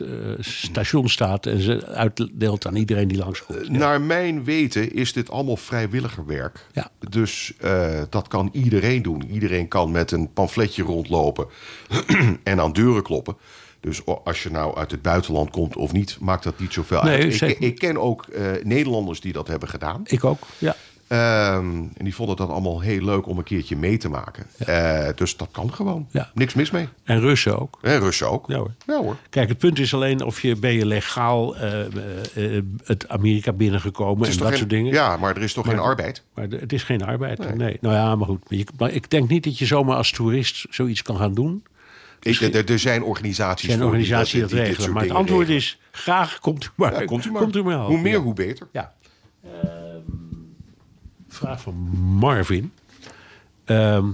eh, 0.00 0.36
station 0.40 1.08
staat 1.08 1.46
en 1.46 1.60
ze 1.60 1.86
uitdeelt 1.86 2.66
aan 2.66 2.76
iedereen 2.76 3.08
die 3.08 3.18
langskomt. 3.18 3.68
Naar 3.68 4.00
mijn 4.00 4.44
weten 4.44 4.92
is 4.94 5.12
dit 5.12 5.30
allemaal 5.30 5.56
vrijwilligerwerk. 5.56 6.66
Ja. 6.72 6.90
Dus 7.08 7.52
eh, 7.58 8.02
dat 8.10 8.28
kan 8.28 8.48
iedereen 8.52 9.02
doen. 9.02 9.22
Iedereen 9.30 9.68
kan 9.68 9.90
met 9.90 10.10
een 10.10 10.32
pamfletje 10.32 10.82
rondlopen 10.82 11.46
en 12.42 12.60
aan 12.60 12.72
deuren 12.72 13.02
kloppen. 13.02 13.36
Dus 13.82 14.00
als 14.24 14.42
je 14.42 14.50
nou 14.50 14.76
uit 14.76 14.90
het 14.90 15.02
buitenland 15.02 15.50
komt 15.50 15.76
of 15.76 15.92
niet, 15.92 16.16
maakt 16.20 16.44
dat 16.44 16.58
niet 16.58 16.72
zoveel 16.72 17.02
Nee, 17.02 17.22
uit. 17.22 17.40
Ik, 17.40 17.58
ik 17.58 17.78
ken 17.78 17.98
ook 17.98 18.26
eh, 18.26 18.44
Nederlanders 18.62 19.20
die 19.20 19.32
dat 19.32 19.48
hebben 19.48 19.68
gedaan. 19.68 20.00
Ik 20.04 20.24
ook, 20.24 20.38
ja. 20.58 20.76
Ehm, 21.12 21.66
en 21.96 22.04
die 22.04 22.14
vonden 22.14 22.36
dat 22.36 22.48
allemaal 22.48 22.80
heel 22.80 23.02
leuk 23.04 23.26
om 23.26 23.38
een 23.38 23.44
keertje 23.44 23.76
mee 23.76 23.96
te 23.96 24.08
maken. 24.08 24.46
Eh, 24.58 25.08
dus 25.14 25.36
dat 25.36 25.48
kan 25.50 25.72
gewoon. 25.72 26.06
Ja. 26.10 26.30
Niks 26.34 26.54
mis 26.54 26.70
mee. 26.70 26.88
En 27.04 27.20
Russen 27.20 27.60
ook. 27.60 27.78
En 27.82 28.00
Russen 28.00 28.30
ook. 28.30 28.48
Ja 28.48 28.56
hoor. 28.56 28.70
Ja 28.86 28.96
hoor. 28.96 29.16
Kijk, 29.30 29.48
het 29.48 29.58
punt 29.58 29.78
is 29.78 29.94
alleen 29.94 30.22
of 30.24 30.40
je 30.42 30.56
ben 30.56 30.72
je 30.72 30.86
legaal 30.86 31.56
eh, 31.56 31.70
het 32.84 33.08
Amerika 33.08 33.52
binnengekomen 33.52 34.28
Het 34.28 34.36
en 34.38 34.42
dat 34.44 34.56
soort 34.56 34.70
dingen. 34.70 34.92
ja, 34.92 35.16
maar 35.16 35.36
er 35.36 35.42
is 35.42 35.52
toch 35.52 35.66
geen 35.66 35.78
arbeid? 35.78 36.22
Maar 36.34 36.46
het 36.48 36.72
is 36.72 36.82
geen 36.82 37.04
arbeid. 37.04 37.56
Nee. 37.56 37.78
Nou 37.80 37.94
ja, 37.94 38.16
maar 38.16 38.26
goed. 38.26 38.78
Maar 38.78 38.90
ik 38.90 39.10
denk 39.10 39.28
niet 39.28 39.44
dat 39.44 39.58
je 39.58 39.66
zomaar 39.66 39.96
als 39.96 40.10
toerist 40.10 40.66
zoiets 40.70 41.02
kan 41.02 41.16
gaan 41.16 41.34
doen. 41.34 41.62
Ik, 42.22 42.40
er, 42.40 42.70
er 42.70 42.78
zijn 42.78 43.02
organisaties 43.02 43.68
zijn 43.68 43.80
voor 43.80 43.96
die 43.96 44.08
dat 44.08 44.26
die 44.26 44.46
regelen. 44.46 44.92
Maar 44.92 45.02
het 45.02 45.12
antwoord 45.12 45.48
regelen. 45.48 45.56
is 45.56 45.78
graag 45.90 46.38
komt 46.38 46.64
u 46.64 46.68
maar. 46.74 46.92
Ja, 46.92 47.04
komt 47.04 47.26
u 47.26 47.30
maar. 47.30 47.72
helpen. 47.72 47.94
Hoe 47.94 48.00
meer, 48.00 48.18
hoe 48.18 48.34
beter. 48.34 48.68
Ja. 48.72 48.94
Ehm, 49.44 50.00
vraag 51.28 51.60
van 51.60 51.74
Marvin. 52.18 52.72
Ehm, 53.64 54.06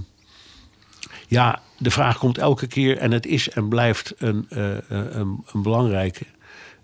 ja, 1.27 1.61
de 1.77 1.91
vraag 1.91 2.17
komt 2.17 2.37
elke 2.37 2.67
keer 2.67 2.97
en 2.97 3.11
het 3.11 3.25
is 3.25 3.49
en 3.49 3.69
blijft 3.69 4.13
een, 4.17 4.45
eh, 4.49 4.77
eh, 4.77 4.81
een, 4.89 5.43
een 5.51 5.61
belangrijke. 5.61 6.25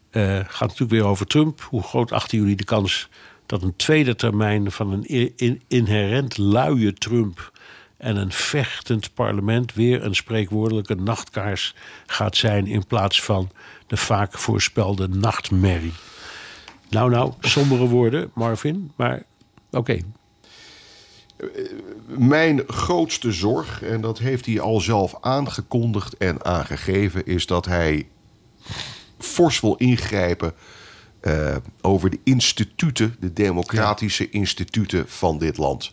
Eh 0.09 0.39
gaat 0.47 0.67
natuurlijk 0.67 0.91
weer 0.91 1.05
over 1.05 1.27
Trump. 1.27 1.61
Hoe 1.61 1.83
groot 1.83 2.11
achten 2.11 2.37
jullie 2.37 2.55
de 2.55 2.63
kans 2.63 3.09
dat 3.45 3.63
een 3.63 3.75
tweede 3.75 4.15
termijn 4.15 4.71
van 4.71 4.91
een 4.91 5.61
inherent 5.67 6.37
luie 6.37 6.93
Trump 6.93 7.51
en 7.97 8.15
een 8.15 8.31
vechtend 8.31 9.13
parlement 9.13 9.73
weer 9.73 10.03
een 10.03 10.15
spreekwoordelijke 10.15 10.95
nachtkaars 10.95 11.75
gaat 12.05 12.35
zijn 12.35 12.67
in 12.67 12.85
plaats 12.85 13.23
van 13.23 13.51
de 13.87 13.97
vaak 13.97 14.37
voorspelde 14.37 15.07
nachtmerrie? 15.07 15.93
Nou, 16.89 17.09
nou, 17.09 17.33
sombere 17.39 17.87
woorden, 17.87 18.31
Marvin, 18.33 18.91
maar 18.95 19.23
oké. 19.71 19.99
Mijn 22.07 22.63
grootste 22.67 23.31
zorg, 23.31 23.81
en 23.81 24.01
dat 24.01 24.19
heeft 24.19 24.45
hij 24.45 24.59
al 24.59 24.79
zelf 24.79 25.15
aangekondigd 25.21 26.17
en 26.17 26.45
aangegeven, 26.45 27.25
is 27.25 27.45
dat 27.45 27.65
hij 27.65 28.07
fors 29.19 29.59
wil 29.59 29.75
ingrijpen 29.75 30.53
eh, 31.19 31.55
over 31.81 32.09
de 32.09 32.19
instituten, 32.23 33.15
de 33.19 33.33
democratische 33.33 34.29
instituten 34.29 35.05
van 35.07 35.37
dit 35.37 35.57
land. 35.57 35.91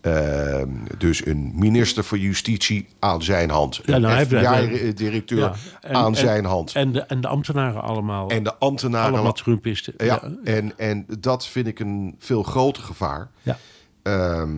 Eh, 0.00 0.62
dus 0.98 1.26
een 1.26 1.52
minister 1.54 2.04
van 2.04 2.18
Justitie 2.18 2.88
aan 2.98 3.22
zijn 3.22 3.50
hand. 3.50 3.80
Ja, 3.84 3.98
nou, 3.98 4.18
een 4.18 4.26
FBI-directeur 4.26 5.38
Ja, 5.38 5.54
en- 5.80 5.94
aan 5.94 6.06
en- 6.06 6.16
zijn 6.18 6.44
hand. 6.44 6.72
En 6.74 6.92
de, 6.92 7.00
en 7.00 7.20
de 7.20 7.28
ambtenaren 7.28 7.82
allemaal. 7.82 8.28
En 8.30 8.42
de 8.42 8.54
ambtenaren... 8.56 9.12
allemaal 9.14 9.32
Trumpisten. 9.32 9.94
Ja, 9.96 10.22
En, 10.44 10.78
en 10.78 11.06
dat 11.20 11.46
vind 11.46 11.66
ik 11.66 11.78
een 11.80 12.14
veel 12.18 12.42
groter 12.42 12.82
gevaar 12.82 13.30
Ja. 13.42 13.58
ehm, 14.02 14.50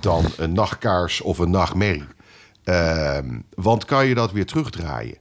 dan 0.00 0.24
een 0.36 0.52
nachtkaars 0.52 1.20
of 1.20 1.38
een 1.38 1.50
nachtmerrie. 1.50 2.06
Ehm, 2.64 3.38
want 3.54 3.84
kan 3.84 4.06
je 4.06 4.14
dat 4.14 4.32
weer 4.32 4.46
terugdraaien? 4.46 5.16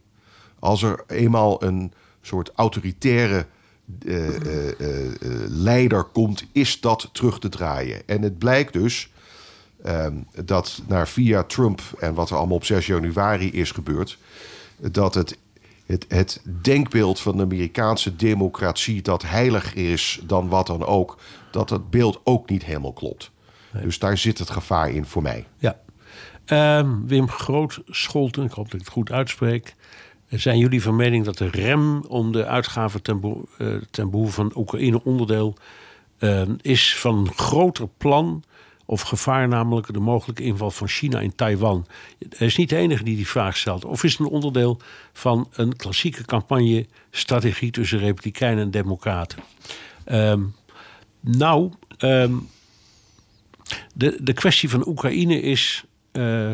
Als 0.59 0.84
er 0.84 1.03
eenmaal 1.07 1.63
een 1.63 1.93
soort 2.22 2.51
autoritaire 2.55 3.45
eh, 4.05 4.28
eh, 4.28 4.80
eh, 4.80 5.05
eh, 5.05 5.11
leider 5.47 6.03
komt, 6.03 6.45
is 6.51 6.82
dat 6.82 7.09
terug 7.11 7.39
te 7.39 7.49
draaien. 7.49 8.01
En 8.05 8.22
het 8.22 8.38
blijkt 8.38 8.74
dus 8.74 9.03
ehm, 9.05 9.16
dat 10.46 10.82
naar 10.88 11.08
via 11.08 11.44
Trump 11.44 11.82
en 12.00 12.14
wat 12.14 12.30
er 12.30 12.36
allemaal 12.36 12.56
op 12.56 12.66
6 12.66 12.86
januari 12.86 13.52
is 13.52 13.72
gebeurd, 13.72 14.18
dat 14.78 15.14
het, 15.14 15.38
het, 15.86 16.06
het 16.08 16.42
denkbeeld 16.62 17.20
van 17.20 17.38
de 17.38 17.44
Amerikaanse 17.44 18.16
democratie 18.16 19.02
dat 19.02 19.22
heiliger 19.22 19.92
is 19.92 20.20
dan 20.24 20.48
wat 20.48 20.68
dan 20.68 20.86
ook, 20.86 21.18
dat 21.52 21.70
dat 21.70 21.90
beeld 21.90 22.20
ook 22.24 22.50
niet 22.50 22.66
helemaal 22.66 22.94
klopt. 22.94 23.32
Dus 23.82 24.00
daar 24.00 24.18
zit 24.18 24.38
het 24.38 24.50
gevaar 24.50 24.90
in 24.90 25.06
voor 25.06 25.22
mij. 25.22 25.46
Ja. 25.58 25.80
Ehm, 26.46 27.06
Wim 27.06 27.30
Groot 27.30 27.82
Scholten, 27.86 28.44
ik 28.44 28.52
hoop 28.52 28.66
dat 28.66 28.74
ik 28.74 28.80
het 28.80 28.90
goed 28.90 29.12
uitspreek. 29.12 29.76
Zijn 30.30 30.58
jullie 30.58 30.82
van 30.82 30.96
mening 30.96 31.26
dat 31.26 31.38
de 31.38 31.48
rem 31.50 32.02
om 32.02 32.32
de 32.32 32.46
uitgaven 32.46 33.02
ten, 33.02 33.20
beho- 33.20 33.46
eh, 33.58 33.76
ten 33.92 34.10
behoeve 34.10 34.32
van 34.34 34.52
Oekraïne 34.56 35.04
onderdeel 35.04 35.56
ehm, 36.20 36.56
is 36.62 36.98
van 36.98 37.32
groter 37.36 37.88
plan 37.98 38.44
of 38.90 39.02
gevaar, 39.02 39.48
namelijk 39.48 39.94
de 39.94 40.00
mogelijke 40.00 40.44
inval 40.44 40.72
van 40.72 40.88
China 40.88 41.20
in 41.20 41.36
Taiwan? 41.36 41.88
Hij 42.30 42.48
is 42.48 42.58
niet 42.58 42.70
de 42.70 42.76
enige 42.76 43.04
die 43.04 43.16
die 43.16 43.28
vraag 43.28 43.58
stelt. 43.58 43.86
Of 43.86 44.04
is 44.04 44.12
het 44.12 44.20
een 44.20 44.34
onderdeel 44.34 44.80
van 45.14 45.48
een 45.52 45.76
klassieke 45.76 46.26
campagne-strategie 46.26 47.72
tussen 47.72 48.00
Republikeinen 48.00 48.64
en 48.64 48.72
Democraten? 48.72 49.40
Ehm, 50.06 50.44
nou, 51.20 51.72
ehm, 51.98 52.34
de, 53.94 54.18
de 54.22 54.34
kwestie 54.34 54.70
van 54.70 54.88
Oekraïne 54.88 55.42
is. 55.42 55.84
eh 56.12 56.52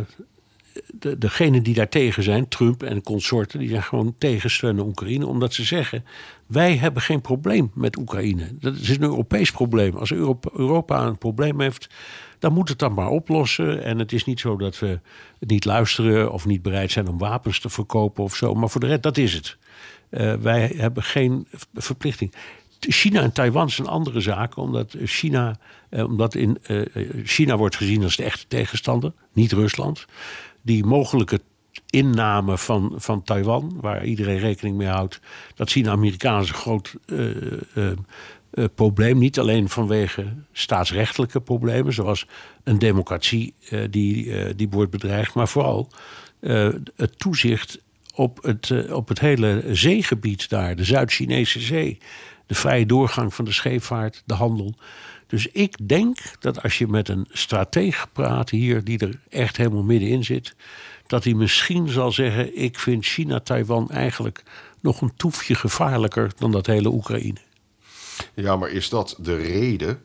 de, 0.94 1.18
degenen 1.18 1.64
die 1.64 1.74
daar 1.74 1.90
tegen 1.90 2.24
zijn, 2.24 2.48
Trump 2.48 2.84
en 2.84 3.02
consorten, 3.02 3.60
die 3.60 3.70
zijn 3.70 3.84
gewoon 3.84 4.16
tegen 4.18 4.50
steun 4.50 4.80
aan 4.80 4.86
Oekraïne, 4.86 5.28
omdat 5.28 5.54
ze 5.54 5.64
zeggen: 5.64 6.06
wij 6.46 6.78
hebben 6.78 7.02
geen 7.02 7.22
probleem 7.22 7.72
met 7.74 7.98
Oekraïne. 7.98 8.48
Dat 8.60 8.76
is 8.76 8.90
een 8.90 9.02
Europees 9.02 9.52
probleem. 9.52 9.96
Als 9.96 10.12
Europa, 10.12 11.02
een 11.02 11.18
probleem 11.18 11.62
heeft, 11.62 11.90
dan 12.40 12.54
moet 12.54 12.70
het 12.70 12.80
dan 12.80 12.94
maar 12.94 13.10
oplossen. 13.10 13.84
En 13.84 14.00
het 14.00 14.12
is 14.12 14.26
niet 14.26 14.40
zo 14.40 14.58
dat 14.58 14.80
we 14.80 15.00
niet 15.40 15.66
luisteren 15.66 16.32
of 16.32 16.46
niet 16.46 16.62
bereid 16.62 16.92
zijn 16.92 17.08
om 17.08 17.18
wapens 17.18 17.60
te 17.60 17.70
verkopen 17.70 18.24
of 18.24 18.36
zo. 18.36 18.54
Maar 18.54 18.70
voor 18.70 18.82
de 18.82 18.88
rest, 18.88 19.04
dat 19.04 19.18
is 19.18 19.34
het. 19.34 19.58
Eh, 20.10 20.34
wij 20.34 20.74
hebben 20.76 21.04
geen 21.04 21.48
verplichting. 21.74 22.34
China 22.80 23.22
en 23.22 23.32
Taiwan 23.32 23.70
zijn 23.70 23.88
andere 23.88 24.20
zaken, 24.20 24.62
omdat 24.62 24.96
China, 25.04 25.60
eh, 25.90 26.04
omdat 26.04 26.36
in 26.36 26.58
eh, 26.64 26.82
China 27.24 27.58
wordt 27.58 27.76
gezien 27.76 28.04
als 28.04 28.16
de 28.16 28.24
echte 28.24 28.48
tegenstander, 28.48 29.14
niet 29.34 29.52
Rusland. 29.52 30.06
Die 30.64 30.86
mogelijke 30.86 31.39
inname 31.89 32.57
van, 32.57 32.93
van 32.95 33.24
Taiwan, 33.24 33.78
waar 33.82 34.05
iedereen 34.05 34.39
rekening 34.39 34.78
mee 34.78 34.88
houdt, 34.88 35.20
dat 35.55 35.70
zien 35.70 35.84
de 35.84 35.89
Amerikanen 35.89 36.47
een 36.47 36.53
groot 36.53 36.95
eh, 37.05 37.36
eh, 37.76 37.91
eh, 38.51 38.66
probleem. 38.76 39.18
Niet 39.18 39.39
alleen 39.39 39.70
vanwege 39.70 40.34
staatsrechtelijke 40.51 41.41
problemen, 41.41 41.93
zoals 41.93 42.28
een 42.64 42.80
democratie 42.80 43.53
die, 43.89 44.55
die 44.55 44.70
wordt 44.70 44.91
bedreigd, 44.91 45.34
maar 45.34 45.47
vooral 45.47 45.89
het 46.95 47.20
toezicht 47.20 47.82
op 48.16 48.43
het, 48.43 48.91
op 48.91 49.07
het 49.07 49.20
hele 49.20 49.64
zeegebied 49.72 50.49
daar, 50.49 50.76
de 50.76 50.84
Zuid-Chinese 50.84 51.59
Zee. 51.59 51.97
De 52.45 52.55
vrije 52.55 52.86
doorgang 52.86 53.34
van 53.34 53.45
de 53.45 53.51
scheepvaart, 53.51 54.24
de 54.26 54.34
handel. 54.34 54.76
Dus 55.28 55.48
ik 55.48 55.88
denk 55.88 56.18
dat 56.40 56.64
als 56.64 56.78
je 56.78 56.88
met 56.88 57.10
een 57.10 57.28
stratege 57.32 58.08
praat 58.14 58.50
hier, 58.50 58.84
die 58.84 59.00
er 59.00 59.20
echt 59.30 59.58
helemaal 59.58 59.84
middenin 59.84 60.24
zit, 60.24 60.56
dat 61.08 61.24
hij 61.24 61.34
misschien 61.34 61.90
zal 61.90 62.12
zeggen: 62.12 62.58
Ik 62.62 62.80
vind 62.80 63.06
China-Taiwan 63.06 63.90
eigenlijk 63.92 64.44
nog 64.80 65.02
een 65.02 65.14
toefje 65.16 65.56
gevaarlijker 65.56 66.32
dan 66.38 66.52
dat 66.52 66.66
hele 66.66 66.90
Oekraïne. 66.90 67.40
Ja, 68.34 68.56
maar 68.56 68.70
is 68.70 68.90
dat 68.90 69.16
de 69.20 69.36
reden, 69.36 70.02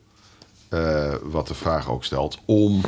eh, 0.68 1.14
wat 1.22 1.48
de 1.48 1.54
vraag 1.54 1.90
ook 1.90 2.04
stelt, 2.04 2.38
om 2.44 2.80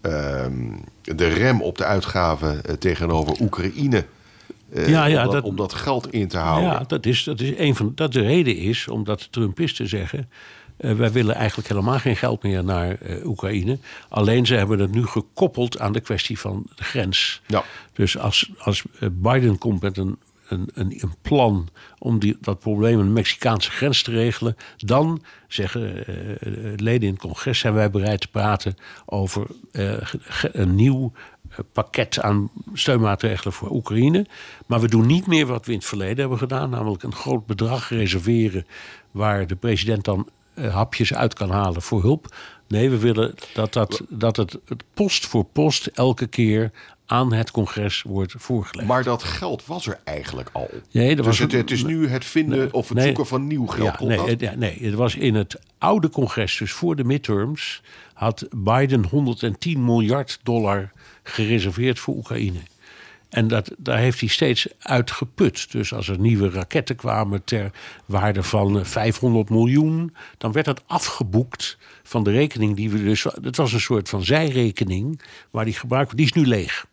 ehm, 0.00 0.72
de 1.02 1.26
rem 1.28 1.62
op 1.62 1.78
de 1.78 1.84
uitgaven 1.84 2.64
eh, 2.64 2.74
tegenover 2.74 3.40
Oekraïne, 3.40 4.04
eh, 4.72 4.88
Ja, 4.88 5.04
ja, 5.06 5.18
om, 5.18 5.24
dat, 5.24 5.32
dat- 5.32 5.42
om 5.44 5.56
dat 5.56 5.74
geld 5.74 6.12
in 6.12 6.28
te 6.28 6.38
houden? 6.38 6.70
Ja, 6.70 6.84
dat 6.86 7.06
is, 7.06 7.24
dat 7.24 7.40
is 7.40 7.52
een 7.58 7.74
van 7.76 7.92
dat 7.94 8.12
de 8.12 8.20
reden 8.20 8.56
is 8.56 8.88
omdat 8.88 9.18
de 9.20 9.26
Trumpisten 9.30 9.88
zeggen. 9.88 10.30
Eh, 10.78 10.92
wij 10.92 11.12
willen 11.12 11.34
eigenlijk 11.34 11.68
helemaal 11.68 11.98
geen 11.98 12.16
geld 12.16 12.42
meer 12.42 12.64
naar 12.64 13.00
eh, 13.00 13.26
Oekraïne. 13.26 13.78
Alleen 14.08 14.46
ze 14.46 14.54
hebben 14.54 14.78
het 14.78 14.90
nu 14.90 15.06
gekoppeld 15.06 15.78
aan 15.78 15.92
de 15.92 16.00
kwestie 16.00 16.38
van 16.38 16.66
de 16.74 16.84
grens. 16.84 17.42
Ja. 17.46 17.64
Dus 17.92 18.18
als, 18.18 18.50
als 18.58 18.84
eh, 19.00 19.08
Biden 19.12 19.58
komt 19.58 19.82
met 19.82 19.96
een, 19.96 20.18
een, 20.48 20.70
een, 20.74 20.98
een 21.00 21.14
plan 21.22 21.68
om 21.98 22.18
die, 22.18 22.36
dat 22.40 22.58
probleem 22.58 22.98
aan 22.98 23.06
de 23.06 23.12
Mexicaanse 23.12 23.70
grens 23.70 24.02
te 24.02 24.10
regelen, 24.10 24.56
dan 24.76 25.22
zeggen 25.48 26.04
leden 26.76 27.08
in 27.08 27.12
het 27.12 27.22
congres: 27.22 27.58
zijn 27.58 27.74
wij 27.74 27.90
bereid 27.90 28.20
te 28.20 28.28
praten 28.28 28.76
over 29.06 29.46
een 30.52 30.74
nieuw 30.74 31.12
pakket 31.72 32.20
aan 32.20 32.50
steunmaatregelen 32.74 33.52
voor 33.52 33.70
Oekraïne. 33.70 34.26
Maar 34.66 34.80
we 34.80 34.88
doen 34.88 35.06
niet 35.06 35.26
meer 35.26 35.46
wat 35.46 35.66
we 35.66 35.72
in 35.72 35.78
het 35.78 35.86
verleden 35.86 36.18
hebben 36.18 36.38
gedaan, 36.38 36.70
namelijk 36.70 37.02
een 37.02 37.14
groot 37.14 37.46
bedrag 37.46 37.88
reserveren 37.88 38.66
waar 39.10 39.46
de 39.46 39.56
president 39.56 40.04
dan 40.04 40.28
hapjes 40.60 41.14
uit 41.14 41.34
kan 41.34 41.50
halen 41.50 41.82
voor 41.82 42.02
hulp. 42.02 42.36
Nee, 42.68 42.90
we 42.90 42.98
willen 42.98 43.34
dat, 43.54 43.72
dat, 43.72 44.02
dat 44.08 44.36
het, 44.36 44.58
post 44.94 45.26
voor 45.26 45.44
post 45.44 45.86
elke 45.86 46.26
keer 46.26 46.70
aan 47.06 47.32
het 47.32 47.50
congres 47.50 48.02
wordt 48.02 48.34
voorgelegd. 48.36 48.88
Maar 48.88 49.02
dat 49.04 49.22
geld 49.22 49.66
was 49.66 49.86
er 49.86 50.00
eigenlijk 50.04 50.50
al. 50.52 50.70
Nee, 50.90 51.10
er 51.10 51.16
dus 51.16 51.26
was 51.26 51.38
het, 51.38 51.70
is 51.70 51.84
nu 51.84 52.08
het 52.08 52.24
vinden 52.24 52.72
of 52.72 52.88
het 52.88 52.96
Nee. 52.96 53.06
zoeken 53.06 53.26
van 53.26 53.46
nieuw 53.46 53.66
geld. 53.66 53.98
Ja, 53.98 54.06
nee, 54.06 54.16
dat? 54.16 54.28
het, 54.28 54.40
ja, 54.40 54.54
nee, 54.54 54.78
het 54.82 54.94
was 54.94 55.14
in 55.14 55.34
het 55.34 55.60
oude 55.78 56.08
congres, 56.10 56.56
dus 56.56 56.72
voor 56.72 56.96
de 56.96 57.04
midterms, 57.04 57.82
had 58.14 58.46
Biden 58.56 59.04
110 59.04 59.84
miljard 59.84 60.40
dollar 60.42 60.92
gereserveerd 61.22 61.98
voor 61.98 62.14
Oekraïne. 62.14 62.58
En 63.28 63.48
dat, 63.48 63.70
daar 63.78 63.98
heeft 63.98 64.20
hij 64.20 64.28
steeds 64.28 64.66
uit 64.78 65.10
geput. 65.10 65.72
Dus 65.72 65.92
als 65.92 66.08
er 66.08 66.18
nieuwe 66.18 66.50
raketten 66.50 66.96
kwamen 66.96 67.44
ter 67.44 67.70
waarde 68.04 68.42
van 68.42 68.86
500 68.86 69.50
miljoen, 69.50 70.14
dan 70.38 70.52
werd 70.52 70.66
dat 70.66 70.82
afgeboekt 70.86 71.78
van 72.02 72.24
de 72.24 72.30
rekening 72.30 72.76
die 72.76 72.90
we 72.90 73.02
dus. 73.02 73.24
Het 73.42 73.56
was 73.56 73.72
een 73.72 73.80
soort 73.80 74.08
van 74.08 74.24
zijrekening 74.24 75.22
waar 75.50 75.64
die 75.64 75.74
gebruikt 75.74 76.16
Die 76.16 76.26
is 76.26 76.32
nu 76.32 76.46
leeg. 76.46 76.86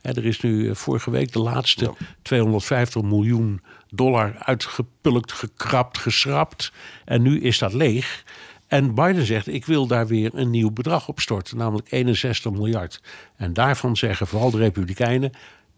Er 0.00 0.24
is 0.24 0.40
nu 0.40 0.68
eh, 0.68 0.74
vorige 0.74 1.10
week 1.10 1.32
de 1.32 1.38
laatste 1.38 1.94
250 2.22 3.02
miljoen 3.02 3.62
dollar 3.90 4.34
uitgepulkt, 4.38 5.32
gekrapt, 5.32 5.98
geschrapt. 5.98 6.72
En 7.04 7.22
nu 7.22 7.40
is 7.40 7.58
dat 7.58 7.72
leeg. 7.72 8.24
En 8.66 8.94
Biden 8.94 9.26
zegt: 9.26 9.46
Ik 9.46 9.66
wil 9.66 9.86
daar 9.86 10.06
weer 10.06 10.30
een 10.34 10.50
nieuw 10.50 10.70
bedrag 10.70 11.08
op 11.08 11.20
storten, 11.20 11.56
namelijk 11.56 11.92
61 11.92 12.52
miljard. 12.52 13.00
En 13.36 13.52
daarvan 13.52 13.96
zeggen 13.96 14.26
vooral 14.26 14.50
de 14.50 14.58
Republikeinen: 14.58 15.32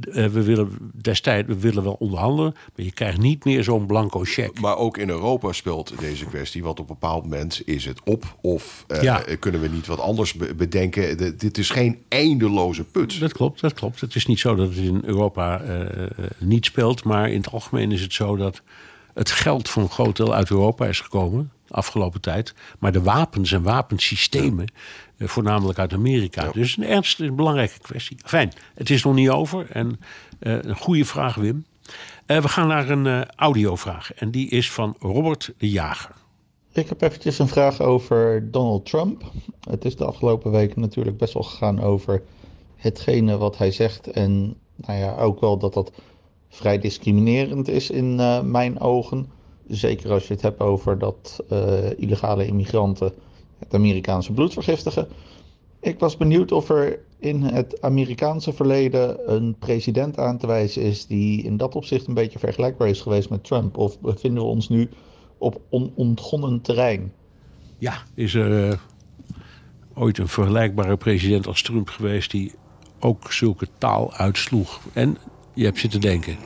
eh, 0.06 0.26
we 0.26 0.42
willen 0.42 0.68
destijds 0.92 1.48
we 1.48 1.58
willen 1.58 1.82
wel 1.82 1.96
onderhandelen, 1.98 2.52
maar 2.76 2.84
je 2.84 2.92
krijgt 2.92 3.18
niet 3.18 3.44
meer 3.44 3.64
zo'n 3.64 3.86
blanco 3.86 4.20
cheque. 4.24 4.60
Maar 4.60 4.76
ook 4.76 4.98
in 4.98 5.08
Europa 5.08 5.52
speelt 5.52 5.92
deze 6.00 6.24
kwestie, 6.24 6.62
want 6.62 6.80
op 6.80 6.88
een 6.88 6.96
bepaald 7.00 7.22
moment 7.22 7.62
is 7.64 7.84
het 7.84 8.00
op 8.04 8.36
of 8.40 8.84
eh, 8.88 9.02
Ja. 9.02 9.22
kunnen 9.38 9.60
we 9.60 9.68
niet 9.68 9.86
wat 9.86 10.00
anders 10.00 10.34
be- 10.34 10.54
bedenken. 10.54 11.16
De- 11.18 11.36
dit 11.36 11.58
is 11.58 11.70
geen 11.70 11.98
eindeloze 12.08 12.84
put. 12.84 13.20
Dat 13.20 13.32
klopt, 13.32 13.60
dat 13.60 13.72
klopt. 13.74 14.00
Het 14.00 14.14
is 14.14 14.26
niet 14.26 14.38
zo 14.38 14.54
dat 14.54 14.68
het 14.68 14.76
in 14.76 15.00
Europa 15.04 15.60
eh, 15.60 16.06
niet 16.38 16.64
speelt, 16.64 17.04
maar 17.04 17.30
in 17.30 17.36
het 17.36 17.52
algemeen 17.52 17.92
is 17.92 18.00
het 18.00 18.12
zo 18.12 18.36
dat 18.36 18.62
het 19.14 19.30
geld 19.30 19.68
voor 19.68 19.82
een 19.82 19.90
groot 19.90 20.16
deel 20.16 20.34
uit 20.34 20.50
Europa 20.50 20.86
is 20.86 21.00
gekomen 21.00 21.50
afgelopen 21.72 22.20
tijd, 22.20 22.54
maar 22.78 22.92
de 22.92 23.02
wapens 23.02 23.52
en 23.52 23.62
wapensystemen 23.62 24.72
eh, 25.16 25.28
voornamelijk 25.28 25.78
uit 25.78 25.92
Amerika. 25.92 26.50
Dus 26.50 26.76
een 26.76 26.86
ernstige, 26.86 27.28
een 27.28 27.36
belangrijke 27.36 27.78
kwestie. 27.78 28.16
Fijn, 28.24 28.52
het 28.74 28.90
is 28.90 29.04
nog 29.04 29.14
niet 29.14 29.30
over 29.30 29.70
en 29.70 30.00
eh, 30.38 30.58
een 30.62 30.76
goede 30.76 31.04
vraag, 31.04 31.34
Wim. 31.34 31.64
Eh, 32.26 32.42
we 32.42 32.48
gaan 32.48 32.66
naar 32.66 32.90
een 32.90 33.06
eh, 33.06 33.20
audiovraag 33.36 34.14
en 34.14 34.30
die 34.30 34.48
is 34.48 34.70
van 34.70 34.94
Robert 34.98 35.54
de 35.58 35.70
Jager. 35.70 36.14
Ik 36.72 36.88
heb 36.88 37.02
eventjes 37.02 37.38
een 37.38 37.48
vraag 37.48 37.80
over 37.80 38.50
Donald 38.50 38.86
Trump. 38.86 39.22
Het 39.70 39.84
is 39.84 39.96
de 39.96 40.04
afgelopen 40.04 40.50
weken 40.50 40.80
natuurlijk 40.80 41.16
best 41.16 41.34
wel 41.34 41.42
gegaan 41.42 41.80
over 41.80 42.22
hetgene 42.76 43.36
wat 43.36 43.58
hij 43.58 43.70
zegt. 43.70 44.10
En 44.10 44.56
nou 44.76 44.98
ja, 44.98 45.16
ook 45.16 45.40
wel 45.40 45.58
dat 45.58 45.74
dat 45.74 45.92
vrij 46.48 46.78
discriminerend 46.78 47.68
is 47.68 47.90
in 47.90 48.20
eh, 48.20 48.42
mijn 48.42 48.80
ogen. 48.80 49.30
Zeker 49.72 50.10
als 50.10 50.26
je 50.26 50.32
het 50.32 50.42
hebt 50.42 50.60
over 50.60 50.98
dat 50.98 51.44
eh, 51.48 51.98
illegale 51.98 52.46
immigranten 52.46 53.12
het 53.58 53.74
Amerikaanse 53.74 54.32
bloed 54.32 54.52
vergiftigen. 54.52 55.08
Ik 55.80 55.98
was 55.98 56.16
benieuwd 56.16 56.52
of 56.52 56.68
er 56.68 56.98
in 57.18 57.42
het 57.42 57.80
Amerikaanse 57.80 58.52
verleden 58.52 59.32
een 59.34 59.56
president 59.58 60.18
aan 60.18 60.38
te 60.38 60.46
wijzen 60.46 60.82
is 60.82 61.06
die 61.06 61.42
in 61.42 61.56
dat 61.56 61.74
opzicht 61.74 62.06
een 62.06 62.14
beetje 62.14 62.38
vergelijkbaar 62.38 62.88
is 62.88 63.00
geweest 63.00 63.30
met 63.30 63.44
Trump. 63.44 63.76
Of 63.76 64.00
bevinden 64.00 64.42
we 64.42 64.48
ons 64.48 64.68
nu 64.68 64.88
op 65.38 65.60
onontgonnen 65.70 66.60
terrein? 66.60 67.12
Ja, 67.78 68.02
is 68.14 68.34
er 68.34 68.70
eh, 68.70 68.78
ooit 69.94 70.18
een 70.18 70.28
vergelijkbare 70.28 70.96
president 70.96 71.46
als 71.46 71.62
Trump 71.62 71.88
geweest 71.88 72.30
die 72.30 72.52
ook 73.00 73.32
zulke 73.32 73.66
taal 73.78 74.12
uitsloeg? 74.12 74.80
En 74.92 75.16
je 75.54 75.64
hebt 75.64 75.78
zitten 75.78 76.00
denken. 76.00 76.36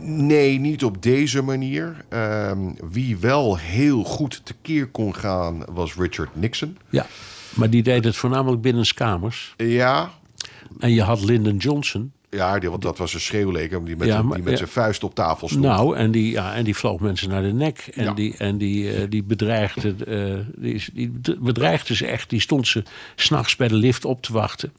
Nee, 0.00 0.58
niet 0.58 0.84
op 0.84 1.02
deze 1.02 1.42
manier. 1.42 2.04
Ehm, 2.08 2.58
wie 2.90 3.16
wel 3.18 3.56
heel 3.58 4.04
goed 4.04 4.40
tekeer 4.44 4.86
kon 4.86 5.14
gaan 5.14 5.64
was 5.72 5.94
Richard 5.94 6.36
Nixon. 6.36 6.76
Ja, 6.90 7.06
maar 7.54 7.70
die 7.70 7.82
deed 7.82 8.04
het 8.04 8.16
voornamelijk 8.16 8.62
binnenskamers. 8.62 9.54
Ja, 9.56 10.10
En 10.78 10.92
je 10.92 11.02
had 11.02 11.22
Lyndon 11.22 11.56
Johnson. 11.56 12.12
ja 12.30 12.58
die, 12.58 12.70
want 12.70 12.82
dat 12.82 12.98
was 12.98 13.14
een 13.14 13.20
schreeuwleker 13.20 13.84
die 13.84 13.96
met, 13.96 14.06
Ja, 14.06 14.12
zijn- 14.12 14.26
maar- 14.26 14.34
die 14.34 14.42
met 14.44 14.52
ja. 14.52 14.58
zijn 14.58 14.70
vuist 14.70 15.04
op 15.04 15.14
tafel 15.14 15.48
stond. 15.48 15.64
Nou, 15.64 15.96
en 15.96 16.10
die, 16.10 16.30
ja, 16.30 16.54
en 16.54 16.64
die 16.64 16.76
vloog 16.76 17.00
mensen 17.00 17.28
naar 17.28 17.42
de 17.42 17.52
nek. 17.52 17.78
En 17.94 18.04
Ja. 18.04 18.12
die, 18.12 18.36
en 18.36 18.58
die, 18.58 18.92
eh, 18.92 19.06
die 19.10 19.22
bedreigde, 19.22 19.94
eh, 20.04 20.62
die, 20.62 20.84
die 20.92 21.12
bedreigde 21.40 21.94
ze 21.94 22.06
echt. 22.06 22.30
Die 22.30 22.40
stond 22.40 22.66
ze 22.68 22.82
s'nachts 23.14 23.56
bij 23.56 23.68
de 23.68 23.74
lift 23.74 24.04
op 24.04 24.22
te 24.22 24.32
wachten. 24.32 24.72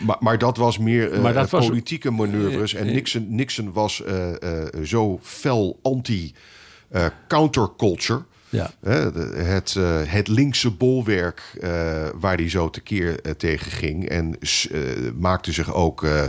Maar, 0.00 0.16
maar 0.20 0.38
dat 0.38 0.56
was 0.56 0.78
meer 0.78 1.12
eh, 1.12 1.20
Maar 1.22 1.34
dat 1.34 1.50
was- 1.50 1.66
politieke 1.66 2.10
manoeuvres. 2.10 2.74
En 2.74 2.86
Nixon, 2.86 3.26
Nixon 3.34 3.72
was 3.72 4.02
eh, 4.02 4.62
eh, 4.62 4.68
zo 4.84 5.18
fel 5.22 5.78
anti-counterculture. 5.82 8.22
Ja. 8.48 8.70
Het, 8.84 9.76
eh, 9.76 10.00
het 10.04 10.28
linkse 10.28 10.70
bolwerk 10.70 11.42
eh, 11.60 11.70
waar 12.14 12.36
hij 12.36 12.48
zo 12.50 12.70
tekeer 12.70 13.20
eh, 13.20 13.32
tegen 13.32 13.70
ging. 13.72 14.08
En 14.08 14.38
eh, 14.40 14.80
maakte 15.18 15.52
zich 15.52 15.74
ook, 15.74 16.02
eh, 16.04 16.24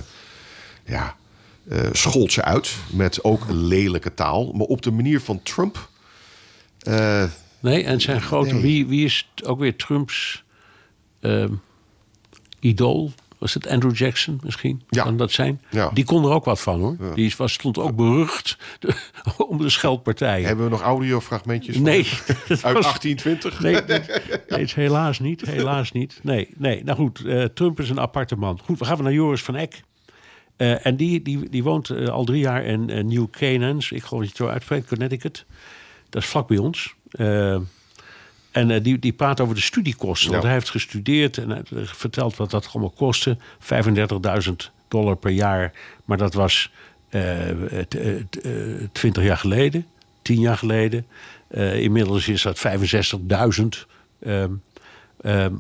ja, 0.86 1.16
eh 1.70 1.80
schold 1.92 2.32
ze 2.32 2.44
uit 2.44 2.76
met 2.94 3.24
ook 3.24 3.42
lelijke 3.50 4.14
taal. 4.14 4.52
Maar 4.54 4.68
op 4.68 4.82
de 4.82 4.92
manier 4.92 5.22
van 5.22 5.44
Trump. 5.44 5.90
eh, 6.80 7.24
Nee, 7.60 7.84
en 7.84 8.02
zijn 8.02 8.22
grote. 8.22 8.54
Nee. 8.54 8.62
Wie, 8.62 8.88
wie 8.88 9.06
is 9.06 9.30
ook 9.44 9.60
weer 9.60 9.76
Trumps 9.76 10.44
ehm, 11.20 11.52
idool? 12.60 13.12
Was 13.38 13.54
het 13.54 13.68
Andrew 13.68 13.96
Jackson 13.96 14.40
misschien? 14.44 14.82
Ja. 14.90 15.04
Kan 15.04 15.18
dat 15.18 15.32
zijn? 15.32 15.62
Ja. 15.70 15.90
Die 15.94 16.04
kon 16.06 16.24
er 16.24 16.30
ook 16.32 16.46
wat 16.46 16.62
van 16.62 16.80
hoor. 16.80 16.98
Die 17.16 17.34
was, 17.38 17.54
stond 17.54 17.78
ook 17.78 17.96
berucht 17.96 18.58
om 19.50 19.58
de 19.58 19.70
scheldpartijen. 19.70 20.48
hebben 20.48 20.66
we 20.66 20.72
nog 20.72 20.82
audiofragmentjes? 20.82 21.76
van 21.76 21.84
Nee, 21.86 22.04
dat 22.48 22.64
Uit 22.64 22.74
was- 22.76 23.00
1820? 23.02 23.60
Nee, 23.60 23.86
dat- 23.86 24.22
nee, 24.50 24.68
helaas 24.76 25.20
niet. 25.20 25.42
Helaas 25.42 25.92
niet. 25.92 26.20
Nee, 26.24 26.48
nee. 26.58 26.84
Nou 26.84 26.98
goed, 26.98 27.26
eh, 27.26 27.44
Trump 27.44 27.80
is 27.80 27.90
een 27.90 28.00
aparte 28.00 28.36
man. 28.36 28.60
Goed, 28.64 28.80
we 28.80 28.86
gaan 28.86 29.04
naar 29.04 29.14
Joris 29.14 29.42
van 29.44 29.56
Eck. 29.56 29.82
Eh, 30.56 30.86
en 30.86 30.96
die, 30.96 31.22
die, 31.22 31.50
die 31.50 31.64
woont 31.64 31.90
eh, 31.90 32.08
al 32.08 32.26
drie 32.26 32.40
jaar 32.42 32.64
in 32.64 32.86
New 33.08 33.30
Canaans. 33.32 33.92
Ik 33.92 34.04
geloof 34.04 34.24
dat 34.24 34.32
je 34.32 34.38
het 34.38 34.48
zo 34.48 34.48
uitspreekt, 34.54 34.88
Connecticut. 34.88 35.46
Dat 36.10 36.22
is 36.22 36.28
vlak 36.28 36.48
bij 36.48 36.58
ons. 36.58 36.96
Eh, 38.58 38.64
en 38.64 38.72
eh, 38.72 38.84
die, 38.84 39.00
die 39.00 39.14
praat 39.14 39.40
over 39.40 39.56
de 39.56 39.62
studiekosten. 39.62 40.32
Want 40.32 40.44
hij 40.44 40.54
heeft 40.54 40.70
gestudeerd 40.70 41.38
en 41.38 41.52
heeft 41.52 41.98
verteld 41.98 42.36
wat 42.36 42.52
dat 42.52 42.70
allemaal 42.72 42.94
kostte. 42.96 43.38
35.000 43.60 44.54
dollar 44.88 45.16
per 45.16 45.32
jaar. 45.32 45.74
Maar 46.06 46.18
dat 46.18 46.34
was 46.34 46.72
twintig 48.92 49.24
jaar 49.24 49.38
geleden, 49.38 49.86
tien 50.22 50.40
jaar 50.40 50.58
geleden. 50.58 51.06
Eh, 51.48 51.82
inmiddels 51.82 52.28
is 52.28 52.42
dat 52.42 52.60
65.000. 52.60 53.88
Ehm, 54.20 54.52
ehm, 55.22 55.54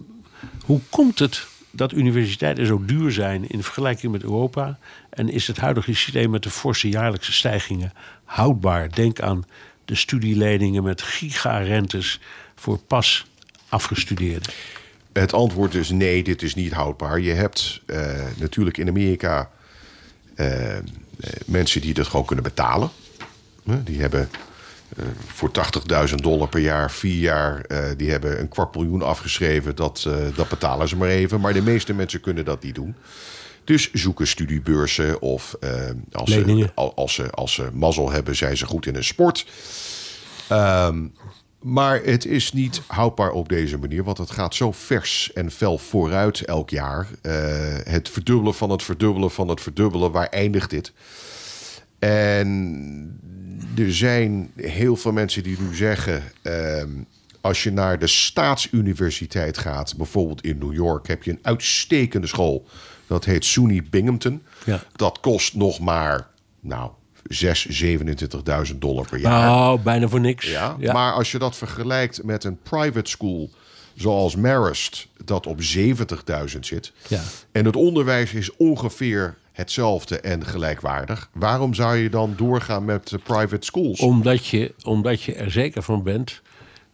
hoe 0.66 0.82
komt 0.90 1.20
het 1.20 1.48
dat 1.72 1.92
universiteiten 1.92 2.66
zo 2.66 2.86
duur 2.86 3.12
zijn 3.12 3.50
in 3.50 3.64
vergelijking 3.64 4.12
met 4.12 4.24
Europa? 4.24 4.80
En 5.10 5.30
is 5.30 5.48
het 5.48 5.58
huidige 5.58 5.94
systeem 5.94 6.30
met 6.30 6.44
de 6.44 6.50
forse 6.50 6.90
jaarlijkse 6.90 7.34
stijgingen 7.34 7.94
houdbaar? 8.24 8.92
Denk 8.92 9.22
aan 9.22 9.46
de 9.86 9.96
studieleningen 9.96 10.84
met 10.84 11.02
gigarentes 11.02 12.20
voor 12.58 12.78
pas 12.78 13.26
afgestudeerden. 13.70 14.54
Het 15.14 15.34
antwoord 15.34 15.76
is 15.76 15.90
nee, 15.90 16.24
dit 16.24 16.42
is 16.42 16.56
niet 16.56 16.74
houdbaar. 16.74 17.20
Je 17.20 17.34
hebt 17.34 17.82
eh, 17.86 18.26
natuurlijk 18.38 18.78
in 18.78 18.88
Amerika 18.88 19.50
eh, 20.38 20.78
eh, 20.78 20.84
mensen 21.46 21.82
die 21.82 21.94
dat 21.94 22.08
gewoon 22.08 22.26
kunnen 22.26 22.46
betalen. 22.46 22.90
Die 23.64 24.00
hebben 24.02 24.30
eh, 24.98 25.06
voor 25.28 25.52
80.000 26.10 26.16
dollar 26.16 26.48
per 26.48 26.60
jaar, 26.60 26.92
vier 26.92 27.20
jaar, 27.20 27.66
die 27.98 28.12
hebben 28.12 28.40
een 28.40 28.48
kwart 28.48 28.76
miljoen 28.76 29.02
afgeschreven. 29.02 29.76
Dat, 29.76 30.10
dat 30.36 30.50
betalen 30.50 30.88
ze 30.88 30.96
maar 30.96 31.10
even. 31.10 31.42
Maar 31.42 31.54
de 31.54 31.62
meeste 31.62 31.94
mensen 31.94 32.20
kunnen 32.20 32.46
dat 32.46 32.64
niet 32.64 32.76
doen. 32.76 32.96
Dus 33.64 33.92
zoeken 33.94 34.28
studiebeurzen 34.28 35.22
of 35.22 35.56
als, 36.12 36.32
ze, 36.32 36.40
Leningen. 36.40 36.72
als, 36.76 37.14
ze, 37.14 37.30
als 37.30 37.54
ze 37.54 37.70
mazzel 37.74 38.12
hebben, 38.12 38.36
zijn 38.36 38.58
ze 38.58 38.66
goed 38.66 38.86
in 38.86 38.96
een 38.96 39.04
sport. 39.04 39.46
Ehm, 40.48 41.06
maar 41.68 42.04
het 42.04 42.26
is 42.26 42.54
niet 42.54 42.82
houdbaar 42.88 43.32
op 43.32 43.50
deze 43.50 43.78
manier, 43.78 44.04
want 44.04 44.18
het 44.18 44.32
gaat 44.32 44.56
zo 44.56 44.72
vers 44.72 45.34
en 45.34 45.52
fel 45.52 45.78
vooruit 45.78 46.42
elk 46.42 46.70
jaar. 46.70 47.08
Eh, 47.22 47.34
het 47.84 48.10
verdubbelen 48.10 48.54
van 48.54 48.70
het 48.70 48.84
verdubbelen 48.84 49.32
van 49.32 49.48
het 49.48 49.62
verdubbelen, 49.62 50.12
waar 50.12 50.28
eindigt 50.28 50.70
dit? 50.70 50.94
En 52.00 53.20
er 53.78 53.94
zijn 53.94 54.52
heel 54.56 54.96
veel 54.96 55.12
mensen 55.12 55.44
die 55.44 55.58
nu 55.60 55.76
zeggen: 55.76 56.24
ehm, 56.42 56.90
als 57.42 57.64
je 57.64 57.72
naar 57.72 58.00
de 58.00 58.08
staatsuniversiteit 58.08 59.58
gaat, 59.58 59.98
bijvoorbeeld 59.98 60.44
in 60.44 60.58
New 60.58 60.74
York, 60.74 61.08
heb 61.08 61.24
je 61.24 61.32
een 61.32 61.40
uitstekende 61.42 62.28
school. 62.28 62.68
Dat 63.08 63.26
heet 63.26 63.46
SUNY 63.46 63.84
Binghamton. 63.90 64.44
Ja. 64.66 64.84
Dat 64.96 65.20
kost 65.20 65.56
nog 65.56 65.80
maar, 65.80 66.28
nou, 66.60 66.92
6, 67.28 67.84
27.000 68.72 68.78
dollar 68.78 69.08
per 69.10 69.20
jaar. 69.20 69.46
Nou, 69.46 69.80
bijna 69.80 70.08
voor 70.08 70.20
niks. 70.20 70.52
Ja, 70.52 70.76
Maar 70.80 71.14
als 71.14 71.32
je 71.32 71.40
dat 71.40 71.56
vergelijkt 71.56 72.24
met 72.24 72.44
een 72.44 72.58
private 72.64 73.10
school 73.10 73.50
zoals 73.96 74.36
Marist, 74.36 75.08
dat 75.26 75.48
op 75.48 75.60
70.000 75.78 76.60
zit. 76.60 76.92
Ja. 77.08 77.22
En 77.52 77.66
het 77.66 77.76
onderwijs 77.76 78.34
is 78.34 78.56
ongeveer 78.56 79.36
hetzelfde 79.52 80.20
en 80.20 80.46
gelijkwaardig. 80.46 81.30
Waarom 81.34 81.74
zou 81.74 81.96
je 81.96 82.10
dan 82.10 82.34
doorgaan 82.38 82.86
met 82.86 83.10
de 83.10 83.18
private 83.18 83.66
schools? 83.66 84.00
Omdat, 84.00 84.48
je, 84.48 84.74
omdat 84.84 85.22
je 85.22 85.36
er 85.36 85.52
zeker 85.52 85.84
van 85.84 86.04
bent 86.04 86.42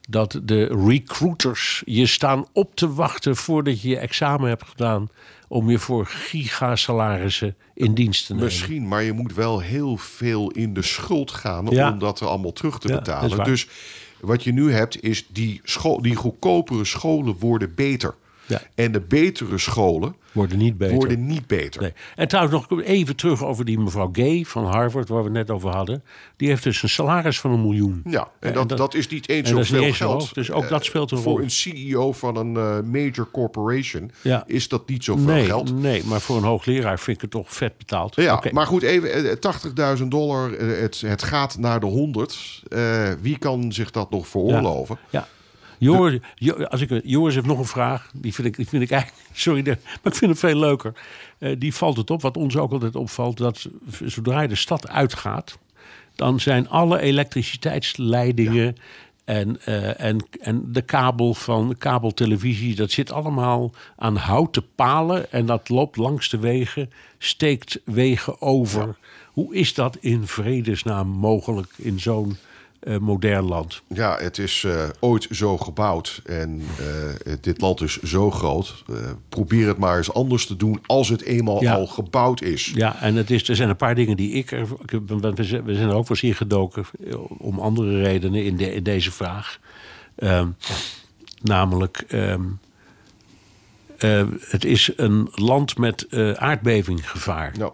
dat 0.09 0.39
de 0.43 0.85
recruiters 0.85 1.81
je 1.85 2.05
staan 2.05 2.45
op 2.53 2.75
te 2.75 2.93
wachten 2.93 3.35
voordat 3.35 3.81
je 3.81 3.89
je 3.89 3.97
examen 3.97 4.49
hebt 4.49 4.63
gedaan 4.69 5.09
om 5.53 5.69
je 5.69 5.79
voor 5.79 6.05
gigasalarissen 6.05 7.55
in 7.73 7.93
dienst 7.93 8.25
te 8.25 8.31
nemen. 8.33 8.47
Misschien, 8.47 8.87
maar 8.87 9.03
je 9.03 9.11
moet 9.11 9.33
wel 9.33 9.59
heel 9.59 9.97
veel 9.97 10.51
in 10.51 10.73
de 10.73 10.81
schuld 10.81 11.31
gaan 11.31 11.67
Ja. 11.69 11.91
om 11.91 11.99
dat 11.99 12.21
allemaal 12.21 12.53
terug 12.53 12.79
te 12.79 12.87
Ja, 12.87 12.95
betalen. 12.95 13.43
Dus 13.43 13.67
wat 14.19 14.43
je 14.43 14.51
nu 14.51 14.71
hebt 14.71 15.03
is 15.03 15.25
die, 15.27 15.61
school, 15.63 16.01
die 16.01 16.15
goedkopere 16.15 16.85
scholen 16.85 17.35
worden 17.39 17.75
beter. 17.75 18.15
Ja. 18.45 18.61
En 18.75 18.91
de 18.91 19.01
betere 19.01 19.57
scholen 19.57 20.15
Worden 20.31 20.57
niet 20.57 20.77
beter. 20.77 20.95
worden 20.95 21.25
niet 21.25 21.47
beter. 21.47 21.81
Nee. 21.81 21.93
En 22.15 22.27
trouwens 22.27 22.67
nog 22.69 22.81
even 22.81 23.15
terug 23.15 23.43
over 23.43 23.65
die 23.65 23.79
mevrouw 23.79 24.09
Gay 24.11 24.43
van 24.45 24.65
Harvard, 24.65 25.09
waar 25.09 25.17
we 25.19 25.23
het 25.23 25.33
net 25.33 25.49
over 25.49 25.69
hadden. 25.75 26.03
Die 26.37 26.47
heeft 26.47 26.63
dus 26.63 26.83
een 26.83 26.89
salaris 26.89 27.39
van 27.39 27.51
een 27.51 27.61
miljoen. 27.61 28.01
Ja, 28.05 28.27
en 28.39 28.53
dat, 28.53 28.69
dat, 28.69 28.93
is 28.93 29.07
niet 29.07 29.29
eens 29.29 29.49
en 29.49 29.55
dat 29.55 29.63
is 29.63 29.69
niet 29.69 29.77
zoveel 29.77 29.87
eens 29.87 29.97
geld. 29.97 30.11
hoog, 30.21 30.33
dus 30.33 30.51
ook 30.51 30.63
Eh, 30.63 30.69
dat 30.69 30.85
speelt 30.85 31.11
een 31.11 31.17
Voor 31.17 31.31
rol. 31.33 31.41
een 31.43 31.51
CEO 31.51 32.11
van 32.13 32.35
een 32.37 32.55
eh, 32.57 32.79
major 32.91 33.27
corporation 33.31 34.11
Ja. 34.21 34.43
is 34.47 34.67
dat 34.67 34.89
niet 34.89 35.03
zoveel 35.03 35.25
nee, 35.25 35.45
geld. 35.45 35.75
nee, 35.81 36.03
maar 36.05 36.21
voor 36.21 36.37
een 36.37 36.43
hoogleraar 36.43 36.99
vind 36.99 37.15
ik 37.15 37.21
het 37.21 37.31
toch 37.31 37.53
vet 37.53 37.77
betaald. 37.77 38.15
Ja, 38.15 38.43
maar 38.51 38.65
goed, 38.67 38.81
even 38.81 39.29
eh, 39.29 39.97
80.000 39.97 40.03
dollar, 40.07 40.53
eh, 40.53 40.81
het, 40.81 41.01
het 41.01 41.23
gaat 41.23 41.57
naar 41.57 41.79
de 41.79 41.85
100. 41.85 42.61
Eh, 42.67 43.09
wie 43.21 43.37
kan 43.37 43.71
zich 43.71 43.91
dat 43.91 44.09
nog 44.11 44.27
veroorloven? 44.27 44.97
Ja. 45.09 45.27
Joris, 45.83 46.19
Jo- 46.35 46.63
als 46.63 46.81
ik, 46.81 47.01
Joris 47.03 47.35
heeft 47.35 47.47
nog 47.47 47.59
een 47.59 47.65
vraag. 47.65 48.11
Die 48.13 48.33
vind 48.33 48.47
ik, 48.47 48.55
die 48.55 48.67
vind 48.67 48.83
ik 48.83 48.91
eigenlijk. 48.91 49.27
Sorry, 49.33 49.61
de- 49.61 49.77
maar 49.83 50.11
ik 50.13 50.15
vind 50.17 50.31
het 50.31 50.39
veel 50.39 50.55
leuker. 50.59 50.93
Eh, 51.37 51.55
die 51.59 51.73
valt 51.75 51.97
het 51.97 52.09
op, 52.11 52.21
wat 52.21 52.37
ons 52.37 52.57
ook 52.57 52.71
altijd 52.71 52.95
opvalt. 52.95 53.37
Dat 53.37 53.69
zodra 54.05 54.41
je 54.41 54.47
de 54.47 54.55
stad 54.55 54.87
uitgaat. 54.87 55.57
dan 56.15 56.39
zijn 56.39 56.69
alle 56.69 56.99
elektriciteitsleidingen. 56.99 58.75
En, 59.25 59.57
eh, 59.65 60.01
en, 60.01 60.25
en 60.41 60.63
de 60.71 60.81
kabel 60.81 61.33
van 61.33 61.75
kabeltelevisie, 61.77 62.75
dat 62.75 62.91
zit 62.91 63.11
allemaal 63.11 63.71
aan 63.95 64.15
houten 64.15 64.63
palen. 64.75 65.31
En 65.31 65.45
dat 65.45 65.69
loopt 65.69 65.97
langs 65.97 66.29
de 66.29 66.39
wegen, 66.39 66.91
steekt 67.17 67.79
wegen 67.85 68.41
over. 68.41 68.95
Hoe 69.31 69.55
is 69.55 69.73
dat 69.73 69.97
in 69.99 70.27
vredesnaam 70.27 71.07
mogelijk 71.07 71.69
in 71.77 71.99
zo'n 71.99 72.37
modern 72.99 73.43
land? 73.45 73.81
Ja, 73.87 74.17
het 74.19 74.37
is 74.37 74.63
eh, 74.63 74.89
ooit 74.99 75.27
zo 75.31 75.57
gebouwd 75.57 76.21
en 76.25 76.61
eh, 76.79 77.33
dit 77.41 77.61
land 77.61 77.81
is 77.81 78.01
zo 78.01 78.31
groot. 78.31 78.83
Eh, 78.89 78.95
probeer 79.29 79.67
het 79.67 79.77
maar 79.77 79.97
eens 79.97 80.13
anders 80.13 80.45
te 80.45 80.55
doen 80.55 80.79
als 80.85 81.09
het 81.09 81.21
eenmaal 81.21 81.61
Ja. 81.61 81.73
al 81.73 81.87
gebouwd 81.87 82.41
is. 82.41 82.71
Ja, 82.75 83.01
en 83.01 83.15
het 83.15 83.31
is, 83.31 83.49
er 83.49 83.55
zijn 83.55 83.69
een 83.69 83.75
paar 83.75 83.95
dingen 83.95 84.17
die 84.17 84.31
ik. 84.31 84.51
er- 84.51 84.67
We 85.65 85.73
zijn 85.75 85.89
er 85.89 85.95
ook 85.95 86.07
wel 86.07 86.09
eens 86.09 86.23
ingedoken. 86.23 86.85
eh, 87.07 87.15
om 87.37 87.59
andere 87.59 88.01
redenen 88.01 88.43
in, 88.43 88.57
de, 88.57 88.73
in 88.73 88.83
deze 88.83 89.11
vraag. 89.11 89.59
Ehm, 90.15 90.47
namelijk. 91.41 92.03
ehm, 92.07 92.41
eh, 93.97 94.23
het 94.39 94.65
is 94.65 94.91
een 94.95 95.27
land 95.31 95.77
met 95.77 96.07
eh, 96.07 96.31
aardbevinggevaar. 96.31 97.53
Nou, 97.57 97.71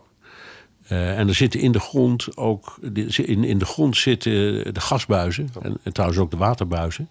Eh, 0.89 1.19
en 1.19 1.27
er 1.27 1.35
zitten 1.35 1.59
in 1.59 1.71
de 1.71 1.79
grond 1.79 2.37
ook. 2.37 2.77
In, 3.25 3.43
in 3.43 3.57
de 3.57 3.65
grond 3.65 3.97
zitten 3.97 4.33
de 4.73 4.79
gasbuizen. 4.79 5.49
En, 5.61 5.77
en 5.83 5.93
trouwens 5.93 6.19
ook 6.19 6.31
de 6.31 6.37
waterbuizen. 6.37 7.09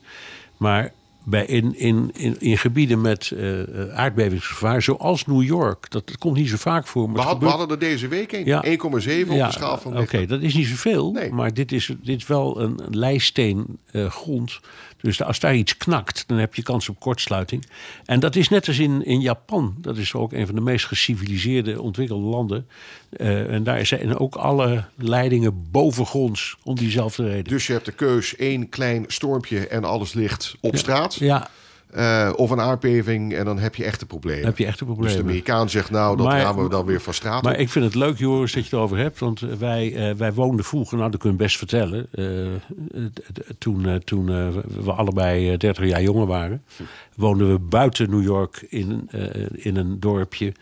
Maar 0.57 0.93
bij 1.29 1.45
in, 1.47 1.79
in, 1.79 2.11
in, 2.15 2.37
in 2.41 2.59
gebieden 2.59 3.01
met 3.01 3.31
eh, 3.31 3.95
aardbevingsgevaar, 3.95 4.83
zoals 4.83 5.27
New 5.27 5.43
York. 5.43 5.91
Dat, 5.91 6.07
dat 6.07 6.19
komt 6.19 6.37
niet 6.37 6.49
zo 6.49 6.57
vaak 6.57 6.87
voor. 6.87 7.11
Maar 7.11 7.39
we, 7.39 7.39
we 7.39 7.47
hadden 7.47 7.69
er 7.69 7.79
deze 7.79 8.09
week 8.09 8.33
een. 8.33 8.45
Ja. 8.45 8.65
1,7 8.65 8.73
op 8.81 9.01
de 9.01 9.47
schaal 9.49 9.79
van 9.79 9.93
Oké, 9.93 10.01
Richter. 10.01 10.29
dat 10.29 10.43
is 10.43 10.55
niet 10.55 10.67
zoveel. 10.67 11.13
Nee. 11.13 11.33
Maar 11.33 11.55
dit 11.55 11.73
is, 11.73 11.93
dit 12.03 12.21
is 12.21 12.27
wel 12.27 12.61
een 12.61 13.09
eh, 13.93 14.11
grond. 14.11 14.61
Dus 15.01 15.23
als 15.23 15.41
daar 15.41 15.55
iets 15.55 15.77
knakt, 15.77 16.25
dan 16.27 16.39
heb 16.39 16.55
je 16.55 16.63
kans 16.63 16.89
op 16.89 17.01
kortsluiting. 17.01 17.67
En 18.05 18.21
dat 18.21 18.37
is 18.37 18.49
net 18.49 18.67
als 18.67 18.79
in, 18.79 19.05
in 19.05 19.21
Japan. 19.21 19.75
Dat 19.81 19.97
is 19.97 20.15
ook 20.15 20.33
een 20.33 20.47
van 20.47 20.55
de 20.55 20.61
meest 20.61 20.87
geciviliseerde 20.87 21.83
ontwikkelde 21.83 22.27
landen. 22.27 22.67
Eh, 23.11 23.53
en 23.53 23.63
daar 23.63 23.87
zijn 23.87 24.19
ook 24.19 24.35
alle 24.35 24.85
leidingen 24.95 25.71
bovengronds 25.71 26.57
om 26.65 26.75
diezelfde 26.75 27.29
reden. 27.29 27.45
Dus 27.45 27.67
je 27.67 27.73
hebt 27.73 27.85
de 27.85 27.93
keus 27.93 28.37
één 28.37 28.69
klein 28.69 29.05
stormpje 29.07 29.69
en 29.69 29.85
alles 29.85 30.13
ligt 30.13 30.57
op 30.61 30.77
straat. 30.77 31.18
Ja, 31.19 31.49
Eh, 31.89 32.33
of 32.37 32.51
een 32.51 32.61
aardbeving 32.61 33.35
en 33.35 33.45
dan 33.45 33.59
heb 33.59 33.75
je 33.75 33.85
echte 33.85 34.07
problemen. 34.07 34.45
heb 34.45 34.59
je 34.59 34.67
echte 34.67 34.85
Dus 34.85 34.95
de 34.95 35.01
problemen. 35.01 35.25
Amerikaan 35.25 35.71
zegt 35.71 35.91
nou, 35.91 36.17
dat 36.17 36.27
Maar- 36.27 36.41
gaan 36.41 36.63
we 36.63 36.69
dan 36.69 36.87
weer 36.87 37.01
van 37.01 37.15
straat 37.15 37.43
Maar 37.43 37.53
op. 37.55 37.59
ik 37.59 37.69
vind 37.69 37.85
het 37.85 37.95
leuk, 37.95 38.19
Joris, 38.19 38.53
dat 38.53 38.67
je 38.69 38.71
het 38.77 38.85
over 38.85 38.97
hebt. 38.99 39.19
Want 39.19 39.41
wij, 39.41 39.95
eh, 40.11 40.15
wij 40.15 40.33
woonden 40.33 40.65
vroeger, 40.65 40.99
nou 40.99 41.11
dat 41.11 41.21
kun 41.21 41.31
je 41.31 41.37
best 41.37 41.57
vertellen. 41.57 42.07
eh, 42.13 42.55
eh, 42.55 42.61
toen 43.59 43.87
eh, 43.87 43.95
toen 43.95 44.29
eh, 44.29 44.49
we 44.85 44.93
allebei 44.93 45.51
eh, 45.53 45.59
30 45.59 45.85
jaar 45.87 46.03
jonger 46.03 46.27
waren, 46.27 46.63
woonden 47.17 47.53
we 47.53 47.59
buiten 47.59 48.11
New 48.11 48.23
York 48.23 48.67
in, 48.69 49.09
eh, 49.11 49.47
in 49.53 49.77
een 49.77 50.01
dorpje. 50.01 50.53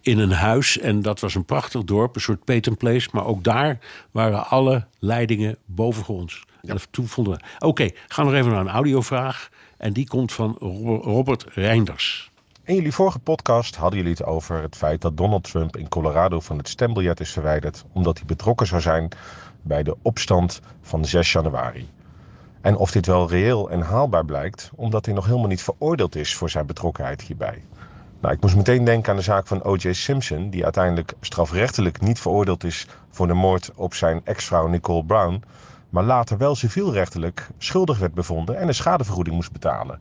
In 0.00 0.18
een 0.18 0.32
huis. 0.32 0.78
En 0.78 1.02
dat 1.02 1.20
was 1.20 1.34
een 1.34 1.44
prachtig 1.44 1.84
dorp, 1.84 2.14
een 2.14 2.20
soort 2.20 2.44
Peyton 2.44 2.76
Place. 2.76 3.08
Maar 3.12 3.26
ook 3.26 3.44
daar 3.44 3.78
waren 4.10 4.46
alle 4.46 4.86
leidingen 4.98 5.56
bovengronds. 5.66 6.44
En 6.62 6.76
toen 6.90 7.06
vonden 7.06 7.32
we. 7.32 7.66
Oké, 7.66 7.88
ga 8.08 8.22
nog 8.22 8.32
even 8.34 8.50
naar 8.50 8.60
een 8.60 8.68
audiovraag. 8.68 9.50
En 9.84 9.92
die 9.92 10.08
komt 10.08 10.32
van 10.32 10.56
Ro- 10.58 11.00
Robert 11.02 11.44
Reinders. 11.48 12.30
In 12.62 12.74
jullie 12.74 12.92
vorige 12.92 13.18
podcast 13.18 13.76
hadden 13.76 13.98
jullie 13.98 14.14
het 14.14 14.24
over 14.24 14.62
het 14.62 14.76
feit 14.76 15.00
dat 15.00 15.16
Donald 15.16 15.44
Trump 15.44 15.76
in 15.76 15.88
Colorado 15.88 16.40
van 16.40 16.58
het 16.58 16.68
stembiljet 16.68 17.20
is 17.20 17.32
verwijderd 17.32 17.84
omdat 17.92 18.16
hij 18.16 18.26
betrokken 18.26 18.66
zou 18.66 18.80
zijn 18.80 19.08
bij 19.62 19.82
de 19.82 19.96
opstand 20.02 20.60
van 20.82 21.04
6 21.04 21.32
januari. 21.32 21.88
En 22.60 22.76
of 22.76 22.90
dit 22.90 23.06
wel 23.06 23.28
reëel 23.30 23.70
en 23.70 23.80
haalbaar 23.80 24.24
blijkt, 24.24 24.70
omdat 24.74 25.04
hij 25.04 25.14
nog 25.14 25.26
helemaal 25.26 25.48
niet 25.48 25.62
veroordeeld 25.62 26.16
is 26.16 26.34
voor 26.34 26.50
zijn 26.50 26.66
betrokkenheid 26.66 27.22
hierbij. 27.22 27.62
Nou, 28.20 28.34
ik 28.34 28.40
moest 28.40 28.56
meteen 28.56 28.84
denken 28.84 29.10
aan 29.10 29.16
de 29.16 29.22
zaak 29.22 29.46
van 29.46 29.62
O.J. 29.62 29.92
Simpson, 29.92 30.50
die 30.50 30.64
uiteindelijk 30.64 31.12
strafrechtelijk 31.20 32.00
niet 32.00 32.20
veroordeeld 32.20 32.64
is 32.64 32.86
voor 33.10 33.26
de 33.26 33.34
moord 33.34 33.70
op 33.74 33.94
zijn 33.94 34.20
ex-vrouw 34.24 34.66
Nicole 34.66 35.04
Brown, 35.04 35.42
maar 35.94 36.04
later 36.04 36.38
wel 36.38 36.54
civielrechtelijk 36.54 37.48
schuldig 37.58 37.98
werd 37.98 38.14
bevonden 38.14 38.58
en 38.58 38.68
een 38.68 38.74
schadevergoeding 38.74 39.36
moest 39.36 39.52
betalen. 39.52 40.00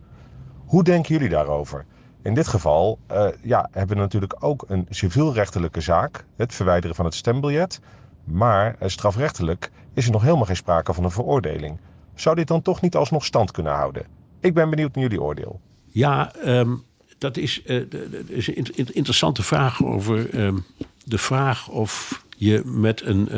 Hoe 0.65 0.83
denken 0.83 1.13
jullie 1.13 1.29
daarover? 1.29 1.85
In 2.23 2.33
dit 2.33 2.47
geval 2.47 2.99
eh, 3.07 3.27
ja, 3.41 3.69
hebben 3.71 3.95
we 3.95 4.01
natuurlijk 4.01 4.35
ook 4.39 4.65
een 4.67 4.87
civielrechtelijke 4.89 5.81
zaak, 5.81 6.25
het 6.35 6.53
verwijderen 6.53 6.95
van 6.95 7.05
het 7.05 7.13
stembiljet. 7.13 7.79
Maar 8.23 8.75
eh, 8.79 8.89
strafrechtelijk 8.89 9.71
is 9.93 10.05
er 10.05 10.11
nog 10.11 10.21
helemaal 10.21 10.45
geen 10.45 10.55
sprake 10.55 10.93
van 10.93 11.03
een 11.03 11.11
veroordeling. 11.11 11.79
Zou 12.15 12.35
dit 12.35 12.47
dan 12.47 12.61
toch 12.61 12.81
niet 12.81 12.95
alsnog 12.95 13.25
stand 13.25 13.51
kunnen 13.51 13.73
houden? 13.73 14.05
Ik 14.39 14.53
ben 14.53 14.69
benieuwd 14.69 14.95
naar 14.95 15.03
jullie 15.03 15.21
oordeel. 15.21 15.61
Ja, 15.87 16.35
ehm, 16.35 16.75
dat 17.17 17.37
is, 17.37 17.63
eh, 17.63 17.75
een 17.75 18.55
in- 18.55 18.75
in- 18.75 18.93
interessante 18.93 19.43
vraag 19.43 19.83
over 19.83 20.29
ehm, 20.29 20.57
de 21.05 21.17
vraag 21.17 21.67
of 21.67 22.23
je 22.37 22.61
met 22.65 23.01
een 23.05 23.29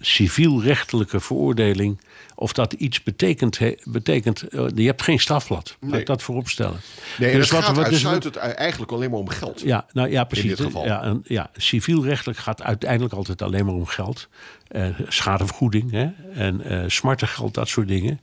civielrechtelijke 0.00 1.20
veroordeling. 1.20 2.00
of 2.38 2.52
dat 2.52 2.72
iets 2.72 3.02
betekent. 3.02 3.58
he- 3.58 3.74
betekent 3.84 4.42
eh, 4.42 4.66
je 4.74 4.82
hebt 4.86 5.02
geen 5.02 5.20
strafblad. 5.20 5.76
Laat 5.80 5.90
Nee. 5.90 6.00
ik 6.00 6.06
dat 6.06 6.22
voorop 6.22 6.48
stellen. 6.48 6.80
Nee, 7.18 7.32
Dus 7.32 7.42
het 7.44 7.52
wat- 7.52 7.64
gaat 7.64 7.76
wat- 7.76 7.84
dus 7.84 7.92
uitsluitend 7.92 8.36
eigenlijk 8.36 8.92
alleen 8.92 9.10
maar 9.10 9.18
om 9.18 9.28
geld. 9.28 9.60
ja, 9.60 9.86
nou 9.92 10.10
ja, 10.10 10.24
precies. 10.24 10.48
dit 10.48 10.60
geval. 10.60 10.84
Ja, 10.84 11.02
en, 11.02 11.20
ja, 11.24 11.50
civielrechtelijk 11.56 12.38
gaat 12.38 12.62
uiteindelijk 12.62 13.14
altijd 13.14 13.42
alleen 13.42 13.64
maar 13.64 13.74
om 13.74 13.86
geld. 13.86 14.28
Eh, 14.68 14.86
schadevergoeding 15.08 15.90
hè? 15.90 16.08
en 16.32 16.60
eh 16.64 16.84
smartengeld, 16.86 17.54
dat 17.54 17.68
soort 17.68 17.88
dingen. 17.88 18.20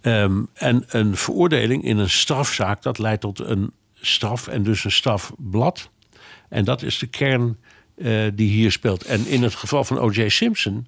Ehm, 0.00 0.42
en 0.54 0.84
een 0.88 1.16
veroordeling 1.16 1.84
in 1.84 1.98
een 1.98 2.10
strafzaak, 2.10 2.82
dat 2.82 2.98
leidt 2.98 3.20
tot 3.20 3.38
een 3.38 3.72
straf 4.00 4.48
en 4.48 4.62
dus 4.62 4.84
een 4.84 4.90
strafblad. 4.92 5.90
En 6.48 6.64
dat 6.64 6.82
is 6.82 6.98
de 6.98 7.06
kern 7.06 7.56
eh, 7.94 8.24
die 8.34 8.48
hier 8.48 8.72
speelt. 8.72 9.04
En 9.04 9.26
in 9.26 9.42
het 9.42 9.54
geval 9.54 9.84
van 9.84 9.98
O.J. 9.98 10.28
Simpson, 10.28 10.86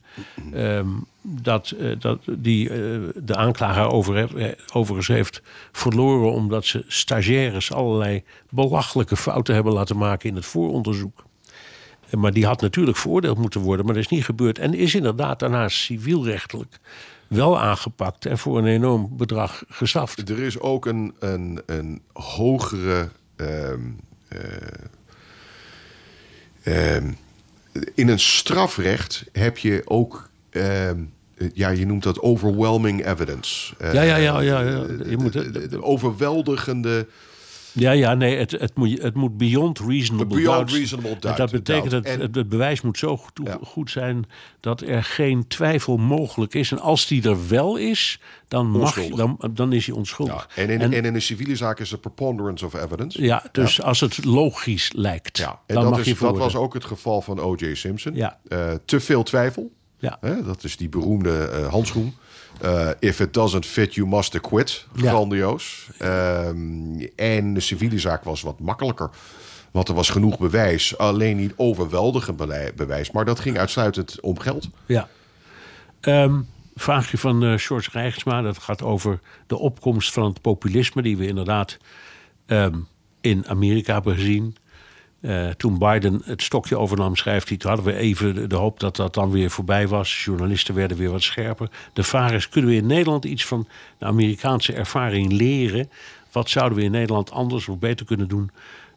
ehm, 0.52 0.88
dat, 1.22 1.70
eh, 1.70 1.90
dat 1.98 2.20
die 2.38 2.70
eh, 2.70 2.76
de 3.14 3.36
aanklager 3.36 3.86
over, 3.86 4.28
overigens 4.72 5.08
heeft 5.08 5.42
verloren 5.72 6.32
omdat 6.32 6.64
ze 6.64 6.84
stagiaires 6.86 7.72
allerlei 7.72 8.22
belachelijke 8.50 9.16
fouten 9.16 9.54
hebben 9.54 9.72
laten 9.72 9.96
maken 9.96 10.28
in 10.28 10.34
het 10.34 10.44
vooronderzoek. 10.44 11.24
Maar 12.10 12.32
die 12.32 12.46
had 12.46 12.60
natuurlijk 12.60 12.96
veroordeeld 12.96 13.38
moeten 13.38 13.60
worden, 13.60 13.84
maar 13.84 13.94
dat 13.94 14.04
is 14.04 14.10
niet 14.10 14.24
gebeurd. 14.24 14.58
En 14.58 14.74
is 14.74 14.94
inderdaad 14.94 15.38
daarna 15.38 15.68
civielrechtelijk 15.68 16.80
wel 17.28 17.60
aangepakt 17.60 18.26
en 18.26 18.38
voor 18.38 18.58
een 18.58 18.66
enorm 18.66 19.16
bedrag 19.16 19.64
gestraft. 19.68 20.28
Er 20.28 20.38
is 20.38 20.58
ook 20.58 20.86
een, 20.86 21.14
een, 21.18 21.62
een 21.66 22.02
hogere. 22.12 23.08
ehm, 23.36 23.50
eh, 24.28 24.38
ehm, 24.38 24.62
in 27.94 28.08
een 28.08 28.20
strafrecht 28.20 29.24
heb 29.32 29.58
je 29.58 29.82
ook. 29.84 30.28
ehm, 30.50 30.98
ja, 31.54 31.68
je 31.68 31.86
noemt 31.86 32.02
dat 32.02 32.20
overwhelming 32.20 33.06
evidence. 33.06 33.74
Ja, 33.78 34.02
ja, 34.02 34.16
ja, 34.16 34.40
ja, 34.40 34.60
ja. 34.60 34.84
Je 35.06 35.16
moet, 35.16 35.32
de 35.70 35.82
overweldigende 35.82 37.06
Ja, 37.74 37.90
ja, 37.90 38.14
nee, 38.14 38.36
het, 38.36 38.50
het, 38.50 38.74
moet, 38.76 39.02
het 39.02 39.14
moet 39.14 39.36
beyond 39.36 39.78
reasonable 39.80 40.36
Beyond 40.36 40.56
doubt. 40.56 40.72
reasonable 40.72 41.18
doubt, 41.18 41.36
Dat 41.38 41.50
betekent 41.50 41.90
dat. 41.90 42.04
En- 42.04 42.20
het, 42.20 42.34
het 42.34 42.48
bewijs 42.48 42.80
moet 42.80 42.98
zo 42.98 43.16
goed, 43.16 43.40
Ja. 43.44 43.58
goed 43.62 43.90
zijn 43.90 44.24
dat 44.60 44.80
er 44.80 45.04
geen 45.04 45.46
twijfel 45.48 45.96
mogelijk 45.96 46.54
is. 46.54 46.70
En 46.70 46.78
als 46.80 47.06
die 47.06 47.28
er 47.28 47.48
wel 47.48 47.76
is, 47.76 48.20
dan, 48.48 48.70
mag, 48.70 49.06
dan, 49.08 49.38
dan 49.52 49.72
is 49.72 49.86
hij 49.86 49.94
onschuldig. 49.96 50.48
Ja, 50.54 50.62
en, 50.62 50.70
in, 50.70 50.80
En- 50.80 50.92
en 50.92 51.04
in 51.04 51.14
een 51.14 51.22
civiele 51.22 51.56
zaak 51.56 51.80
is 51.80 51.92
er 51.92 51.98
preponderance 51.98 52.66
of 52.66 52.74
evidence. 52.74 53.22
Ja, 53.22 53.42
dus 53.52 53.82
als 53.82 54.00
het 54.00 54.24
logisch 54.24 54.90
lijkt, 54.94 55.38
Ja, 55.38 55.50
en 55.66 55.74
dan 55.74 55.82
dat, 55.82 55.90
mag 55.92 56.00
is, 56.00 56.06
je 56.06 56.16
dat 56.18 56.36
was 56.38 56.56
ook 56.56 56.74
het 56.74 56.84
geval 56.84 57.20
van 57.22 57.38
O.J. 57.40 57.74
Simpson. 57.74 58.14
Ja. 58.14 58.38
Eh, 58.48 58.72
te 58.84 59.00
veel 59.00 59.22
twijfel. 59.22 59.72
Ja. 59.98 60.18
Hè, 60.20 60.42
dat 60.42 60.64
is 60.64 60.76
die 60.76 60.88
beroemde 60.88 61.44
eh, 61.44 61.68
handschoen. 61.68 62.14
Eh, 62.60 62.90
if 62.98 63.20
it 63.20 63.34
doesn't 63.34 63.66
fit, 63.66 63.94
you 63.94 64.08
must 64.08 64.34
acquit. 64.34 64.86
Ja. 64.94 65.10
Grandioos. 65.10 65.88
Ehm, 65.98 67.06
en 67.16 67.54
de 67.54 67.60
civiele 67.60 67.98
zaak 67.98 68.24
was 68.24 68.42
wat 68.42 68.60
makkelijker. 68.60 69.10
Want 69.70 69.88
er 69.88 69.94
was 69.94 70.10
genoeg 70.10 70.38
bewijs. 70.38 70.98
Alleen 70.98 71.36
niet 71.36 71.52
overweldigend 71.56 72.36
bewijs. 72.76 73.10
Maar 73.10 73.24
dat 73.24 73.40
ging 73.40 73.58
uitsluitend 73.58 74.20
om 74.20 74.38
geld. 74.38 74.68
Ja. 74.86 75.08
Ehm, 76.00 76.40
vraagje 76.74 77.18
van 77.18 77.44
eh 77.44 77.52
George 77.56 77.90
Rijksma. 77.92 78.42
Dat 78.42 78.58
gaat 78.58 78.82
over 78.82 79.20
de 79.46 79.58
opkomst 79.58 80.12
van 80.12 80.24
het 80.24 80.40
populisme... 80.40 81.02
die 81.02 81.16
we 81.16 81.26
inderdaad 81.26 81.76
ehm, 82.46 82.78
in 83.20 83.46
Amerika 83.46 83.94
hebben 83.94 84.14
gezien. 84.14 84.56
Eh, 85.24 85.48
toen 85.48 85.78
Biden 85.78 86.22
het 86.24 86.42
stokje 86.42 86.78
overnam, 86.78 87.16
schrijft 87.16 87.48
hij... 87.48 87.56
toen 87.56 87.70
hadden 87.70 87.94
we 87.94 87.98
even 87.98 88.48
de, 88.48 88.54
hoop 88.56 88.80
dat 88.80 88.96
dat 88.96 89.14
dan 89.14 89.30
weer 89.30 89.50
voorbij 89.50 89.88
was. 89.88 90.24
Journalisten 90.24 90.74
werden 90.74 90.96
weer 90.96 91.10
wat 91.10 91.22
scherper. 91.22 91.70
De 91.92 92.02
vraag 92.02 92.32
is, 92.32 92.48
kunnen 92.48 92.70
we 92.70 92.76
in 92.76 92.86
Nederland 92.86 93.24
iets 93.24 93.44
van 93.44 93.68
de 93.98 94.04
Amerikaanse 94.04 94.72
ervaring 94.72 95.32
leren? 95.32 95.90
Wat 96.32 96.50
zouden 96.50 96.78
we 96.78 96.84
in 96.84 96.90
Nederland 96.90 97.30
anders 97.30 97.68
of 97.68 97.78
beter 97.78 98.06
kunnen 98.06 98.28
doen... 98.28 98.50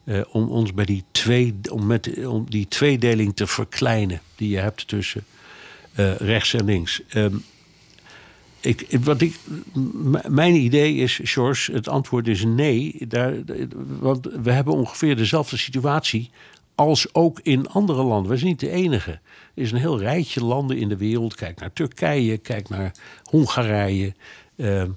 eh, 0.04 0.22
om 0.32 0.50
ons 0.50 0.74
bij 0.74 0.86
die, 0.86 1.04
twee, 1.12 1.56
om 1.72 1.86
met, 1.86 2.26
om 2.26 2.46
die 2.50 2.68
tweedeling 2.68 3.36
te 3.36 3.48
verkleinen... 3.48 4.22
die 4.36 4.50
je 4.50 4.60
hebt 4.60 4.88
tussen 4.88 5.24
eh, 5.94 6.16
rechts 6.16 6.54
en 6.54 6.66
links. 6.66 7.02
Ehm, 7.08 7.36
ik, 8.68 8.88
wat 9.04 9.22
ik, 9.22 9.40
mijn 10.28 10.56
idee 10.56 10.96
is, 10.96 11.20
George, 11.24 11.72
het 11.72 11.88
antwoord 11.88 12.28
is 12.28 12.46
nee. 12.46 12.96
Daar, 13.08 13.34
want 14.00 14.28
we 14.42 14.52
hebben 14.52 14.74
ongeveer 14.74 15.16
dezelfde 15.16 15.58
situatie 15.58 16.30
als 16.76 17.14
ook 17.14 17.40
in 17.44 17.68
andere 17.68 18.04
landen. 18.04 18.32
We 18.32 18.38
zijn 18.38 18.50
niet 18.50 18.60
de 18.60 18.70
enige. 18.70 19.12
Er 19.12 19.64
is 19.64 19.72
een 19.72 19.78
heel 19.78 20.00
rijtje 20.00 20.44
landen 20.44 20.78
in 20.78 20.90
de 20.90 20.98
wereld. 20.98 21.36
Kijk 21.36 21.60
naar 21.60 21.74
Turkije, 21.74 22.38
kijk 22.38 22.70
naar 22.70 22.92
Hongarije. 23.24 24.14
Ehm, 24.56 24.90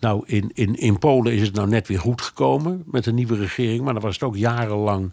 nou, 0.00 0.22
in, 0.26 0.50
in, 0.54 0.74
in 0.74 0.98
Polen 0.98 1.32
is 1.32 1.42
het 1.42 1.54
nou 1.54 1.68
net 1.68 1.88
weer 1.88 2.00
goed 2.00 2.22
gekomen 2.22 2.82
met 2.86 3.06
een 3.06 3.14
nieuwe 3.14 3.36
regering. 3.36 3.84
Maar 3.84 3.92
dan 3.92 4.02
was 4.02 4.14
het 4.14 4.22
ook 4.22 4.36
jarenlang 4.36 5.12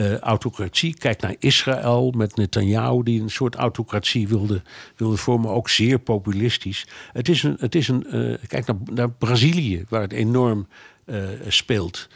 eh, 0.00 0.18
autocratie. 0.18 0.94
Kijk 0.94 1.20
naar 1.20 1.34
Israël 1.38 2.10
met 2.16 2.36
Netanyahu, 2.36 3.02
die 3.02 3.22
een 3.22 3.30
soort 3.30 3.54
autocratie 3.54 4.28
wilde, 4.28 4.62
wilde 4.96 5.16
vormen. 5.16 5.50
Ook 5.50 5.68
zeer 5.68 5.98
populistisch. 5.98 6.86
Het 7.12 7.28
is 7.28 7.42
een. 7.42 7.56
Het 7.58 7.74
is 7.74 7.88
een 7.88 8.06
eh, 8.06 8.46
kijk 8.46 8.66
naar, 8.66 8.76
naar 8.92 9.10
Brazilië, 9.10 9.84
waar 9.88 10.00
het 10.00 10.12
enorm 10.12 10.66
eh, 11.04 11.24
speelt. 11.48 12.08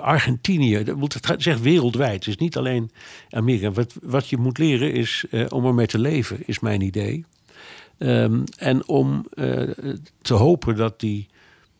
Argentinië, 0.00 0.84
dat 0.84 1.12
het 1.12 1.42
zegt 1.42 1.60
wereldwijd. 1.60 2.24
Het 2.24 2.26
is 2.26 2.36
niet 2.36 2.56
alleen 2.56 2.90
Amerika. 3.30 3.70
Wat, 3.70 3.94
wat 4.02 4.28
je 4.28 4.36
moet 4.36 4.58
leren 4.58 4.92
is 4.92 5.24
om 5.48 5.66
ermee 5.66 5.86
te 5.86 5.98
leven, 5.98 6.46
is 6.46 6.60
mijn 6.60 6.80
idee. 6.80 7.24
Ehm, 7.98 8.42
en 8.56 8.88
om 8.88 9.26
te 10.22 10.34
hopen 10.34 10.76
dat 10.76 11.00
die, 11.00 11.28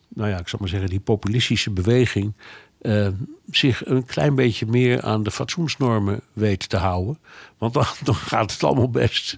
nou 0.07 0.29
ja, 0.29 0.39
ik 0.39 0.47
zal 0.47 0.59
maar 0.59 0.69
zeggen, 0.69 0.89
die 0.89 0.99
populistische 0.99 1.71
beweging 1.71 2.33
eh, 2.81 3.07
zich 3.51 3.85
een 3.85 4.05
klein 4.05 4.35
beetje 4.35 4.65
meer 4.65 5.01
aan 5.01 5.23
de 5.23 5.31
fatsoensnormen 5.31 6.21
weet 6.33 6.69
te 6.69 6.77
houden. 6.77 7.17
Want 7.57 7.73
dan, 7.73 7.85
dan 8.03 8.15
gaat 8.15 8.51
het 8.51 8.63
allemaal 8.63 8.89
best. 8.89 9.35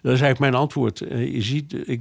Dat 0.00 0.12
is 0.12 0.20
eigenlijk 0.20 0.38
mijn 0.38 0.54
antwoord. 0.54 1.00
Eh, 1.00 1.34
je 1.34 1.42
ziet, 1.42 1.88
ik, 1.88 2.00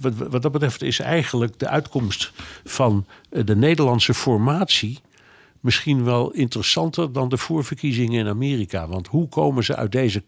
wat, 0.00 0.14
wat 0.14 0.42
dat 0.42 0.52
betreft 0.52 0.82
is 0.82 0.98
eigenlijk 0.98 1.58
de 1.58 1.68
uitkomst 1.68 2.32
van 2.64 3.06
eh, 3.30 3.44
de 3.44 3.56
Nederlandse 3.56 4.14
formatie 4.14 4.98
misschien 5.60 6.04
wel 6.04 6.30
interessanter 6.30 7.12
dan 7.12 7.28
de 7.28 7.36
voorverkiezingen 7.36 8.20
in 8.20 8.28
Amerika. 8.28 8.88
Want 8.88 9.06
hoe 9.06 9.28
komen 9.28 9.64
ze 9.64 9.76
uit 9.76 9.92
deze. 9.92 10.22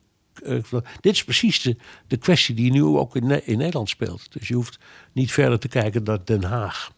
dit 1.01 1.13
is 1.13 1.25
precies 1.25 1.63
de, 1.63 1.77
de 2.07 2.17
kwestie 2.17 2.55
die 2.55 2.71
nu 2.71 2.83
ook 2.83 3.17
in, 3.17 3.47
in 3.47 3.59
Nederland 3.59 3.89
speelt. 3.89 4.33
Dus 4.33 4.49
je 4.49 4.55
hoeft 4.55 4.79
niet 5.13 5.33
verder 5.33 5.59
te 5.59 5.69
kijken 5.69 6.03
naar 6.03 6.25
Den 6.25 6.45
Haag. 6.45 6.93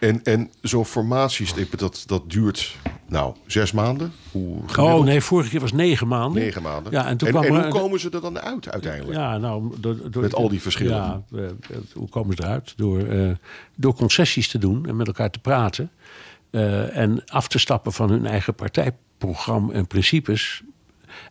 En, 0.00 0.24
en 0.24 0.50
zo'n 0.62 0.84
formatiestip, 0.84 1.78
dat, 1.78 2.02
dat 2.06 2.30
duurt 2.30 2.76
nou 3.06 3.34
zes 3.46 3.72
maanden. 3.72 4.12
Hoe 4.30 4.58
Oh 4.78 5.04
nee, 5.04 5.20
vorige 5.20 5.50
keer 5.50 5.60
was 5.60 5.72
negen 5.72 6.08
maanden. 6.08 6.42
Negen 6.42 6.62
maanden. 6.62 6.92
Ja, 6.92 7.06
en 7.06 7.16
toen 7.16 7.28
en, 7.28 7.34
kwam 7.34 7.46
en 7.46 7.54
er- 7.54 7.62
hoe 7.62 7.80
komen 7.80 8.00
ze 8.00 8.10
er 8.10 8.20
dan 8.20 8.38
uit 8.40 8.70
uiteindelijk? 8.70 9.18
Ja, 9.18 9.38
nou, 9.38 9.72
door, 9.80 10.10
door- 10.10 10.22
Met 10.22 10.34
al 10.34 10.48
die 10.48 10.62
verschillen. 10.62 10.94
Ja, 10.96 11.22
eh, 11.34 11.44
eh, 11.44 11.50
hoe 11.94 12.08
komen 12.08 12.36
ze 12.36 12.42
eruit? 12.42 12.72
Door, 12.76 13.00
eh, 13.06 13.30
door 13.74 13.94
concessies 13.94 14.48
te 14.48 14.58
doen 14.58 14.86
en 14.86 14.96
met 14.96 15.06
elkaar 15.06 15.30
te 15.30 15.38
praten. 15.38 15.90
en 16.92 17.22
af 17.26 17.48
te 17.48 17.58
stappen 17.58 17.92
van 17.92 18.10
hun 18.10 18.26
eigen 18.26 18.54
partijprogramma 18.54 19.72
en 19.72 19.86
principes. 19.86 20.62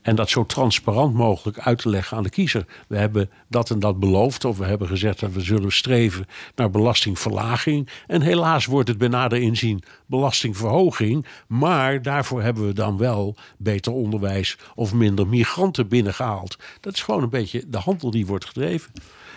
En 0.02 0.16
dat 0.16 0.30
zo 0.30 0.46
transparant 0.46 1.14
mogelijk 1.14 1.60
uit 1.60 1.78
te 1.78 1.90
leggen 1.90 2.18
aan 2.18 2.24
de 2.24 2.30
kiezer. 2.30 2.66
We 2.88 2.98
hebben 2.98 3.30
dat 3.48 3.70
en 3.70 3.80
dat 3.80 4.00
beloofd. 4.00 4.46
Of 4.46 4.58
we 4.58 4.66
hebben 4.66 4.88
gezegd 4.88 5.20
dat 5.20 5.32
we 5.32 5.42
zullen 5.42 5.72
streven 5.72 6.26
naar 6.56 6.70
belastingverlaging. 6.70 7.90
En 8.08 8.22
helaas 8.22 8.66
wordt 8.66 8.90
het 8.90 8.98
bij 8.98 9.08
nader 9.08 9.42
inzien 9.42 9.84
belastingverhoging. 10.06 11.26
Maar 11.48 12.02
daarvoor 12.02 12.42
hebben 12.42 12.68
we 12.68 12.74
dan 12.74 12.98
wel 12.98 13.36
beter 13.58 13.92
onderwijs 13.92 14.58
of 14.76 14.94
minder 14.94 15.28
migranten 15.28 15.88
binnengehaald. 15.88 16.58
Dat 16.80 16.94
is 16.94 17.02
gewoon 17.02 17.24
een 17.24 17.30
beetje 17.30 17.64
de 17.68 17.78
handel 17.78 18.12
die 18.12 18.26
wordt 18.26 18.46
gedreven. 18.46 18.92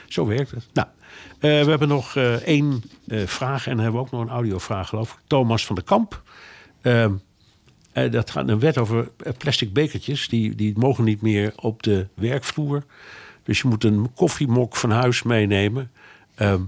Zo 0.08 0.26
werkt 0.26 0.50
het. 0.50 0.66
Nou, 0.72 0.88
eh, 1.38 1.64
we 1.64 1.70
hebben 1.70 1.88
nog 1.88 2.16
eh, 2.16 2.32
één 2.32 2.82
eh, 3.06 3.26
vraag. 3.26 3.66
En 3.66 3.78
hebben 3.78 4.00
we 4.00 4.06
ook 4.06 4.10
nog 4.10 4.20
een 4.20 4.28
audiovraag, 4.28 4.88
geloof 4.88 5.12
ik. 5.12 5.18
Thomas 5.26 5.66
van 5.66 5.74
der 5.74 5.84
Kamp. 5.84 6.22
Eh, 7.92 8.10
dat 8.10 8.30
gaat 8.30 8.48
een 8.48 8.58
wet 8.58 8.78
over 8.78 9.10
eh, 9.18 9.32
plastic 9.38 9.72
bekertjes. 9.72 10.28
Die, 10.28 10.54
die 10.54 10.78
mogen 10.78 11.04
niet 11.04 11.22
meer 11.22 11.52
op 11.56 11.82
de 11.82 12.06
werkvloer. 12.14 12.84
Dus 13.42 13.60
je 13.60 13.68
moet 13.68 13.84
een 13.84 14.12
koffiemok 14.14 14.76
van 14.76 14.90
huis 14.90 15.22
meenemen. 15.22 15.90
Ehm, 16.34 16.62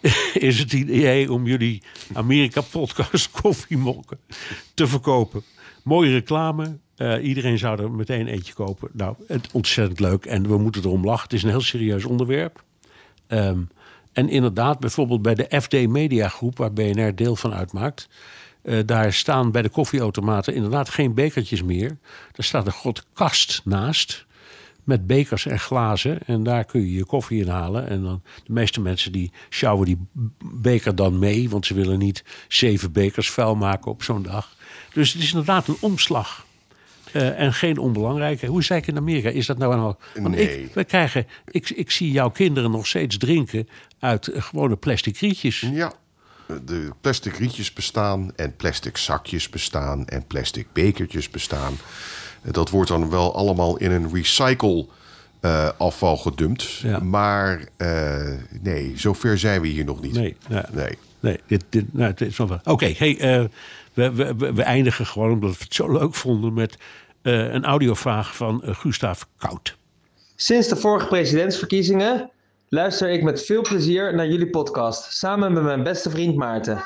is 0.34 0.58
het 0.58 0.72
idee 0.72 1.32
om 1.32 1.46
jullie 1.46 1.82
Amerika-podcast 2.12 3.30
koffiemokken 3.40 4.18
te 4.74 4.86
verkopen? 4.86 5.42
Mooie 5.82 6.10
reclame. 6.10 6.78
Eh, 6.96 7.24
iedereen 7.24 7.58
zou 7.58 7.82
er 7.82 7.90
meteen 7.90 8.26
eentje 8.26 8.52
kopen. 8.52 8.88
Nou, 8.92 9.16
het, 9.26 9.48
ontzettend 9.52 10.00
leuk. 10.00 10.24
En 10.24 10.48
we 10.48 10.58
moeten 10.58 10.82
erom 10.84 11.04
lachen. 11.04 11.22
Het 11.22 11.32
is 11.32 11.42
een 11.42 11.48
heel 11.48 11.60
serieus 11.60 12.04
onderwerp. 12.04 12.64
Ehm, 13.26 13.60
en 14.12 14.28
inderdaad, 14.28 14.80
bijvoorbeeld 14.80 15.22
bij 15.22 15.34
de 15.34 15.60
FD 15.60 15.88
Media 15.88 16.28
Groep, 16.28 16.58
waar 16.58 16.72
BNR 16.72 17.14
deel 17.14 17.36
van 17.36 17.54
uitmaakt. 17.54 18.08
Eh, 18.64 18.78
daar 18.86 19.12
staan 19.12 19.50
bij 19.50 19.62
de 19.62 19.68
koffieautomaten 19.68 20.54
inderdaad 20.54 20.88
geen 20.88 21.14
bekertjes 21.14 21.62
meer. 21.62 21.96
Er 22.34 22.44
staat 22.44 22.66
een 22.66 22.72
grote 22.72 23.02
kast 23.12 23.60
naast. 23.64 24.26
Met 24.84 25.06
bekers 25.06 25.46
en 25.46 25.58
glazen. 25.60 26.18
En 26.26 26.42
daar 26.42 26.64
kun 26.64 26.80
je 26.80 26.92
je 26.92 27.04
koffie 27.04 27.40
in 27.42 27.48
halen. 27.48 27.88
En 27.88 28.02
dan 28.02 28.22
de 28.44 28.52
meeste 28.52 28.80
mensen 28.80 29.12
die 29.12 29.32
sjouwen 29.50 29.86
die 29.86 29.98
beker 30.44 30.94
dan 30.94 31.18
mee. 31.18 31.50
Want 31.50 31.66
ze 31.66 31.74
willen 31.74 31.98
niet 31.98 32.24
zeven 32.48 32.92
bekers 32.92 33.30
vuil 33.30 33.54
maken 33.54 33.90
op 33.90 34.02
zo'n 34.02 34.22
dag. 34.22 34.56
Dus 34.92 35.12
het 35.12 35.22
is 35.22 35.28
inderdaad 35.30 35.68
een 35.68 35.76
omslag. 35.80 36.46
Eh, 37.12 37.40
en 37.40 37.52
geen 37.52 37.78
onbelangrijke. 37.78 38.46
Hoe 38.46 38.62
zei 38.62 38.80
ik 38.80 38.86
in 38.86 38.96
Amerika? 38.96 39.28
Is 39.28 39.46
dat 39.46 39.58
nou? 39.58 39.94
Want 40.14 40.34
Nee. 40.34 40.62
ik, 40.64 40.74
we 40.74 40.84
krijgen, 40.84 41.26
ik, 41.50 41.70
ik 41.70 41.90
zie 41.90 42.10
jouw 42.10 42.30
kinderen 42.30 42.70
nog 42.70 42.86
steeds 42.86 43.16
drinken 43.16 43.68
uit 43.98 44.30
gewone 44.32 44.76
plastic 44.76 45.18
rietjes. 45.18 45.60
Ja, 45.60 45.92
de 46.64 46.90
plastic 47.00 47.36
rietjes 47.36 47.72
bestaan 47.72 48.32
en 48.36 48.56
plastic 48.56 48.96
zakjes 48.96 49.48
bestaan 49.48 50.06
en 50.06 50.26
plastic 50.26 50.66
bekertjes 50.72 51.30
bestaan. 51.30 51.76
Dat 52.42 52.70
wordt 52.70 52.88
dan 52.88 53.10
wel 53.10 53.34
allemaal 53.34 53.76
in 53.76 53.90
een 53.90 54.14
recycle 54.14 54.86
eh, 55.40 55.68
afval 55.78 56.16
gedumpt. 56.16 56.62
Ja. 56.62 56.98
Maar 56.98 57.68
eh, 57.76 58.32
nee, 58.62 58.92
zover 58.96 59.38
zijn 59.38 59.60
we 59.60 59.68
hier 59.68 59.84
nog 59.84 60.00
niet. 60.00 60.12
Nee, 60.12 60.36
ja. 60.48 60.68
Nee. 60.72 60.98
Nee, 61.20 61.40
dit, 61.46 61.64
dit, 61.68 61.94
nou, 61.94 62.10
het 62.10 62.20
is 62.20 62.36
nog 62.36 62.48
wel. 62.48 62.60
Oké, 62.64 62.94
hey, 62.96 63.18
eh, 63.18 63.44
we, 63.92 64.12
we, 64.12 64.34
we, 64.36 64.52
we 64.52 64.62
eindigen 64.62 65.06
gewoon 65.06 65.30
omdat 65.30 65.50
we 65.50 65.64
het 65.64 65.74
zo 65.74 65.92
leuk 65.92 66.14
vonden 66.14 66.52
met 66.52 66.78
eh, 67.22 67.52
een 67.52 67.64
audiovraag 67.64 68.36
van 68.36 68.62
Gustav 68.64 69.22
Koud. 69.36 69.76
Sinds 70.36 70.68
de 70.68 70.76
vorige 70.76 71.06
presidentsverkiezingen 71.06 72.30
luister 72.74 73.10
ik 73.10 73.22
met 73.22 73.44
veel 73.44 73.62
plezier 73.62 74.14
naar 74.14 74.26
jullie 74.28 74.50
podcast, 74.50 75.12
samen 75.12 75.52
met 75.52 75.62
mijn 75.62 75.82
beste 75.82 76.10
vriend 76.10 76.36
Maarten. 76.36 76.84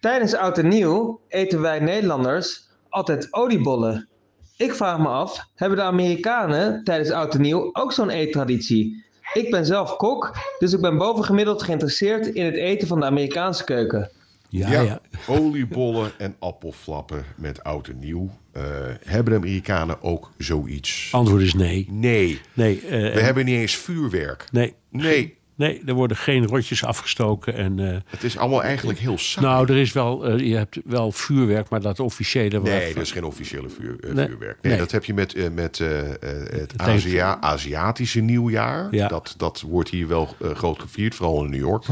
Tijdens 0.00 0.34
Oud 0.34 0.58
en 0.58 0.68
Nieuw 0.68 1.20
eten 1.28 1.60
wij 1.60 1.78
Nederlanders 1.80 2.68
altijd 2.88 3.28
oliebollen. 3.30 4.08
Ik 4.56 4.74
vraag 4.74 4.98
me 4.98 5.08
af, 5.08 5.48
hebben 5.54 5.78
de 5.78 5.84
Amerikanen 5.84 6.84
tijdens 6.84 7.10
Oud 7.10 7.34
en 7.34 7.40
Nieuw 7.40 7.70
ook 7.72 7.92
zo'n 7.92 8.10
eettraditie? 8.10 9.04
Ik 9.32 9.50
ben 9.50 9.66
zelf 9.66 9.96
kok, 9.96 10.36
dus 10.58 10.72
ik 10.72 10.80
ben 10.80 10.98
bovengemiddeld 10.98 11.62
geïnteresseerd 11.62 12.26
in 12.26 12.44
het 12.44 12.54
eten 12.56 12.88
van 12.88 13.00
de 13.00 13.06
Amerikaanse 13.06 13.64
keuken. 13.64 14.10
Ja, 14.48 14.70
Ja, 14.70 14.80
ja. 14.80 15.00
oliebollen 15.28 16.10
en 16.18 16.36
appelflappen 16.38 17.24
met 17.36 17.64
oud 17.64 17.88
en 17.88 17.98
nieuw. 17.98 18.30
Eh, 18.52 18.62
hebben 19.04 19.32
de 19.32 19.38
Amerikanen 19.38 20.02
ook 20.02 20.30
zoiets? 20.38 21.08
Antwoord 21.12 21.42
is 21.42 21.54
nee. 21.54 21.86
Nee. 21.90 22.40
Nee, 22.52 22.80
eh, 22.80 22.90
We 22.90 23.10
en- 23.10 23.24
hebben 23.24 23.44
niet 23.44 23.58
eens 23.58 23.76
vuurwerk. 23.76 24.46
nee. 24.52 24.74
Nee. 25.02 25.36
Nee, 25.56 25.82
er 25.86 25.94
worden 25.94 26.16
geen 26.16 26.46
rotjes 26.46 26.84
afgestoken. 26.84 27.54
En, 27.54 27.78
eh, 27.78 27.96
Het 28.06 28.24
is 28.24 28.36
allemaal 28.38 28.62
eigenlijk 28.62 28.98
heel 28.98 29.18
saai. 29.18 29.46
nou, 29.46 29.72
er 29.72 29.76
is 29.76 29.92
wel, 29.92 30.26
eh, 30.26 30.38
je 30.38 30.56
hebt 30.56 30.80
wel 30.84 31.12
vuurwerk, 31.12 31.68
maar 31.68 31.80
dat 31.80 32.00
officiële... 32.00 32.60
Nee, 32.60 32.94
dat 32.94 33.02
is 33.02 33.12
geen 33.12 33.24
officiële 33.24 33.68
vuur, 33.68 33.96
eh, 34.00 34.12
Nee, 34.12 34.26
vuurwerk. 34.26 34.58
Nee, 34.62 34.72
nee. 34.72 34.80
dat 34.80 34.90
heb 34.90 35.04
je 35.04 35.14
met, 35.14 35.54
met 35.54 35.78
het 35.78 36.72
Azia 36.76 37.40
Aziatische 37.40 38.20
nieuwjaar. 38.20 38.88
Ja. 38.90 39.08
Dat, 39.08 39.34
dat 39.36 39.60
wordt 39.60 39.90
hier 39.90 40.08
wel 40.08 40.36
groot 40.40 40.80
gevierd, 40.80 41.14
vooral 41.14 41.44
in 41.44 41.50
New 41.50 41.60
York. 41.60 41.84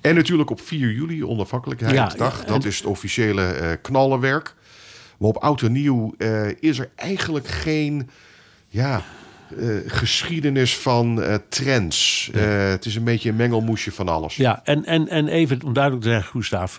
en 0.00 0.14
natuurlijk 0.14 0.50
op 0.50 0.60
4 0.60 0.92
juli, 0.92 1.24
onafhankelijkheidsdag. 1.24 2.36
Ja, 2.36 2.42
ja, 2.46 2.52
Dat 2.52 2.64
is 2.64 2.76
het 2.76 2.86
officiële 2.86 3.78
knallenwerk. 3.82 4.54
Maar 5.18 5.28
op 5.28 5.36
oud 5.36 5.62
en 5.62 5.72
nieuw 5.72 6.14
is 6.60 6.78
er 6.78 6.90
eigenlijk 6.94 7.46
geen... 7.48 8.10
Ja, 8.68 9.02
eh, 9.58 9.76
geschiedenis 9.86 10.76
van 10.76 11.22
eh, 11.22 11.34
trends. 11.48 12.30
Eh, 12.34 12.68
het 12.68 12.84
is 12.84 12.94
een 12.94 13.04
beetje 13.04 13.28
een 13.28 13.36
mengelmoesje 13.36 13.92
van 13.92 14.08
alles. 14.08 14.36
Ja, 14.36 14.60
en, 14.64 14.84
en, 14.84 15.08
en 15.08 15.28
even 15.28 15.62
om 15.64 15.72
duidelijk 15.72 16.04
te 16.04 16.10
zeggen, 16.10 16.30
Gustav, 16.30 16.78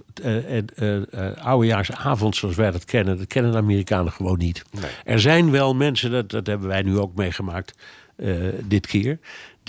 oudejaarsavond 1.44 2.36
zoals 2.36 2.56
wij 2.56 2.72
dat 2.72 2.86
kennen, 2.86 3.18
dat 3.18 3.28
kennen 3.28 3.52
de 3.52 3.58
Amerikanen 3.58 4.12
gewoon 4.12 4.38
niet. 4.38 4.64
Er 5.04 5.20
zijn 5.20 5.52
wel 5.52 5.76
mensen, 5.76 6.12
dat, 6.12 6.30
dat 6.30 6.48
hebben 6.48 6.68
wij 6.68 6.82
nu 6.82 6.98
ook 6.98 7.16
meegemaakt 7.16 7.74
dit 8.68 8.88
keer, 8.88 9.20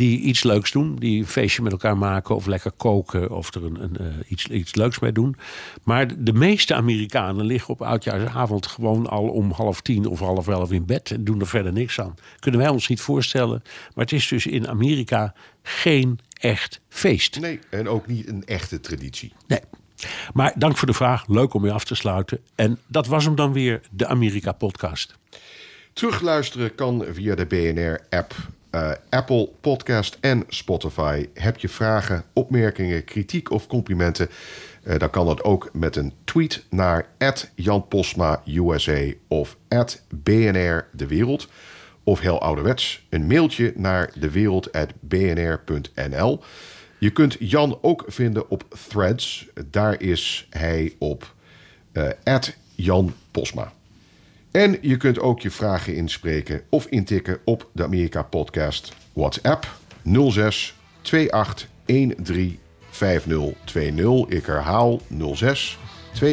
die 0.02 0.20
iets 0.20 0.42
leuks 0.42 0.70
doen, 0.70 0.96
die 0.96 1.18
een 1.18 1.26
feestje 1.26 1.62
met 1.62 1.72
elkaar 1.72 1.96
maken 1.98 2.34
of 2.34 2.46
lekker 2.46 2.70
koken 2.70 3.30
of 3.30 3.54
er 3.54 3.64
een, 3.64 3.82
een, 3.82 3.96
eh, 3.96 4.06
iets, 4.28 4.46
iets 4.46 4.74
leuks 4.74 4.98
mee 4.98 5.12
doen. 5.12 5.36
Maar 5.82 6.24
de 6.24 6.32
meeste 6.32 6.74
Amerikanen 6.74 7.44
liggen 7.44 7.74
op 7.74 7.82
oudjaarsavond 7.82 8.66
gewoon 8.66 9.06
al 9.06 9.28
om 9.28 9.50
half 9.50 9.80
tien 9.80 10.06
of 10.06 10.18
half 10.18 10.48
elf 10.48 10.72
in 10.72 10.86
bed 10.86 11.10
en 11.10 11.24
doen 11.24 11.40
er 11.40 11.46
verder 11.46 11.72
niks 11.72 12.00
aan. 12.00 12.14
Kunnen 12.38 12.60
wij 12.60 12.68
ons 12.68 12.88
niet 12.88 13.00
voorstellen. 13.00 13.62
Maar 13.94 14.04
het 14.04 14.12
is 14.12 14.28
dus 14.28 14.46
in 14.46 14.68
Amerika 14.68 15.34
geen 15.62 16.18
echt 16.32 16.80
feest. 16.88 17.40
Nee, 17.40 17.58
en 17.70 17.88
ook 17.88 18.06
niet 18.06 18.28
een 18.28 18.44
echte 18.44 18.80
traditie. 18.80 19.32
Nee. 19.46 19.60
Maar 20.34 20.52
dank 20.56 20.76
voor 20.76 20.86
de 20.86 20.94
vraag. 20.94 21.26
Leuk 21.26 21.54
om 21.54 21.64
je 21.64 21.72
af 21.72 21.84
te 21.84 21.94
sluiten. 21.94 22.38
En 22.54 22.78
dat 22.86 23.06
was 23.06 23.24
hem 23.24 23.34
dan 23.34 23.52
weer, 23.52 23.80
de 23.90 24.06
Amerika-podcast. 24.06 25.14
Terugluisteren 25.92 26.74
kan 26.74 27.04
via 27.12 27.34
de 27.34 27.46
BNR-app, 27.46 28.34
eh, 28.72 28.90
Apple 29.08 29.50
Podcast 29.60 30.18
en 30.20 30.44
Spotify. 30.48 31.28
Heb 31.34 31.58
je 31.58 31.68
vragen, 31.68 32.24
opmerkingen, 32.32 33.04
kritiek 33.04 33.50
of 33.50 33.66
complimenten? 33.66 34.28
eh, 34.82 34.98
dan 34.98 35.10
kan 35.10 35.26
dat 35.26 35.44
ook 35.44 35.70
met 35.72 35.96
een 35.96 36.12
tweet 36.24 36.64
naar 36.70 37.06
Jan 37.54 37.88
Posma 37.88 38.42
USA 38.46 39.12
of 39.28 39.56
BNR 40.08 40.86
De 40.92 41.06
Wereld. 41.06 41.48
Of 42.04 42.20
heel 42.20 42.40
ouderwets, 42.40 43.06
een 43.10 43.26
mailtje 43.26 43.72
naar 43.76 44.10
dewereld.bnr.nl. 44.18 46.42
Je 46.98 47.10
kunt 47.10 47.36
Jan 47.38 47.78
ook 47.82 48.04
vinden 48.06 48.50
op 48.50 48.64
Threads. 48.88 49.46
Daar 49.66 50.00
is 50.00 50.46
hij 50.50 50.94
op 50.98 51.34
eh 51.92 52.08
Jan 52.74 53.14
Posma. 53.30 53.72
En 54.52 54.78
je 54.80 54.96
kunt 54.96 55.20
ook 55.20 55.40
je 55.40 55.50
vragen 55.50 55.94
inspreken 55.94 56.62
of 56.68 56.86
intikken 56.86 57.38
op 57.44 57.70
de 57.72 57.84
Amerika 57.84 58.22
Podcast 58.22 58.92
WhatsApp 59.12 59.66
06 60.30 60.74
28 61.02 61.66
13 62.16 62.58
5020. 62.90 64.36
Ik 64.36 64.46
herhaal 64.46 65.00
06 65.34 65.78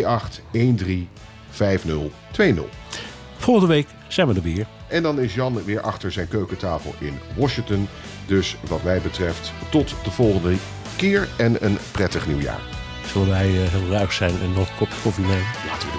28 0.06 0.46
13 0.52 1.08
5020. 1.50 2.64
Volgende 3.38 3.74
week 3.74 3.88
zijn 4.08 4.28
we 4.28 4.34
er 4.34 4.42
weer. 4.42 4.68
En 4.88 5.04
dan 5.04 5.20
is 5.20 5.34
Jan 5.34 5.64
weer 5.64 5.82
achter 5.82 6.12
zijn 6.12 6.28
keukentafel 6.28 6.94
in 7.00 7.14
Washington. 7.36 7.88
Dus 8.28 8.58
wat 8.68 8.84
mij 8.84 9.02
betreft 9.02 9.52
tot 9.72 9.96
de 10.04 10.12
volgende 10.12 10.56
keer 10.96 11.28
en 11.38 11.66
een 11.66 11.78
prettig 11.92 12.28
nieuwjaar. 12.28 12.62
Zullen 13.06 13.30
wij 13.30 13.48
eh, 13.48 13.70
heel 13.70 13.90
ruig 13.90 14.14
zijn 14.14 14.42
en 14.42 14.54
nog 14.54 14.70
een 14.70 14.78
kopje 14.78 15.02
koffie 15.04 15.26
nemen? 15.26 15.46
Laten 15.68 15.88
we 15.88 15.94
doen. 15.94 15.99